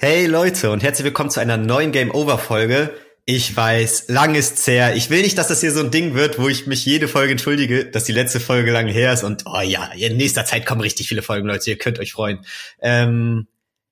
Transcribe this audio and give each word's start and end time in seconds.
Hey 0.00 0.26
Leute 0.26 0.70
und 0.70 0.84
herzlich 0.84 1.06
willkommen 1.06 1.28
zu 1.28 1.40
einer 1.40 1.56
neuen 1.56 1.90
Game 1.90 2.14
Over 2.14 2.38
Folge. 2.38 2.94
Ich 3.24 3.56
weiß, 3.56 4.04
lang 4.06 4.36
ist's 4.36 4.64
her. 4.68 4.94
Ich 4.94 5.10
will 5.10 5.22
nicht, 5.22 5.36
dass 5.36 5.48
das 5.48 5.60
hier 5.60 5.72
so 5.72 5.80
ein 5.80 5.90
Ding 5.90 6.14
wird, 6.14 6.38
wo 6.38 6.48
ich 6.48 6.68
mich 6.68 6.86
jede 6.86 7.08
Folge 7.08 7.32
entschuldige, 7.32 7.84
dass 7.84 8.04
die 8.04 8.12
letzte 8.12 8.38
Folge 8.38 8.70
lang 8.70 8.86
her 8.86 9.12
ist 9.12 9.24
und 9.24 9.42
oh 9.46 9.60
ja, 9.60 9.86
in 9.86 10.16
nächster 10.16 10.44
Zeit 10.44 10.66
kommen 10.66 10.82
richtig 10.82 11.08
viele 11.08 11.20
Folgen, 11.20 11.48
Leute. 11.48 11.68
Ihr 11.68 11.78
könnt 11.78 11.98
euch 11.98 12.12
freuen. 12.12 12.46
Ähm, 12.80 13.48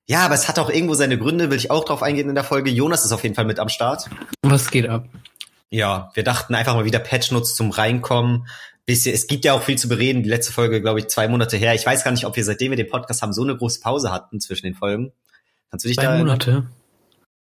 ja, 0.07 0.21
aber 0.21 0.37
es 0.37 0.47
hat 0.47 0.61
auch 0.61 0.71
irgendwo 0.71 0.95
seine 0.95 1.19
Gründe, 1.19 1.51
will 1.51 1.59
ich 1.59 1.73
auch 1.73 1.85
drauf 1.85 2.05
eingehen 2.05 2.29
in 2.29 2.37
der 2.37 2.45
Folge. 2.45 2.71
Jonas 2.71 3.05
ist 3.05 3.11
auf 3.11 3.25
jeden 3.25 3.35
Fall 3.35 3.45
mit 3.45 3.59
am 3.59 3.69
Start. 3.69 4.09
Was 4.43 4.71
geht 4.71 4.89
ab? 4.89 5.09
Ja, 5.71 6.13
wir 6.15 6.23
dachten 6.23 6.55
einfach 6.55 6.77
mal 6.77 6.85
wieder 6.85 7.01
Patch 7.01 7.33
Notes 7.33 7.57
zum 7.57 7.73
Reinkommen. 7.73 8.47
Bisschen, 8.85 9.13
es 9.13 9.27
gibt 9.27 9.45
ja 9.45 9.55
auch 9.55 9.63
viel 9.65 9.77
zu 9.77 9.89
bereden. 9.89 10.23
Die 10.23 10.31
letzte 10.31 10.53
Folge, 10.53 10.81
glaube 10.81 11.01
ich, 11.01 11.09
zwei 11.09 11.27
Monate 11.27 11.57
her. 11.57 11.75
Ich 11.75 11.85
weiß 11.85 12.05
gar 12.05 12.13
nicht, 12.13 12.27
ob 12.27 12.37
wir 12.37 12.45
seitdem 12.45 12.71
wir 12.71 12.77
den 12.77 12.87
Podcast 12.87 13.23
haben 13.23 13.33
so 13.33 13.43
eine 13.43 13.57
große 13.57 13.81
Pause 13.81 14.13
hatten 14.13 14.39
zwischen 14.39 14.67
den 14.67 14.77
Folgen. 14.77 15.11
Kannst 15.71 15.85
du 15.85 15.89
dich 15.89 15.97
Drei 15.97 16.05
da 16.05 16.19
Monate. 16.19 16.67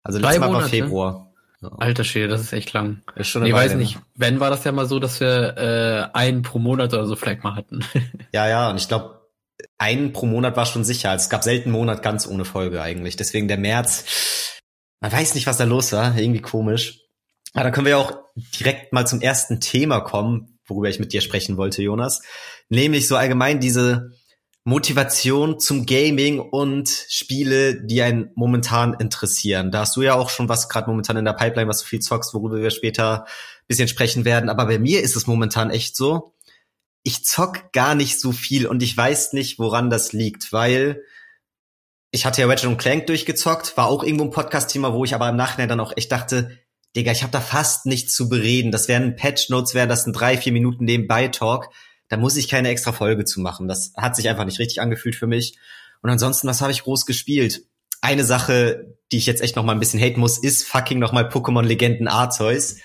Also 0.04 0.20
letztes 0.20 0.40
Mal 0.40 0.54
war 0.54 0.64
Februar. 0.64 1.32
Ja. 1.62 1.70
Alter 1.78 2.04
Schwede, 2.04 2.28
das 2.28 2.42
ist 2.42 2.54
echt 2.54 2.74
lang. 2.74 3.04
Ist 3.16 3.28
schon 3.28 3.46
ich 3.46 3.54
weiß 3.54 3.76
nicht. 3.76 4.00
Wenn 4.16 4.40
war 4.40 4.50
das 4.50 4.64
ja 4.64 4.72
mal 4.72 4.88
so, 4.88 5.00
dass 5.00 5.20
wir 5.20 5.58
äh, 5.58 6.18
einen 6.18 6.42
pro 6.42 6.58
Monat 6.58 6.94
oder 6.94 7.06
so 7.06 7.16
vielleicht 7.16 7.44
mal 7.44 7.56
hatten. 7.56 7.86
ja, 8.34 8.48
ja, 8.48 8.70
und 8.72 8.78
ich 8.78 8.88
glaube, 8.88 9.22
einen 9.78 10.12
pro 10.12 10.26
Monat 10.26 10.58
war 10.58 10.66
schon 10.66 10.84
sicher. 10.84 11.14
Es 11.14 11.30
gab 11.30 11.44
selten 11.44 11.70
einen 11.70 11.78
Monat 11.78 12.02
ganz 12.02 12.28
ohne 12.28 12.46
Folge 12.46 12.82
eigentlich. 12.82 13.16
Deswegen 13.16 13.48
der 13.48 13.60
März, 13.60 14.60
man 15.02 15.12
weiß 15.12 15.36
nicht, 15.36 15.46
was 15.46 15.58
da 15.58 15.66
los 15.66 15.92
war. 15.92 16.18
Irgendwie 16.18 16.42
komisch. 16.42 17.02
Aber 17.54 17.66
da 17.66 17.72
können 17.72 17.86
wir 17.86 17.92
ja 17.92 17.98
auch 17.98 18.18
direkt 18.60 18.92
mal 18.92 19.06
zum 19.06 19.22
ersten 19.22 19.60
Thema 19.60 20.00
kommen, 20.00 20.60
worüber 20.66 20.90
ich 20.90 21.00
mit 21.00 21.14
dir 21.14 21.22
sprechen 21.22 21.58
wollte, 21.58 21.84
Jonas. 21.84 22.24
Nämlich 22.70 23.08
so 23.08 23.18
allgemein 23.18 23.60
diese 23.60 24.14
Motivation 24.64 25.60
zum 25.60 25.88
Gaming 25.88 26.40
und 26.40 26.88
Spiele, 27.10 27.84
die 27.84 28.02
einen 28.04 28.30
momentan 28.36 28.94
interessieren. 28.94 29.72
Da 29.72 29.80
hast 29.80 29.96
du 29.96 30.04
ja 30.04 30.14
auch 30.14 30.30
schon 30.30 30.50
was 30.50 30.70
gerade 30.70 30.90
momentan 30.90 31.18
in 31.18 31.26
der 31.26 31.34
Pipeline, 31.34 31.68
was 31.68 31.80
du 31.80 31.86
viel 31.86 32.00
zockst, 32.00 32.34
worüber 32.34 32.58
wir 32.58 32.70
später 32.70 33.26
bisschen 33.68 33.88
sprechen 33.88 34.24
werden. 34.24 34.50
Aber 34.50 34.68
bei 34.68 34.78
mir 34.78 35.02
ist 35.02 35.16
es 35.16 35.26
momentan 35.26 35.72
echt 35.72 35.96
so, 35.96 36.36
ich 37.04 37.26
zock 37.26 37.72
gar 37.72 37.96
nicht 37.96 38.20
so 38.20 38.32
viel 38.32 38.68
und 38.68 38.84
ich 38.84 38.96
weiß 38.96 39.34
nicht, 39.34 39.58
woran 39.58 39.90
das 39.90 40.14
liegt, 40.14 40.54
weil 40.54 41.02
ich 42.12 42.26
hatte 42.26 42.42
ja 42.42 42.48
Ratchet 42.48 42.78
Clank 42.78 43.08
durchgezockt, 43.08 43.78
war 43.78 43.88
auch 43.88 44.04
irgendwo 44.04 44.26
ein 44.26 44.32
Podcast-Thema, 44.32 44.94
wo 44.94 45.06
ich 45.06 45.16
aber 45.16 45.30
im 45.30 45.38
Nachhinein 45.38 45.70
dann 45.70 45.80
auch 45.80 45.94
echt 45.96 46.12
dachte, 46.12 46.60
Digga, 46.96 47.12
ich 47.14 47.24
habe 47.24 47.32
da 47.32 47.40
fast 47.40 47.86
nichts 47.86 48.14
zu 48.14 48.28
bereden. 48.28 48.72
Das 48.72 48.90
wären 48.90 49.16
Patch-Notes, 49.16 49.74
wären 49.74 49.90
das 49.90 50.06
ein 50.06 50.14
drei, 50.14 50.38
vier 50.38 50.52
Minuten 50.52 50.84
nebenbei-Talk 50.84 51.70
da 52.12 52.18
muss 52.18 52.36
ich 52.36 52.50
keine 52.50 52.68
extra 52.68 52.92
Folge 52.92 53.24
zu 53.24 53.40
machen. 53.40 53.70
Das 53.70 53.94
hat 53.96 54.18
sich 54.18 54.28
einfach 54.28 54.44
nicht 54.44 54.60
richtig 54.60 54.82
angefühlt 54.82 55.16
für 55.16 55.28
mich. 55.28 55.58
Und 56.02 56.10
ansonsten, 56.10 56.46
was 56.46 56.60
habe 56.60 56.74
ich 56.74 56.84
groß 56.84 57.06
gespielt? 57.06 57.62
Eine 58.02 58.26
Sache, 58.26 58.98
die 59.14 59.18
ich 59.18 59.26
jetzt 59.26 59.42
echt 59.42 59.56
noch 59.56 59.64
mal 59.64 59.72
ein 59.72 59.80
bisschen 59.80 60.00
haten 60.00 60.20
muss, 60.20 60.38
ist 60.38 60.68
fucking 60.68 61.00
noch 61.00 61.14
mal 61.14 61.30
Pokémon 61.30 61.64
Legenden 61.64 62.10
Arceus. 62.10 62.76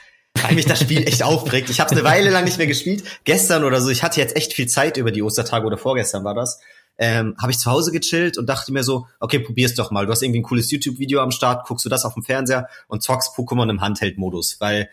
Weil 0.40 0.54
mich 0.54 0.66
das 0.66 0.78
Spiel 0.78 1.02
echt 1.08 1.24
aufregt. 1.24 1.70
Ich 1.70 1.80
habe 1.80 1.90
eine 1.90 2.04
Weile 2.04 2.30
lang 2.30 2.44
nicht 2.44 2.58
mehr 2.58 2.68
gespielt. 2.68 3.02
Gestern 3.24 3.64
oder 3.64 3.80
so, 3.80 3.90
ich 3.90 4.04
hatte 4.04 4.20
jetzt 4.20 4.36
echt 4.36 4.52
viel 4.52 4.68
Zeit 4.68 4.96
über 4.96 5.10
die 5.10 5.22
Ostertage 5.22 5.66
oder 5.66 5.78
vorgestern 5.78 6.22
war 6.22 6.34
das. 6.34 6.60
Ähm, 6.96 7.34
habe 7.42 7.50
ich 7.50 7.58
zu 7.58 7.68
Hause 7.68 7.90
gechillt 7.90 8.38
und 8.38 8.46
dachte 8.46 8.72
mir 8.72 8.84
so, 8.84 9.08
okay, 9.18 9.40
probier's 9.40 9.74
doch 9.74 9.90
mal. 9.90 10.06
Du 10.06 10.12
hast 10.12 10.22
irgendwie 10.22 10.38
ein 10.40 10.44
cooles 10.44 10.70
YouTube-Video 10.70 11.20
am 11.20 11.32
Start, 11.32 11.66
guckst 11.66 11.84
du 11.84 11.88
das 11.88 12.04
auf 12.04 12.14
dem 12.14 12.22
Fernseher 12.22 12.68
und 12.86 13.02
zockst 13.02 13.34
Pokémon 13.36 13.68
im 13.70 13.80
Handheld-Modus, 13.80 14.60
weil 14.60 14.88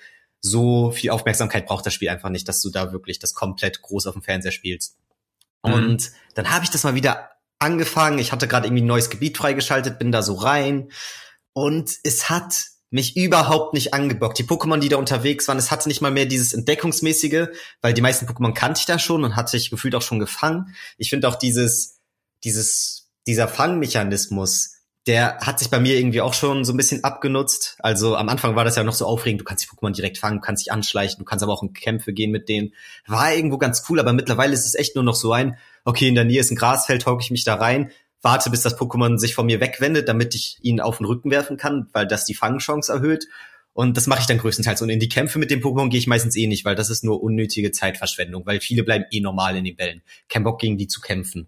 so 0.45 0.91
viel 0.91 1.09
Aufmerksamkeit 1.09 1.65
braucht 1.65 1.85
das 1.85 1.93
Spiel 1.93 2.09
einfach 2.09 2.29
nicht, 2.29 2.47
dass 2.49 2.61
du 2.61 2.69
da 2.69 2.91
wirklich 2.91 3.17
das 3.17 3.33
komplett 3.33 3.81
groß 3.81 4.07
auf 4.07 4.13
dem 4.13 4.21
Fernseher 4.21 4.51
spielst. 4.51 4.97
Mhm. 5.65 5.73
Und 5.73 6.11
dann 6.35 6.51
habe 6.51 6.65
ich 6.65 6.69
das 6.69 6.83
mal 6.83 6.95
wieder 6.95 7.29
angefangen. 7.59 8.19
Ich 8.19 8.33
hatte 8.33 8.47
gerade 8.47 8.67
irgendwie 8.67 8.83
ein 8.83 8.87
neues 8.87 9.09
Gebiet 9.09 9.37
freigeschaltet, 9.37 9.97
bin 9.97 10.11
da 10.11 10.21
so 10.21 10.33
rein 10.35 10.91
und 11.53 11.91
es 12.03 12.29
hat 12.29 12.65
mich 12.89 13.15
überhaupt 13.15 13.73
nicht 13.73 13.93
angebockt. 13.93 14.37
Die 14.37 14.43
Pokémon, 14.43 14.79
die 14.79 14.89
da 14.89 14.97
unterwegs 14.97 15.47
waren, 15.47 15.57
es 15.57 15.71
hatte 15.71 15.87
nicht 15.87 16.01
mal 16.01 16.11
mehr 16.11 16.27
dieses 16.27 16.53
Entdeckungsmäßige, 16.53 17.47
weil 17.81 17.93
die 17.93 18.01
meisten 18.01 18.27
Pokémon 18.27 18.53
kannte 18.53 18.81
ich 18.81 18.85
da 18.85 18.99
schon 18.99 19.23
und 19.23 19.35
hatte 19.35 19.57
ich 19.57 19.71
gefühlt 19.71 19.95
auch 19.95 20.01
schon 20.01 20.19
gefangen. 20.19 20.75
Ich 20.97 21.09
finde 21.09 21.27
auch 21.27 21.35
dieses, 21.35 22.01
dieses, 22.43 23.09
dieser 23.25 23.47
Fangmechanismus, 23.47 24.72
der 25.05 25.37
hat 25.39 25.59
sich 25.59 25.69
bei 25.69 25.79
mir 25.79 25.97
irgendwie 25.97 26.21
auch 26.21 26.33
schon 26.33 26.63
so 26.63 26.71
ein 26.71 26.77
bisschen 26.77 27.03
abgenutzt. 27.03 27.75
Also 27.79 28.15
am 28.15 28.29
Anfang 28.29 28.55
war 28.55 28.63
das 28.63 28.77
ja 28.77 28.83
noch 28.83 28.93
so 28.93 29.05
aufregend, 29.05 29.41
du 29.41 29.45
kannst 29.45 29.63
die 29.63 29.67
Pokémon 29.67 29.93
direkt 29.93 30.17
fangen, 30.17 30.37
du 30.37 30.41
kannst 30.41 30.65
dich 30.65 30.71
anschleichen, 30.71 31.19
du 31.19 31.25
kannst 31.25 31.43
aber 31.43 31.51
auch 31.51 31.63
in 31.63 31.73
Kämpfe 31.73 32.13
gehen 32.13 32.31
mit 32.31 32.47
denen. 32.47 32.73
War 33.05 33.33
irgendwo 33.33 33.57
ganz 33.57 33.83
cool, 33.89 33.99
aber 33.99 34.13
mittlerweile 34.13 34.53
ist 34.53 34.65
es 34.65 34.75
echt 34.75 34.95
nur 34.95 35.03
noch 35.03 35.15
so 35.15 35.33
ein, 35.33 35.57
okay, 35.83 36.07
in 36.07 36.15
der 36.15 36.23
Nähe 36.23 36.39
ist 36.39 36.51
ein 36.51 36.55
Grasfeld, 36.55 37.05
hocke 37.05 37.21
ich 37.21 37.31
mich 37.31 37.43
da 37.43 37.55
rein, 37.55 37.91
warte, 38.21 38.49
bis 38.49 38.61
das 38.61 38.79
Pokémon 38.79 39.17
sich 39.17 39.35
von 39.35 39.45
mir 39.45 39.59
wegwendet, 39.59 40.07
damit 40.07 40.33
ich 40.35 40.57
ihn 40.61 40.79
auf 40.79 40.97
den 40.97 41.05
Rücken 41.05 41.29
werfen 41.31 41.57
kann, 41.57 41.89
weil 41.91 42.07
das 42.07 42.23
die 42.23 42.33
Fangchance 42.33 42.91
erhöht. 42.91 43.27
Und 43.73 43.97
das 43.97 44.05
mache 44.05 44.21
ich 44.21 44.27
dann 44.27 44.37
größtenteils. 44.37 44.83
Und 44.83 44.89
in 44.89 44.99
die 44.99 45.09
Kämpfe 45.09 45.39
mit 45.39 45.49
dem 45.49 45.59
Pokémon 45.59 45.89
gehe 45.89 45.99
ich 45.99 46.05
meistens 46.05 46.35
eh 46.35 46.45
nicht, 46.45 46.63
weil 46.63 46.75
das 46.75 46.91
ist 46.91 47.03
nur 47.03 47.23
unnötige 47.23 47.71
Zeitverschwendung, 47.71 48.45
weil 48.45 48.61
viele 48.61 48.83
bleiben 48.83 49.05
eh 49.11 49.19
normal 49.19 49.57
in 49.57 49.63
den 49.63 49.75
Bällen. 49.75 50.03
Kein 50.29 50.43
Bock 50.43 50.59
gegen 50.59 50.77
die 50.77 50.87
zu 50.87 51.01
kämpfen. 51.01 51.47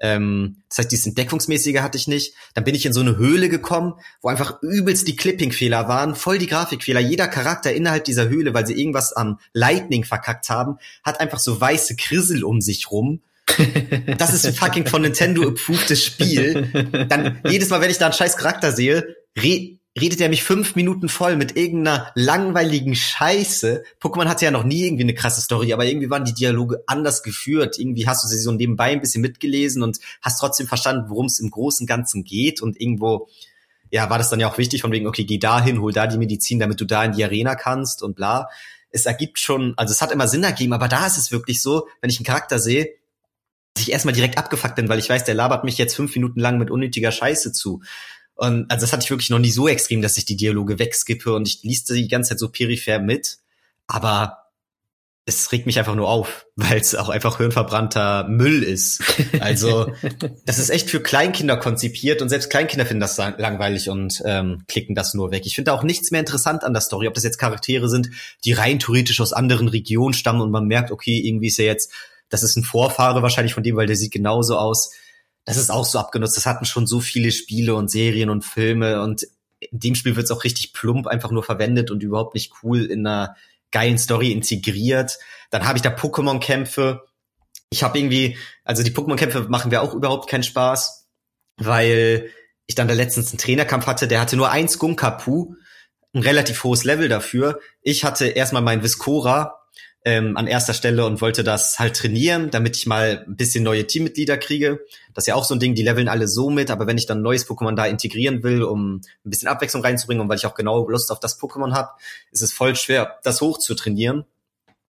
Ähm, 0.00 0.56
das 0.68 0.78
heißt, 0.78 0.92
dieses 0.92 1.06
Entdeckungsmäßige 1.06 1.80
hatte 1.80 1.98
ich 1.98 2.08
nicht. 2.08 2.34
Dann 2.54 2.64
bin 2.64 2.74
ich 2.74 2.84
in 2.86 2.92
so 2.92 3.00
eine 3.00 3.16
Höhle 3.16 3.48
gekommen, 3.48 3.94
wo 4.22 4.28
einfach 4.28 4.62
übelst 4.62 5.06
die 5.08 5.16
Clipping-Fehler 5.16 5.88
waren, 5.88 6.14
voll 6.14 6.38
die 6.38 6.46
Grafikfehler. 6.46 7.00
Jeder 7.00 7.28
Charakter 7.28 7.72
innerhalb 7.72 8.04
dieser 8.04 8.28
Höhle, 8.28 8.54
weil 8.54 8.66
sie 8.66 8.74
irgendwas 8.74 9.12
am 9.12 9.38
Lightning 9.52 10.04
verkackt 10.04 10.50
haben, 10.50 10.78
hat 11.04 11.20
einfach 11.20 11.38
so 11.38 11.60
weiße 11.60 11.96
Krissel 11.96 12.44
um 12.44 12.60
sich 12.60 12.90
rum. 12.90 13.20
das 14.18 14.32
ist 14.32 14.46
ein 14.46 14.54
fucking 14.54 14.86
von 14.86 15.02
Nintendo 15.02 15.42
approved 15.48 15.96
Spiel. 15.96 17.06
Dann 17.08 17.40
jedes 17.46 17.68
Mal, 17.68 17.80
wenn 17.80 17.90
ich 17.90 17.98
da 17.98 18.06
einen 18.06 18.14
scheiß 18.14 18.36
Charakter 18.36 18.72
sehe, 18.72 19.16
re 19.36 19.78
redet 20.00 20.20
er 20.20 20.28
mich 20.28 20.42
fünf 20.42 20.74
Minuten 20.74 21.08
voll 21.08 21.36
mit 21.36 21.56
irgendeiner 21.56 22.10
langweiligen 22.14 22.96
Scheiße. 22.96 23.84
Pokémon 24.00 24.26
hatte 24.26 24.44
ja 24.44 24.50
noch 24.50 24.64
nie 24.64 24.84
irgendwie 24.86 25.04
eine 25.04 25.14
krasse 25.14 25.40
Story, 25.40 25.72
aber 25.72 25.84
irgendwie 25.84 26.10
waren 26.10 26.24
die 26.24 26.34
Dialoge 26.34 26.82
anders 26.86 27.22
geführt. 27.22 27.78
Irgendwie 27.78 28.06
hast 28.06 28.24
du 28.24 28.28
sie 28.28 28.38
so 28.38 28.50
nebenbei 28.50 28.90
ein 28.90 29.00
bisschen 29.00 29.22
mitgelesen 29.22 29.82
und 29.82 30.00
hast 30.20 30.40
trotzdem 30.40 30.66
verstanden, 30.66 31.08
worum 31.08 31.26
es 31.26 31.38
im 31.38 31.50
Großen 31.50 31.84
und 31.84 31.88
Ganzen 31.88 32.24
geht 32.24 32.60
und 32.60 32.80
irgendwo 32.80 33.28
ja, 33.90 34.10
war 34.10 34.18
das 34.18 34.28
dann 34.28 34.40
ja 34.40 34.50
auch 34.50 34.58
wichtig 34.58 34.80
von 34.80 34.90
wegen, 34.90 35.06
okay, 35.06 35.24
geh 35.24 35.38
da 35.38 35.62
hin, 35.62 35.80
hol 35.80 35.92
da 35.92 36.08
die 36.08 36.18
Medizin, 36.18 36.58
damit 36.58 36.80
du 36.80 36.84
da 36.84 37.04
in 37.04 37.12
die 37.12 37.22
Arena 37.22 37.54
kannst 37.54 38.02
und 38.02 38.16
bla. 38.16 38.48
Es 38.90 39.06
ergibt 39.06 39.38
schon, 39.38 39.74
also 39.76 39.92
es 39.92 40.02
hat 40.02 40.10
immer 40.10 40.26
Sinn 40.26 40.42
ergeben, 40.42 40.72
aber 40.72 40.88
da 40.88 41.06
ist 41.06 41.16
es 41.16 41.30
wirklich 41.30 41.62
so, 41.62 41.86
wenn 42.00 42.10
ich 42.10 42.18
einen 42.18 42.26
Charakter 42.26 42.58
sehe, 42.58 42.88
dass 43.74 43.84
ich 43.84 43.92
erstmal 43.92 44.14
direkt 44.14 44.36
abgefuckt 44.36 44.74
bin, 44.74 44.88
weil 44.88 44.98
ich 44.98 45.08
weiß, 45.08 45.24
der 45.24 45.34
labert 45.34 45.62
mich 45.62 45.78
jetzt 45.78 45.94
fünf 45.94 46.12
Minuten 46.16 46.40
lang 46.40 46.58
mit 46.58 46.72
unnötiger 46.72 47.12
Scheiße 47.12 47.52
zu. 47.52 47.82
Und 48.34 48.70
also 48.70 48.82
das 48.82 48.92
hatte 48.92 49.04
ich 49.04 49.10
wirklich 49.10 49.30
noch 49.30 49.38
nie 49.38 49.50
so 49.50 49.68
extrem, 49.68 50.02
dass 50.02 50.18
ich 50.18 50.24
die 50.24 50.36
Dialoge 50.36 50.78
wegskippe 50.78 51.32
und 51.32 51.46
ich 51.46 51.62
liest 51.62 51.90
die 51.90 52.08
ganze 52.08 52.30
Zeit 52.30 52.38
so 52.38 52.48
peripher 52.48 52.98
mit. 52.98 53.38
Aber 53.86 54.44
es 55.26 55.52
regt 55.52 55.64
mich 55.64 55.78
einfach 55.78 55.94
nur 55.94 56.08
auf, 56.08 56.46
weil 56.56 56.78
es 56.78 56.94
auch 56.94 57.08
einfach 57.08 57.38
hirnverbrannter 57.38 58.28
Müll 58.28 58.62
ist. 58.62 59.02
Also 59.40 59.92
das 60.46 60.58
ist 60.58 60.70
echt 60.70 60.90
für 60.90 61.00
Kleinkinder 61.00 61.56
konzipiert 61.56 62.22
und 62.22 62.28
selbst 62.28 62.50
Kleinkinder 62.50 62.86
finden 62.86 63.00
das 63.00 63.16
langweilig 63.16 63.88
und 63.88 64.22
ähm, 64.26 64.64
klicken 64.68 64.94
das 64.94 65.14
nur 65.14 65.30
weg. 65.30 65.42
Ich 65.46 65.54
finde 65.54 65.72
auch 65.72 65.82
nichts 65.82 66.10
mehr 66.10 66.20
interessant 66.20 66.64
an 66.64 66.72
der 66.72 66.82
Story, 66.82 67.08
ob 67.08 67.14
das 67.14 67.24
jetzt 67.24 67.38
Charaktere 67.38 67.88
sind, 67.88 68.10
die 68.44 68.52
rein 68.52 68.78
theoretisch 68.78 69.20
aus 69.20 69.32
anderen 69.32 69.68
Regionen 69.68 70.14
stammen 70.14 70.40
und 70.40 70.50
man 70.50 70.66
merkt, 70.66 70.90
okay, 70.90 71.20
irgendwie 71.24 71.48
ist 71.48 71.58
er 71.58 71.66
jetzt, 71.66 71.92
das 72.28 72.42
ist 72.42 72.56
ein 72.56 72.64
Vorfahre 72.64 73.22
wahrscheinlich 73.22 73.54
von 73.54 73.62
dem, 73.62 73.76
weil 73.76 73.86
der 73.86 73.96
sieht 73.96 74.12
genauso 74.12 74.58
aus 74.58 74.90
das 75.44 75.56
ist 75.56 75.70
auch 75.70 75.84
so 75.84 75.98
abgenutzt. 75.98 76.36
Das 76.36 76.46
hatten 76.46 76.64
schon 76.64 76.86
so 76.86 77.00
viele 77.00 77.32
Spiele 77.32 77.74
und 77.74 77.90
Serien 77.90 78.30
und 78.30 78.44
Filme 78.44 79.02
und 79.02 79.26
in 79.60 79.78
dem 79.80 79.94
Spiel 79.94 80.16
wird 80.16 80.24
es 80.24 80.30
auch 80.30 80.44
richtig 80.44 80.72
plump 80.72 81.06
einfach 81.06 81.30
nur 81.30 81.42
verwendet 81.42 81.90
und 81.90 82.02
überhaupt 82.02 82.34
nicht 82.34 82.52
cool 82.62 82.84
in 82.84 83.06
einer 83.06 83.36
geilen 83.70 83.98
Story 83.98 84.30
integriert. 84.30 85.18
Dann 85.50 85.66
habe 85.66 85.78
ich 85.78 85.82
da 85.82 85.90
Pokémon-Kämpfe. 85.90 87.04
Ich 87.70 87.82
habe 87.82 87.98
irgendwie, 87.98 88.36
also 88.64 88.82
die 88.82 88.90
Pokémon-Kämpfe 88.90 89.46
machen 89.48 89.70
wir 89.70 89.82
auch 89.82 89.94
überhaupt 89.94 90.28
keinen 90.28 90.42
Spaß, 90.42 91.08
weil 91.56 92.30
ich 92.66 92.74
dann 92.74 92.88
da 92.88 92.94
letztens 92.94 93.30
einen 93.30 93.38
Trainerkampf 93.38 93.86
hatte, 93.86 94.08
der 94.08 94.20
hatte 94.20 94.36
nur 94.36 94.50
ein 94.50 94.68
Skunkapu, 94.68 95.54
ein 96.14 96.22
relativ 96.22 96.62
hohes 96.64 96.84
Level 96.84 97.08
dafür. 97.08 97.60
Ich 97.82 98.04
hatte 98.04 98.26
erstmal 98.26 98.62
mein 98.62 98.82
Viscora, 98.82 99.63
ähm, 100.04 100.36
an 100.36 100.46
erster 100.46 100.74
Stelle 100.74 101.06
und 101.06 101.22
wollte 101.22 101.42
das 101.42 101.78
halt 101.78 101.96
trainieren, 101.96 102.50
damit 102.50 102.76
ich 102.76 102.86
mal 102.86 103.24
ein 103.26 103.36
bisschen 103.36 103.64
neue 103.64 103.86
Teammitglieder 103.86 104.36
kriege. 104.36 104.80
Das 105.14 105.22
ist 105.22 105.28
ja 105.28 105.34
auch 105.34 105.44
so 105.44 105.54
ein 105.54 105.60
Ding, 105.60 105.74
die 105.74 105.82
leveln 105.82 106.08
alle 106.08 106.28
so 106.28 106.50
mit, 106.50 106.70
aber 106.70 106.86
wenn 106.86 106.98
ich 106.98 107.06
dann 107.06 107.18
ein 107.18 107.22
neues 107.22 107.48
Pokémon 107.48 107.74
da 107.74 107.86
integrieren 107.86 108.42
will, 108.42 108.62
um 108.62 108.96
ein 108.96 109.30
bisschen 109.30 109.48
Abwechslung 109.48 109.82
reinzubringen 109.82 110.20
und 110.20 110.28
weil 110.28 110.36
ich 110.36 110.46
auch 110.46 110.54
genau 110.54 110.88
Lust 110.88 111.10
auf 111.10 111.20
das 111.20 111.40
Pokémon 111.40 111.72
habe, 111.72 111.90
ist 112.30 112.42
es 112.42 112.52
voll 112.52 112.76
schwer, 112.76 113.18
das 113.22 113.40
hoch 113.40 113.58
zu 113.58 113.74
trainieren, 113.74 114.26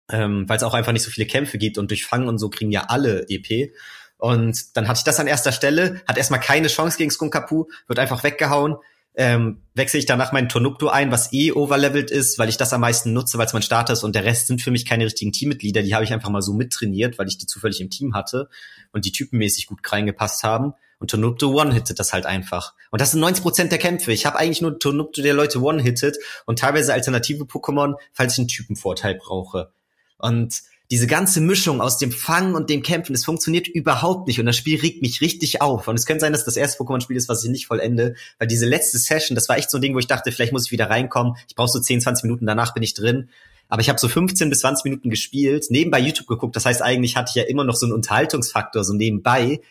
ähm, 0.09 0.47
weil 0.47 0.57
es 0.57 0.63
auch 0.63 0.73
einfach 0.73 0.93
nicht 0.93 1.03
so 1.03 1.11
viele 1.11 1.27
Kämpfe 1.27 1.57
gibt 1.57 1.77
und 1.77 1.91
durch 1.91 2.05
Fang 2.05 2.29
und 2.29 2.37
so 2.37 2.49
kriegen 2.49 2.71
ja 2.71 2.85
alle 2.87 3.25
EP. 3.27 3.73
Und 4.17 4.77
dann 4.77 4.87
hatte 4.87 4.99
ich 4.99 5.03
das 5.03 5.19
an 5.19 5.27
erster 5.27 5.51
Stelle, 5.51 6.01
hat 6.07 6.17
erstmal 6.17 6.39
keine 6.39 6.67
Chance 6.67 6.97
gegen 6.97 7.11
Skunkapu, 7.11 7.65
wird 7.87 7.99
einfach 7.99 8.23
weggehauen 8.23 8.77
ähm, 9.15 9.61
wechsle 9.73 9.99
ich 9.99 10.05
danach 10.05 10.31
meinen 10.31 10.47
Tornupto 10.47 10.87
ein, 10.87 11.11
was 11.11 11.33
eh 11.33 11.51
overlevelt 11.51 12.11
ist, 12.11 12.39
weil 12.39 12.49
ich 12.49 12.57
das 12.57 12.71
am 12.71 12.81
meisten 12.81 13.11
nutze, 13.13 13.37
weil 13.37 13.45
es 13.45 13.53
mein 13.53 13.61
Starter 13.61 13.93
ist 13.93 14.03
und 14.03 14.15
der 14.15 14.23
Rest 14.23 14.47
sind 14.47 14.61
für 14.61 14.71
mich 14.71 14.85
keine 14.85 15.05
richtigen 15.05 15.31
Teammitglieder, 15.31 15.81
die 15.81 15.93
habe 15.93 16.05
ich 16.05 16.13
einfach 16.13 16.29
mal 16.29 16.41
so 16.41 16.53
mittrainiert, 16.53 17.19
weil 17.19 17.27
ich 17.27 17.37
die 17.37 17.45
zufällig 17.45 17.81
im 17.81 17.89
Team 17.89 18.13
hatte 18.13 18.49
und 18.93 19.05
die 19.05 19.11
typenmäßig 19.11 19.67
gut 19.67 19.79
reingepasst 19.91 20.43
haben. 20.43 20.73
Und 20.99 21.09
Tonupto 21.09 21.59
one-hittet 21.59 21.99
das 21.99 22.13
halt 22.13 22.27
einfach. 22.27 22.75
Und 22.91 23.01
das 23.01 23.11
sind 23.11 23.23
90% 23.23 23.69
der 23.69 23.79
Kämpfe. 23.79 24.11
Ich 24.13 24.27
habe 24.27 24.37
eigentlich 24.37 24.61
nur 24.61 24.77
Tonupto, 24.77 25.23
der 25.23 25.33
Leute 25.33 25.59
one-hittet 25.59 26.17
und 26.45 26.59
teilweise 26.59 26.93
alternative 26.93 27.45
Pokémon, 27.45 27.95
falls 28.13 28.33
ich 28.33 28.39
einen 28.39 28.47
Typenvorteil 28.47 29.15
brauche. 29.15 29.71
Und 30.19 30.61
diese 30.91 31.07
ganze 31.07 31.39
Mischung 31.39 31.79
aus 31.79 31.97
dem 31.97 32.11
Fangen 32.11 32.53
und 32.53 32.69
dem 32.69 32.83
Kämpfen, 32.83 33.13
das 33.13 33.23
funktioniert 33.23 33.69
überhaupt 33.69 34.27
nicht 34.27 34.41
und 34.41 34.45
das 34.45 34.57
Spiel 34.57 34.77
regt 34.77 35.01
mich 35.01 35.21
richtig 35.21 35.61
auf. 35.61 35.88
Und 35.88 35.95
es 35.95 36.05
könnte 36.05 36.19
sein, 36.19 36.33
dass 36.33 36.43
das 36.43 36.57
erste 36.57 36.83
Pokémon-Spiel 36.83 37.15
ist, 37.15 37.29
was 37.29 37.45
ich 37.45 37.49
nicht 37.49 37.65
vollende, 37.65 38.15
weil 38.38 38.49
diese 38.49 38.65
letzte 38.65 38.97
Session, 38.97 39.35
das 39.35 39.47
war 39.47 39.57
echt 39.57 39.71
so 39.71 39.77
ein 39.77 39.81
Ding, 39.81 39.95
wo 39.95 39.99
ich 39.99 40.07
dachte, 40.07 40.33
vielleicht 40.33 40.51
muss 40.51 40.65
ich 40.65 40.71
wieder 40.73 40.89
reinkommen. 40.89 41.38
Ich 41.47 41.55
brauche 41.55 41.69
so 41.69 41.79
10, 41.79 42.01
20 42.01 42.25
Minuten, 42.25 42.45
danach 42.45 42.73
bin 42.73 42.83
ich 42.83 42.93
drin. 42.93 43.29
Aber 43.69 43.79
ich 43.79 43.88
habe 43.88 43.99
so 43.99 44.09
15 44.09 44.49
bis 44.49 44.59
20 44.59 44.83
Minuten 44.83 45.09
gespielt, 45.09 45.67
nebenbei 45.69 45.99
YouTube 45.99 46.27
geguckt. 46.27 46.57
Das 46.57 46.65
heißt, 46.65 46.81
eigentlich 46.81 47.15
hatte 47.15 47.29
ich 47.29 47.35
ja 47.35 47.43
immer 47.43 47.63
noch 47.63 47.75
so 47.75 47.85
einen 47.85 47.93
Unterhaltungsfaktor, 47.93 48.83
so 48.83 48.93
nebenbei. 48.93 49.61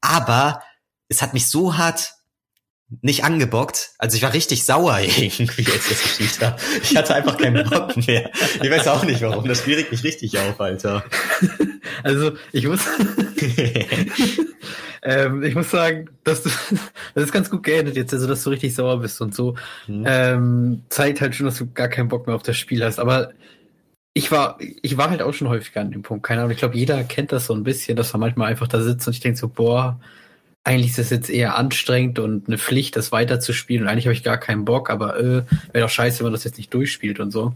Aber 0.00 0.62
es 1.08 1.22
hat 1.22 1.34
mich 1.34 1.48
so 1.48 1.76
hart 1.76 2.12
nicht 3.02 3.24
angebockt. 3.24 3.90
Also 3.98 4.16
ich 4.16 4.22
war 4.22 4.32
richtig 4.32 4.64
sauer 4.64 4.98
irgendwie, 5.00 5.66
als 5.66 5.90
ich 5.90 5.90
das 5.90 6.02
gespielt 6.02 6.40
habe. 6.40 6.56
Ich 6.82 6.96
hatte 6.96 7.14
einfach 7.14 7.36
keinen 7.36 7.68
Bock 7.68 7.96
mehr. 8.06 8.30
Ich 8.62 8.70
weiß 8.70 8.88
auch 8.88 9.04
nicht 9.04 9.20
warum. 9.20 9.46
Das 9.46 9.58
Spiel 9.58 9.76
regt 9.76 9.92
mich 9.92 10.04
richtig 10.04 10.38
auf, 10.38 10.60
Alter. 10.60 11.04
Also 12.04 12.32
ich 12.52 12.64
muss, 12.66 12.86
ähm, 15.02 15.42
ich 15.42 15.54
muss 15.54 15.70
sagen, 15.70 16.10
dass 16.22 16.42
du, 16.42 16.50
das 17.14 17.24
ist 17.24 17.32
ganz 17.32 17.50
gut 17.50 17.64
geendet 17.64 17.96
jetzt, 17.96 18.12
also 18.12 18.28
dass 18.28 18.44
du 18.44 18.50
richtig 18.50 18.74
sauer 18.74 19.00
bist 19.00 19.20
und 19.20 19.34
so. 19.34 19.56
Mhm. 19.88 20.04
Ähm, 20.06 20.82
zeigt 20.90 21.20
halt 21.20 21.34
schon, 21.34 21.46
dass 21.46 21.58
du 21.58 21.72
gar 21.72 21.88
keinen 21.88 22.08
Bock 22.08 22.26
mehr 22.26 22.36
auf 22.36 22.42
das 22.42 22.56
Spiel 22.56 22.84
hast. 22.84 23.00
Aber 23.00 23.32
ich 24.12 24.30
war, 24.30 24.58
ich 24.60 24.96
war 24.96 25.10
halt 25.10 25.22
auch 25.22 25.32
schon 25.32 25.48
häufiger 25.48 25.80
an 25.80 25.90
dem 25.90 26.02
Punkt. 26.02 26.24
Keine 26.24 26.42
Ahnung. 26.42 26.52
Ich 26.52 26.58
glaube, 26.58 26.76
jeder 26.76 27.02
kennt 27.04 27.32
das 27.32 27.46
so 27.46 27.54
ein 27.54 27.64
bisschen, 27.64 27.96
dass 27.96 28.12
man 28.12 28.20
manchmal 28.20 28.48
einfach 28.48 28.68
da 28.68 28.80
sitzt 28.80 29.08
und 29.08 29.14
ich 29.14 29.20
denke 29.20 29.38
so, 29.38 29.48
boah, 29.48 29.98
eigentlich 30.68 30.90
ist 30.90 30.98
das 30.98 31.08
jetzt 31.08 31.30
eher 31.30 31.56
anstrengend 31.56 32.18
und 32.18 32.46
eine 32.46 32.58
Pflicht, 32.58 32.94
das 32.94 33.10
weiterzuspielen. 33.10 33.84
Und 33.84 33.88
eigentlich 33.88 34.04
habe 34.04 34.12
ich 34.12 34.22
gar 34.22 34.36
keinen 34.36 34.66
Bock, 34.66 34.90
aber 34.90 35.18
äh, 35.18 35.42
wäre 35.72 35.86
doch 35.86 35.88
scheiße, 35.88 36.18
wenn 36.18 36.26
man 36.26 36.34
das 36.34 36.44
jetzt 36.44 36.58
nicht 36.58 36.74
durchspielt 36.74 37.20
und 37.20 37.30
so. 37.30 37.54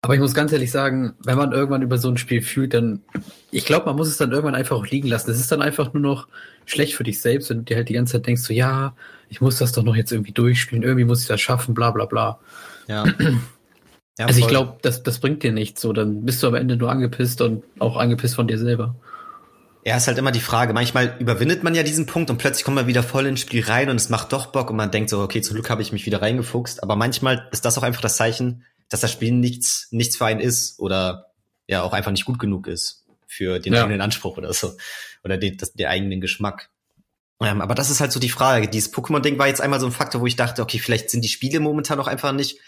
Aber 0.00 0.14
ich 0.14 0.20
muss 0.20 0.32
ganz 0.32 0.52
ehrlich 0.52 0.70
sagen, 0.70 1.14
wenn 1.24 1.36
man 1.36 1.50
irgendwann 1.50 1.82
über 1.82 1.98
so 1.98 2.08
ein 2.08 2.18
Spiel 2.18 2.40
fühlt, 2.40 2.72
dann, 2.72 3.02
ich 3.50 3.64
glaube, 3.64 3.86
man 3.86 3.96
muss 3.96 4.06
es 4.06 4.16
dann 4.16 4.30
irgendwann 4.30 4.54
einfach 4.54 4.76
auch 4.76 4.86
liegen 4.86 5.08
lassen. 5.08 5.28
Es 5.28 5.40
ist 5.40 5.50
dann 5.50 5.60
einfach 5.60 5.92
nur 5.92 6.02
noch 6.02 6.28
schlecht 6.66 6.94
für 6.94 7.02
dich 7.02 7.20
selbst, 7.20 7.50
wenn 7.50 7.58
du 7.58 7.64
dir 7.64 7.78
halt 7.78 7.88
die 7.88 7.94
ganze 7.94 8.12
Zeit 8.12 8.28
denkst, 8.28 8.42
so, 8.42 8.52
ja, 8.52 8.94
ich 9.28 9.40
muss 9.40 9.58
das 9.58 9.72
doch 9.72 9.82
noch 9.82 9.96
jetzt 9.96 10.12
irgendwie 10.12 10.30
durchspielen, 10.30 10.84
irgendwie 10.84 11.04
muss 11.04 11.22
ich 11.22 11.26
das 11.26 11.40
schaffen, 11.40 11.74
bla, 11.74 11.90
bla, 11.90 12.04
bla. 12.04 12.38
Ja. 12.86 13.06
ja 14.18 14.26
also 14.26 14.38
ich 14.38 14.46
glaube, 14.46 14.78
das, 14.82 15.02
das 15.02 15.18
bringt 15.18 15.42
dir 15.42 15.50
nichts 15.50 15.80
so. 15.80 15.92
Dann 15.92 16.24
bist 16.24 16.40
du 16.44 16.46
am 16.46 16.54
Ende 16.54 16.76
nur 16.76 16.92
angepisst 16.92 17.40
und 17.40 17.64
auch 17.80 17.96
angepisst 17.96 18.36
von 18.36 18.46
dir 18.46 18.58
selber. 18.58 18.94
Ja, 19.86 19.96
ist 19.96 20.08
halt 20.08 20.18
immer 20.18 20.32
die 20.32 20.40
Frage. 20.40 20.72
Manchmal 20.72 21.14
überwindet 21.20 21.62
man 21.62 21.76
ja 21.76 21.84
diesen 21.84 22.06
Punkt 22.06 22.28
und 22.28 22.38
plötzlich 22.38 22.64
kommt 22.64 22.74
man 22.74 22.88
wieder 22.88 23.04
voll 23.04 23.24
ins 23.24 23.38
Spiel 23.38 23.62
rein 23.62 23.88
und 23.88 23.94
es 23.94 24.08
macht 24.08 24.32
doch 24.32 24.46
Bock 24.46 24.68
und 24.68 24.74
man 24.74 24.90
denkt 24.90 25.10
so, 25.10 25.20
okay, 25.20 25.40
zum 25.42 25.54
Glück 25.54 25.70
habe 25.70 25.80
ich 25.80 25.92
mich 25.92 26.04
wieder 26.06 26.20
reingefuchst. 26.20 26.82
Aber 26.82 26.96
manchmal 26.96 27.48
ist 27.52 27.64
das 27.64 27.78
auch 27.78 27.84
einfach 27.84 28.00
das 28.00 28.16
Zeichen, 28.16 28.64
dass 28.88 28.98
das 28.98 29.12
Spiel 29.12 29.30
nichts, 29.30 29.86
nichts 29.92 30.16
für 30.16 30.26
einen 30.26 30.40
ist 30.40 30.80
oder 30.80 31.26
ja 31.68 31.84
auch 31.84 31.92
einfach 31.92 32.10
nicht 32.10 32.24
gut 32.24 32.40
genug 32.40 32.66
ist 32.66 33.04
für 33.28 33.60
den 33.60 33.74
ja. 33.74 33.82
eigenen 33.82 34.00
Anspruch 34.00 34.36
oder 34.38 34.52
so. 34.52 34.76
Oder 35.22 35.38
den, 35.38 35.56
das, 35.56 35.72
den 35.72 35.86
eigenen 35.86 36.20
Geschmack. 36.20 36.68
Ähm, 37.40 37.60
aber 37.60 37.76
das 37.76 37.88
ist 37.88 38.00
halt 38.00 38.10
so 38.10 38.18
die 38.18 38.28
Frage. 38.28 38.66
Dieses 38.66 38.92
Pokémon-Ding 38.92 39.38
war 39.38 39.46
jetzt 39.46 39.60
einmal 39.60 39.78
so 39.78 39.86
ein 39.86 39.92
Faktor, 39.92 40.20
wo 40.20 40.26
ich 40.26 40.34
dachte, 40.34 40.62
okay, 40.62 40.80
vielleicht 40.80 41.10
sind 41.10 41.22
die 41.22 41.28
Spiele 41.28 41.60
momentan 41.60 42.00
auch 42.00 42.08
einfach 42.08 42.32
nicht 42.32 42.58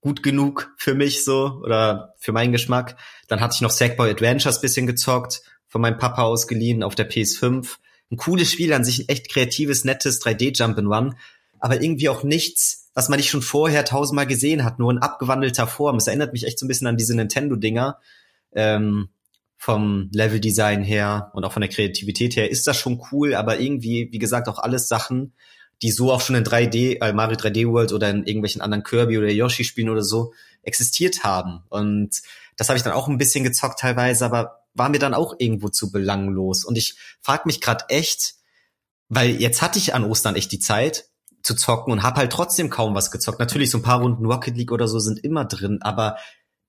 gut 0.00 0.24
genug 0.24 0.74
für 0.76 0.94
mich 0.94 1.24
so 1.24 1.60
oder 1.62 2.14
für 2.18 2.32
meinen 2.32 2.50
Geschmack. 2.50 2.96
Dann 3.28 3.40
hatte 3.40 3.54
ich 3.54 3.60
noch 3.60 3.70
Sackboy 3.70 4.10
Adventures 4.10 4.60
bisschen 4.60 4.88
gezockt 4.88 5.42
von 5.74 5.80
meinem 5.80 5.98
Papa 5.98 6.22
ausgeliehen 6.22 6.84
auf 6.84 6.94
der 6.94 7.10
PS5. 7.10 7.78
Ein 8.12 8.16
cooles 8.16 8.52
Spiel 8.52 8.72
an 8.72 8.84
sich, 8.84 9.00
ein 9.00 9.08
echt 9.08 9.28
kreatives, 9.28 9.84
nettes 9.84 10.22
3D 10.22 10.56
Jump 10.56 10.78
in 10.78 10.86
One, 10.86 11.16
aber 11.58 11.82
irgendwie 11.82 12.08
auch 12.08 12.22
nichts, 12.22 12.92
was 12.94 13.08
man 13.08 13.16
nicht 13.16 13.28
schon 13.28 13.42
vorher 13.42 13.84
tausendmal 13.84 14.28
gesehen 14.28 14.64
hat, 14.64 14.78
nur 14.78 14.92
in 14.92 14.98
abgewandelter 14.98 15.66
Form. 15.66 15.96
Es 15.96 16.06
erinnert 16.06 16.32
mich 16.32 16.46
echt 16.46 16.60
so 16.60 16.64
ein 16.64 16.68
bisschen 16.68 16.86
an 16.86 16.96
diese 16.96 17.16
Nintendo-Dinger. 17.16 17.98
Ähm, 18.52 19.08
vom 19.56 20.10
Level-Design 20.12 20.84
her 20.84 21.32
und 21.34 21.44
auch 21.44 21.52
von 21.52 21.62
der 21.62 21.70
Kreativität 21.70 22.36
her 22.36 22.52
ist 22.52 22.68
das 22.68 22.76
schon 22.76 23.02
cool, 23.10 23.34
aber 23.34 23.58
irgendwie, 23.58 24.12
wie 24.12 24.18
gesagt, 24.20 24.48
auch 24.48 24.60
alles 24.60 24.86
Sachen, 24.86 25.32
die 25.82 25.90
so 25.90 26.12
auch 26.12 26.20
schon 26.20 26.36
in 26.36 26.44
3D, 26.44 27.00
äh, 27.00 27.12
Mario 27.12 27.36
3D 27.36 27.66
World 27.66 27.92
oder 27.92 28.10
in 28.10 28.24
irgendwelchen 28.26 28.62
anderen 28.62 28.84
Kirby 28.84 29.18
oder 29.18 29.28
Yoshi 29.28 29.64
Spielen 29.64 29.88
oder 29.88 30.04
so 30.04 30.34
existiert 30.62 31.24
haben. 31.24 31.64
Und 31.68 32.22
das 32.56 32.68
habe 32.68 32.76
ich 32.76 32.84
dann 32.84 32.92
auch 32.92 33.08
ein 33.08 33.18
bisschen 33.18 33.42
gezockt 33.42 33.80
teilweise, 33.80 34.24
aber 34.24 34.63
war 34.74 34.88
mir 34.88 34.98
dann 34.98 35.14
auch 35.14 35.34
irgendwo 35.38 35.68
zu 35.68 35.90
belanglos. 35.90 36.64
Und 36.64 36.76
ich 36.76 36.96
frage 37.22 37.44
mich 37.46 37.60
gerade 37.60 37.84
echt, 37.88 38.34
weil 39.08 39.30
jetzt 39.40 39.62
hatte 39.62 39.78
ich 39.78 39.94
an 39.94 40.04
Ostern 40.04 40.36
echt 40.36 40.52
die 40.52 40.58
Zeit 40.58 41.06
zu 41.42 41.54
zocken 41.54 41.92
und 41.92 42.02
habe 42.02 42.16
halt 42.16 42.32
trotzdem 42.32 42.70
kaum 42.70 42.94
was 42.94 43.10
gezockt. 43.10 43.38
Natürlich 43.38 43.70
so 43.70 43.78
ein 43.78 43.82
paar 43.82 44.00
Runden 44.00 44.26
Rocket 44.26 44.56
League 44.56 44.72
oder 44.72 44.88
so 44.88 44.98
sind 44.98 45.22
immer 45.22 45.44
drin, 45.44 45.78
aber 45.82 46.16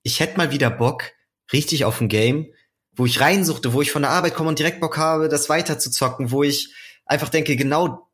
ich 0.02 0.20
hätte 0.20 0.36
mal 0.36 0.52
wieder 0.52 0.70
Bock 0.70 1.12
richtig 1.52 1.84
auf 1.84 2.00
ein 2.00 2.08
Game, 2.08 2.52
wo 2.92 3.06
ich 3.06 3.20
reinsuchte, 3.20 3.72
wo 3.72 3.82
ich 3.82 3.90
von 3.90 4.02
der 4.02 4.12
Arbeit 4.12 4.34
komme 4.34 4.50
und 4.50 4.58
direkt 4.58 4.80
Bock 4.80 4.96
habe, 4.98 5.28
das 5.28 5.48
weiter 5.48 5.78
zu 5.78 5.90
zocken, 5.90 6.30
wo 6.30 6.42
ich 6.42 6.72
einfach 7.06 7.28
denke, 7.28 7.56
genau 7.56 8.06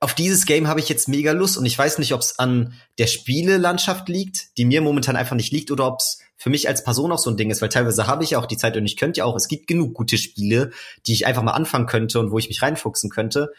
auf 0.00 0.14
dieses 0.14 0.46
Game 0.46 0.68
habe 0.68 0.80
ich 0.80 0.88
jetzt 0.88 1.08
mega 1.08 1.32
Lust 1.32 1.58
und 1.58 1.66
ich 1.66 1.76
weiß 1.76 1.98
nicht, 1.98 2.14
ob 2.14 2.20
es 2.20 2.38
an 2.38 2.74
der 2.98 3.06
Spielelandschaft 3.06 4.08
liegt, 4.08 4.56
die 4.56 4.64
mir 4.64 4.80
momentan 4.80 5.16
einfach 5.16 5.36
nicht 5.36 5.52
liegt, 5.52 5.70
oder 5.70 5.86
ob 5.86 6.00
es 6.00 6.20
für 6.38 6.50
mich 6.50 6.68
als 6.68 6.84
Person 6.84 7.12
auch 7.12 7.18
so 7.18 7.30
ein 7.30 7.36
Ding 7.36 7.50
ist, 7.50 7.60
weil 7.60 7.68
teilweise 7.68 8.06
habe 8.06 8.22
ich 8.24 8.30
ja 8.30 8.38
auch 8.38 8.46
die 8.46 8.56
Zeit 8.56 8.76
und 8.76 8.86
ich 8.86 8.96
könnte 8.96 9.18
ja 9.18 9.24
auch, 9.24 9.36
es 9.36 9.48
gibt 9.48 9.66
genug 9.66 9.92
gute 9.92 10.16
Spiele, 10.16 10.70
die 11.06 11.12
ich 11.12 11.26
einfach 11.26 11.42
mal 11.42 11.52
anfangen 11.52 11.86
könnte 11.86 12.20
und 12.20 12.30
wo 12.30 12.38
ich 12.38 12.48
mich 12.48 12.62
reinfuchsen 12.62 13.10
könnte. 13.10 13.52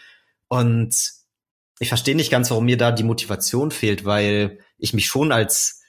Und 0.48 0.96
ich 1.80 1.90
verstehe 1.90 2.16
nicht 2.16 2.31
ganz, 2.31 2.50
warum 2.50 2.66
mir 2.66 2.78
da 2.78 2.92
die 2.92 3.04
Motivation 3.04 3.72
fehlt, 3.72 4.06
weil 4.06 4.60
ich 4.78 4.94
mich 4.94 5.08
schon 5.08 5.31
als, 5.34 5.81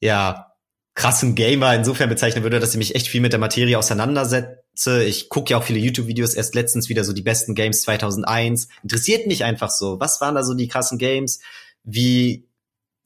ja, 0.00 0.52
krassen 0.94 1.34
Gamer 1.34 1.74
insofern 1.74 2.08
bezeichnen 2.08 2.42
würde, 2.42 2.58
dass 2.58 2.70
ich 2.70 2.78
mich 2.78 2.94
echt 2.94 3.08
viel 3.08 3.20
mit 3.20 3.32
der 3.32 3.38
Materie 3.38 3.78
auseinandersetze. 3.78 5.04
Ich 5.04 5.28
gucke 5.28 5.50
ja 5.50 5.58
auch 5.58 5.62
viele 5.62 5.78
YouTube-Videos, 5.78 6.34
erst 6.34 6.54
letztens 6.54 6.88
wieder 6.88 7.04
so 7.04 7.12
die 7.12 7.22
besten 7.22 7.54
Games 7.54 7.82
2001. 7.82 8.68
Interessiert 8.82 9.26
mich 9.26 9.44
einfach 9.44 9.70
so. 9.70 10.00
Was 10.00 10.20
waren 10.22 10.36
da 10.36 10.42
so 10.42 10.54
die 10.54 10.68
krassen 10.68 10.96
Games? 10.96 11.40
Wie 11.84 12.48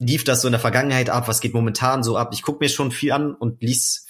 lief 0.01 0.23
das 0.23 0.41
so 0.41 0.47
in 0.47 0.51
der 0.51 0.59
Vergangenheit 0.59 1.09
ab? 1.09 1.27
Was 1.27 1.39
geht 1.39 1.53
momentan 1.53 2.03
so 2.03 2.17
ab? 2.17 2.31
Ich 2.33 2.41
gucke 2.41 2.63
mir 2.63 2.69
schon 2.69 2.91
viel 2.91 3.11
an 3.11 3.33
und 3.35 3.61
lies 3.61 4.07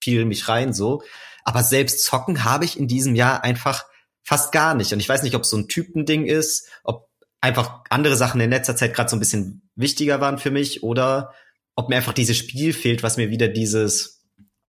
viel 0.00 0.24
mich 0.24 0.48
rein 0.48 0.72
so. 0.72 1.02
Aber 1.44 1.62
selbst 1.62 2.04
zocken 2.04 2.44
habe 2.44 2.64
ich 2.64 2.78
in 2.78 2.88
diesem 2.88 3.14
Jahr 3.14 3.42
einfach 3.42 3.84
fast 4.22 4.52
gar 4.52 4.74
nicht. 4.74 4.92
Und 4.92 5.00
ich 5.00 5.08
weiß 5.08 5.22
nicht, 5.22 5.34
ob 5.34 5.44
so 5.44 5.56
ein 5.56 5.68
Typending 5.68 6.24
ist, 6.24 6.68
ob 6.84 7.10
einfach 7.40 7.80
andere 7.90 8.16
Sachen 8.16 8.40
in 8.40 8.48
letzter 8.48 8.76
Zeit 8.76 8.94
gerade 8.94 9.10
so 9.10 9.16
ein 9.16 9.20
bisschen 9.20 9.68
wichtiger 9.74 10.20
waren 10.20 10.38
für 10.38 10.50
mich 10.50 10.82
oder 10.82 11.34
ob 11.74 11.88
mir 11.88 11.96
einfach 11.96 12.14
dieses 12.14 12.36
Spiel 12.36 12.72
fehlt, 12.72 13.02
was 13.02 13.16
mir 13.16 13.30
wieder 13.30 13.48
dieses 13.48 14.22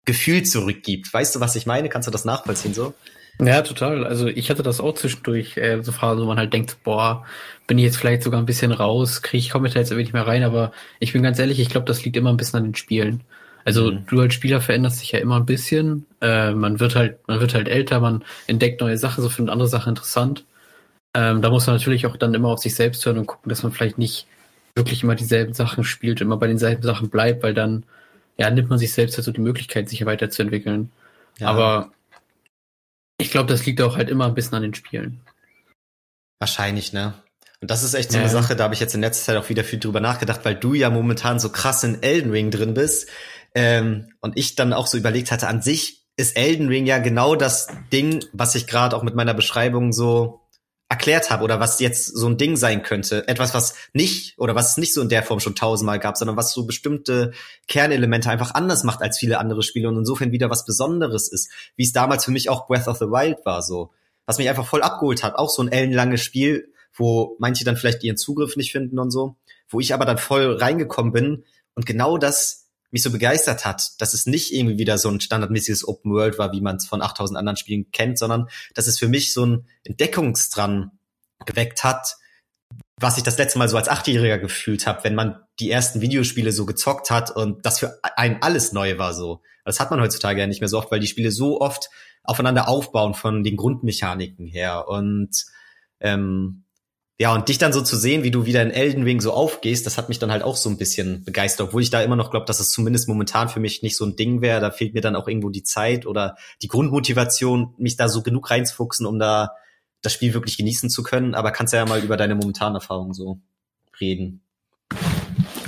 Gefühl 0.04 0.42
zurückgibt. 0.44 1.12
Weißt 1.12 1.34
du, 1.34 1.40
was 1.40 1.56
ich 1.56 1.66
meine? 1.66 1.88
Kannst 1.88 2.08
du 2.08 2.12
das 2.12 2.24
nachvollziehen 2.24 2.74
so? 2.74 2.94
Ja, 3.40 3.62
total. 3.62 4.06
Also 4.06 4.28
ich 4.28 4.50
hatte 4.50 4.62
das 4.62 4.80
auch 4.80 4.94
zwischendurch, 4.94 5.56
äh, 5.56 5.82
so 5.82 5.92
Phasen, 5.92 6.22
wo 6.22 6.26
man 6.26 6.38
halt 6.38 6.52
denkt, 6.52 6.76
boah, 6.84 7.24
bin 7.66 7.78
ich 7.78 7.84
jetzt 7.84 7.96
vielleicht 7.96 8.22
sogar 8.22 8.40
ein 8.40 8.46
bisschen 8.46 8.72
raus, 8.72 9.22
kriege 9.22 9.38
ich 9.38 9.50
komme 9.50 9.68
da 9.68 9.80
jetzt 9.80 9.90
irgendwie 9.90 10.04
nicht 10.04 10.12
mehr 10.12 10.26
rein, 10.26 10.44
aber 10.44 10.72
ich 11.00 11.12
bin 11.12 11.22
ganz 11.22 11.38
ehrlich, 11.38 11.58
ich 11.58 11.68
glaube, 11.68 11.86
das 11.86 12.04
liegt 12.04 12.16
immer 12.16 12.30
ein 12.30 12.36
bisschen 12.36 12.58
an 12.58 12.64
den 12.64 12.74
Spielen. 12.74 13.22
Also 13.64 13.90
mhm. 13.90 14.06
du 14.06 14.20
als 14.20 14.34
Spieler 14.34 14.60
veränderst 14.60 15.00
dich 15.02 15.12
ja 15.12 15.18
immer 15.18 15.36
ein 15.36 15.46
bisschen. 15.46 16.06
Äh, 16.20 16.52
man 16.52 16.80
wird 16.80 16.94
halt, 16.94 17.26
man 17.26 17.40
wird 17.40 17.54
halt 17.54 17.68
älter, 17.68 18.00
man 18.00 18.24
entdeckt 18.46 18.80
neue 18.80 18.98
Sachen, 18.98 19.22
so 19.22 19.28
findet 19.28 19.52
andere 19.52 19.68
Sachen 19.68 19.90
interessant. 19.90 20.44
Ähm, 21.14 21.42
da 21.42 21.50
muss 21.50 21.66
man 21.66 21.76
natürlich 21.76 22.06
auch 22.06 22.16
dann 22.16 22.34
immer 22.34 22.48
auf 22.48 22.58
sich 22.60 22.74
selbst 22.74 23.04
hören 23.06 23.18
und 23.18 23.26
gucken, 23.26 23.48
dass 23.48 23.62
man 23.62 23.72
vielleicht 23.72 23.98
nicht 23.98 24.26
wirklich 24.74 25.02
immer 25.02 25.14
dieselben 25.14 25.54
Sachen 25.54 25.84
spielt, 25.84 26.20
immer 26.20 26.36
bei 26.36 26.48
denselben 26.48 26.82
Sachen 26.82 27.08
bleibt, 27.08 27.42
weil 27.42 27.54
dann 27.54 27.84
ja 28.36 28.50
nimmt 28.50 28.68
man 28.68 28.78
sich 28.78 28.92
selbst 28.92 29.16
halt 29.16 29.24
so 29.24 29.32
die 29.32 29.40
Möglichkeit, 29.40 29.88
sich 29.88 30.04
weiterzuentwickeln. 30.04 30.90
Ja. 31.38 31.48
Aber 31.48 31.92
ich 33.18 33.30
glaube, 33.30 33.48
das 33.48 33.64
liegt 33.66 33.80
auch 33.80 33.96
halt 33.96 34.10
immer 34.10 34.26
ein 34.26 34.34
bisschen 34.34 34.54
an 34.54 34.62
den 34.62 34.74
Spielen. 34.74 35.20
Wahrscheinlich, 36.38 36.92
ne? 36.92 37.14
Und 37.60 37.70
das 37.70 37.82
ist 37.82 37.94
echt 37.94 38.12
so 38.12 38.18
eine 38.18 38.26
ja. 38.26 38.32
Sache, 38.32 38.56
da 38.56 38.64
habe 38.64 38.74
ich 38.74 38.80
jetzt 38.80 38.94
in 38.94 39.00
letzter 39.00 39.24
Zeit 39.24 39.42
auch 39.42 39.48
wieder 39.48 39.64
viel 39.64 39.78
drüber 39.78 40.00
nachgedacht, 40.00 40.40
weil 40.44 40.54
du 40.54 40.74
ja 40.74 40.90
momentan 40.90 41.38
so 41.38 41.48
krass 41.48 41.82
in 41.84 42.02
Elden 42.02 42.30
Ring 42.30 42.50
drin 42.50 42.74
bist. 42.74 43.08
Ähm, 43.54 44.12
und 44.20 44.36
ich 44.36 44.56
dann 44.56 44.72
auch 44.72 44.86
so 44.86 44.98
überlegt 44.98 45.30
hatte, 45.30 45.48
an 45.48 45.62
sich 45.62 46.04
ist 46.16 46.36
Elden 46.36 46.68
Ring 46.68 46.86
ja 46.86 46.98
genau 46.98 47.36
das 47.36 47.68
Ding, 47.92 48.24
was 48.32 48.54
ich 48.54 48.66
gerade 48.66 48.94
auch 48.96 49.02
mit 49.02 49.14
meiner 49.14 49.34
Beschreibung 49.34 49.92
so 49.92 50.43
erklärt 50.94 51.30
habe 51.30 51.42
oder 51.42 51.58
was 51.58 51.80
jetzt 51.80 52.06
so 52.06 52.28
ein 52.28 52.36
Ding 52.36 52.56
sein 52.56 52.84
könnte. 52.84 53.26
Etwas, 53.26 53.52
was 53.52 53.74
nicht 53.92 54.38
oder 54.38 54.54
was 54.54 54.70
es 54.70 54.76
nicht 54.76 54.94
so 54.94 55.02
in 55.02 55.08
der 55.08 55.24
Form 55.24 55.40
schon 55.40 55.56
tausendmal 55.56 55.98
gab, 55.98 56.16
sondern 56.16 56.36
was 56.36 56.52
so 56.52 56.66
bestimmte 56.66 57.32
Kernelemente 57.66 58.30
einfach 58.30 58.54
anders 58.54 58.84
macht 58.84 59.02
als 59.02 59.18
viele 59.18 59.38
andere 59.38 59.64
Spiele 59.64 59.88
und 59.88 59.96
insofern 59.96 60.30
wieder 60.30 60.50
was 60.50 60.64
Besonderes 60.64 61.28
ist. 61.28 61.50
Wie 61.74 61.82
es 61.82 61.92
damals 61.92 62.24
für 62.24 62.30
mich 62.30 62.48
auch 62.48 62.68
Breath 62.68 62.86
of 62.86 62.98
the 62.98 63.06
Wild 63.06 63.44
war, 63.44 63.60
so. 63.60 63.90
Was 64.24 64.38
mich 64.38 64.48
einfach 64.48 64.66
voll 64.66 64.82
abgeholt 64.82 65.24
hat. 65.24 65.34
Auch 65.34 65.50
so 65.50 65.62
ein 65.62 65.72
ellenlanges 65.72 66.22
Spiel, 66.22 66.72
wo 66.94 67.36
manche 67.40 67.64
dann 67.64 67.76
vielleicht 67.76 68.04
ihren 68.04 68.16
Zugriff 68.16 68.56
nicht 68.56 68.70
finden 68.70 69.00
und 69.00 69.10
so. 69.10 69.34
Wo 69.68 69.80
ich 69.80 69.92
aber 69.94 70.04
dann 70.04 70.18
voll 70.18 70.56
reingekommen 70.56 71.12
bin 71.12 71.44
und 71.74 71.86
genau 71.86 72.18
das 72.18 72.63
mich 72.94 73.02
so 73.02 73.10
begeistert 73.10 73.66
hat, 73.66 74.00
dass 74.00 74.14
es 74.14 74.24
nicht 74.24 74.54
irgendwie 74.54 74.78
wieder 74.78 74.98
so 74.98 75.10
ein 75.10 75.20
standardmäßiges 75.20 75.86
Open 75.86 76.12
World 76.12 76.38
war, 76.38 76.52
wie 76.52 76.60
man 76.60 76.76
es 76.76 76.86
von 76.86 77.02
8000 77.02 77.36
anderen 77.36 77.56
Spielen 77.56 77.90
kennt, 77.90 78.18
sondern 78.18 78.48
dass 78.72 78.86
es 78.86 79.00
für 79.00 79.08
mich 79.08 79.34
so 79.34 79.44
ein 79.44 79.66
Entdeckungsdrang 79.82 80.92
geweckt 81.44 81.82
hat, 81.82 82.16
was 82.96 83.18
ich 83.18 83.24
das 83.24 83.36
letzte 83.36 83.58
Mal 83.58 83.68
so 83.68 83.76
als 83.76 83.88
Achtjähriger 83.88 84.38
gefühlt 84.38 84.86
habe, 84.86 85.02
wenn 85.02 85.16
man 85.16 85.40
die 85.58 85.72
ersten 85.72 86.00
Videospiele 86.00 86.52
so 86.52 86.66
gezockt 86.66 87.10
hat 87.10 87.32
und 87.32 87.66
das 87.66 87.80
für 87.80 87.98
einen 88.16 88.40
alles 88.42 88.72
neu 88.72 88.96
war 88.96 89.12
so. 89.12 89.42
Das 89.64 89.80
hat 89.80 89.90
man 89.90 90.00
heutzutage 90.00 90.40
ja 90.40 90.46
nicht 90.46 90.60
mehr 90.60 90.68
so 90.68 90.78
oft, 90.78 90.92
weil 90.92 91.00
die 91.00 91.08
Spiele 91.08 91.32
so 91.32 91.60
oft 91.60 91.90
aufeinander 92.22 92.68
aufbauen 92.68 93.14
von 93.14 93.42
den 93.42 93.56
Grundmechaniken 93.56 94.46
her 94.46 94.86
und 94.86 95.44
ähm, 95.98 96.63
ja, 97.16 97.32
und 97.32 97.48
dich 97.48 97.58
dann 97.58 97.72
so 97.72 97.80
zu 97.80 97.96
sehen, 97.96 98.24
wie 98.24 98.32
du 98.32 98.44
wieder 98.44 98.60
in 98.60 98.72
Elden 98.72 99.04
Ring 99.04 99.20
so 99.20 99.32
aufgehst, 99.32 99.86
das 99.86 99.98
hat 99.98 100.08
mich 100.08 100.18
dann 100.18 100.32
halt 100.32 100.42
auch 100.42 100.56
so 100.56 100.68
ein 100.68 100.78
bisschen 100.78 101.24
begeistert, 101.24 101.68
obwohl 101.68 101.82
ich 101.82 101.90
da 101.90 102.02
immer 102.02 102.16
noch 102.16 102.32
glaube, 102.32 102.46
dass 102.46 102.58
es 102.58 102.70
zumindest 102.70 103.06
momentan 103.06 103.48
für 103.48 103.60
mich 103.60 103.82
nicht 103.82 103.96
so 103.96 104.04
ein 104.04 104.16
Ding 104.16 104.40
wäre. 104.40 104.60
Da 104.60 104.72
fehlt 104.72 104.94
mir 104.94 105.00
dann 105.00 105.14
auch 105.14 105.28
irgendwo 105.28 105.50
die 105.50 105.62
Zeit 105.62 106.06
oder 106.06 106.36
die 106.60 106.66
Grundmotivation, 106.66 107.74
mich 107.78 107.96
da 107.96 108.08
so 108.08 108.22
genug 108.22 108.50
reinzufuchsen, 108.50 109.06
um 109.06 109.20
da 109.20 109.52
das 110.02 110.12
Spiel 110.12 110.34
wirklich 110.34 110.56
genießen 110.56 110.90
zu 110.90 111.04
können. 111.04 111.36
Aber 111.36 111.52
kannst 111.52 111.72
ja 111.72 111.86
mal 111.86 112.02
über 112.02 112.16
deine 112.16 112.34
momentane 112.34 112.78
Erfahrung 112.78 113.14
so 113.14 113.38
reden. 114.00 114.40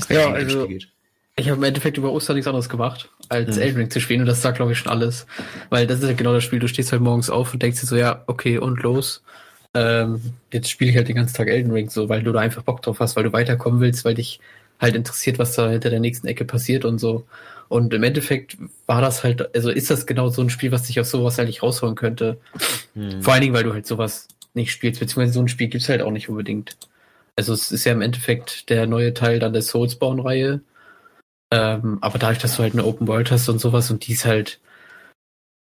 Ja, 0.09 0.33
also 0.33 0.69
ich 1.38 1.49
habe 1.49 1.59
im 1.59 1.62
Endeffekt 1.62 1.97
über 1.97 2.11
Ostern 2.11 2.35
nichts 2.35 2.49
anderes 2.49 2.69
gemacht, 2.69 3.11
als 3.29 3.55
mhm. 3.55 3.62
Elden 3.62 3.76
Ring 3.79 3.91
zu 3.91 4.00
spielen 4.00 4.21
und 4.21 4.26
das 4.26 4.43
sagt, 4.43 4.57
glaube 4.57 4.73
ich, 4.73 4.79
schon 4.79 4.91
alles. 4.91 5.26
Weil 5.71 5.87
das 5.87 6.00
ist 6.00 6.09
ja 6.09 6.15
genau 6.15 6.33
das 6.33 6.43
Spiel, 6.43 6.59
du 6.59 6.67
stehst 6.67 6.91
halt 6.91 7.03
morgens 7.03 7.31
auf 7.31 7.53
und 7.53 7.62
denkst 7.62 7.81
dir 7.81 7.87
so, 7.87 7.97
ja, 7.97 8.25
okay, 8.26 8.59
und 8.59 8.83
los 8.83 9.23
ähm, 9.76 10.21
jetzt 10.50 10.71
spiele 10.71 10.90
ich 10.90 10.97
halt 10.97 11.09
den 11.09 11.16
ganzen 11.16 11.37
Tag 11.37 11.49
Elden 11.49 11.71
Ring 11.71 11.90
so, 11.90 12.09
weil 12.09 12.23
du 12.23 12.33
da 12.33 12.40
einfach 12.40 12.62
Bock 12.62 12.80
drauf 12.80 12.99
hast, 12.99 13.14
weil 13.14 13.25
du 13.25 13.33
weiterkommen 13.35 13.80
willst, 13.80 14.06
weil 14.06 14.14
dich 14.14 14.40
halt 14.80 14.97
interessiert, 14.97 15.38
was 15.38 15.54
da 15.54 15.68
hinter 15.68 15.90
der 15.90 16.00
nächsten 16.00 16.26
Ecke 16.26 16.47
passiert 16.47 16.87
und 16.87 16.99
so. 16.99 17.26
Und 17.68 17.92
im 17.92 18.02
Endeffekt 18.02 18.56
war 18.87 19.02
das 19.02 19.23
halt, 19.23 19.54
also 19.54 19.71
ist 19.71 19.90
das 19.90 20.06
genau 20.06 20.28
so 20.28 20.40
ein 20.40 20.49
Spiel, 20.49 20.73
was 20.73 20.85
dich 20.85 20.99
aus 20.99 21.11
sowas 21.11 21.37
halt 21.37 21.49
nicht 21.49 21.62
rausholen 21.62 21.95
könnte. 21.95 22.38
Mhm. 22.95 23.23
Vor 23.23 23.35
allen 23.35 23.42
Dingen, 23.42 23.54
weil 23.54 23.64
du 23.64 23.75
halt 23.75 23.87
sowas 23.87 24.28
nicht 24.54 24.73
spielst, 24.73 25.00
beziehungsweise 25.00 25.35
so 25.35 25.40
ein 25.40 25.49
Spiel 25.49 25.68
gibt's 25.68 25.90
halt 25.90 26.00
auch 26.00 26.11
nicht 26.11 26.30
unbedingt. 26.30 26.78
Also 27.35 27.52
es 27.52 27.71
ist 27.71 27.85
ja 27.85 27.92
im 27.92 28.00
Endeffekt 28.00 28.71
der 28.71 28.87
neue 28.87 29.12
Teil 29.12 29.40
dann 29.40 29.52
der 29.52 29.62
Soulsborne-Reihe. 29.62 30.61
Ähm, 31.50 31.99
aber 32.00 32.18
dadurch, 32.18 32.38
dass 32.38 32.56
du 32.56 32.62
halt 32.62 32.73
eine 32.73 32.85
Open 32.87 33.06
World 33.09 33.30
hast 33.30 33.50
und 33.50 33.61
sowas 33.61 33.90
und 33.90 34.06
die 34.06 34.12
ist 34.12 34.25
halt, 34.25 34.59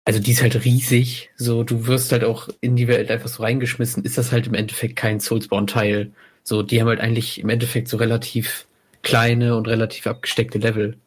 also 0.05 0.19
die 0.19 0.31
ist 0.31 0.41
halt 0.41 0.65
riesig. 0.65 1.29
So, 1.37 1.63
du 1.63 1.87
wirst 1.87 2.11
halt 2.11 2.23
auch 2.23 2.49
in 2.61 2.75
die 2.75 2.87
Welt 2.87 3.09
einfach 3.09 3.29
so 3.29 3.43
reingeschmissen. 3.43 4.03
Ist 4.03 4.17
das 4.17 4.31
halt 4.31 4.47
im 4.47 4.53
Endeffekt 4.53 4.95
kein 4.95 5.19
Soulsborne-Teil. 5.19 6.11
So, 6.43 6.61
die 6.61 6.81
haben 6.81 6.89
halt 6.89 6.99
eigentlich 6.99 7.39
im 7.39 7.49
Endeffekt 7.49 7.87
so 7.87 7.97
relativ 7.97 8.65
kleine 9.01 9.55
und 9.55 9.67
relativ 9.67 10.07
abgesteckte 10.07 10.57
Level. 10.57 10.97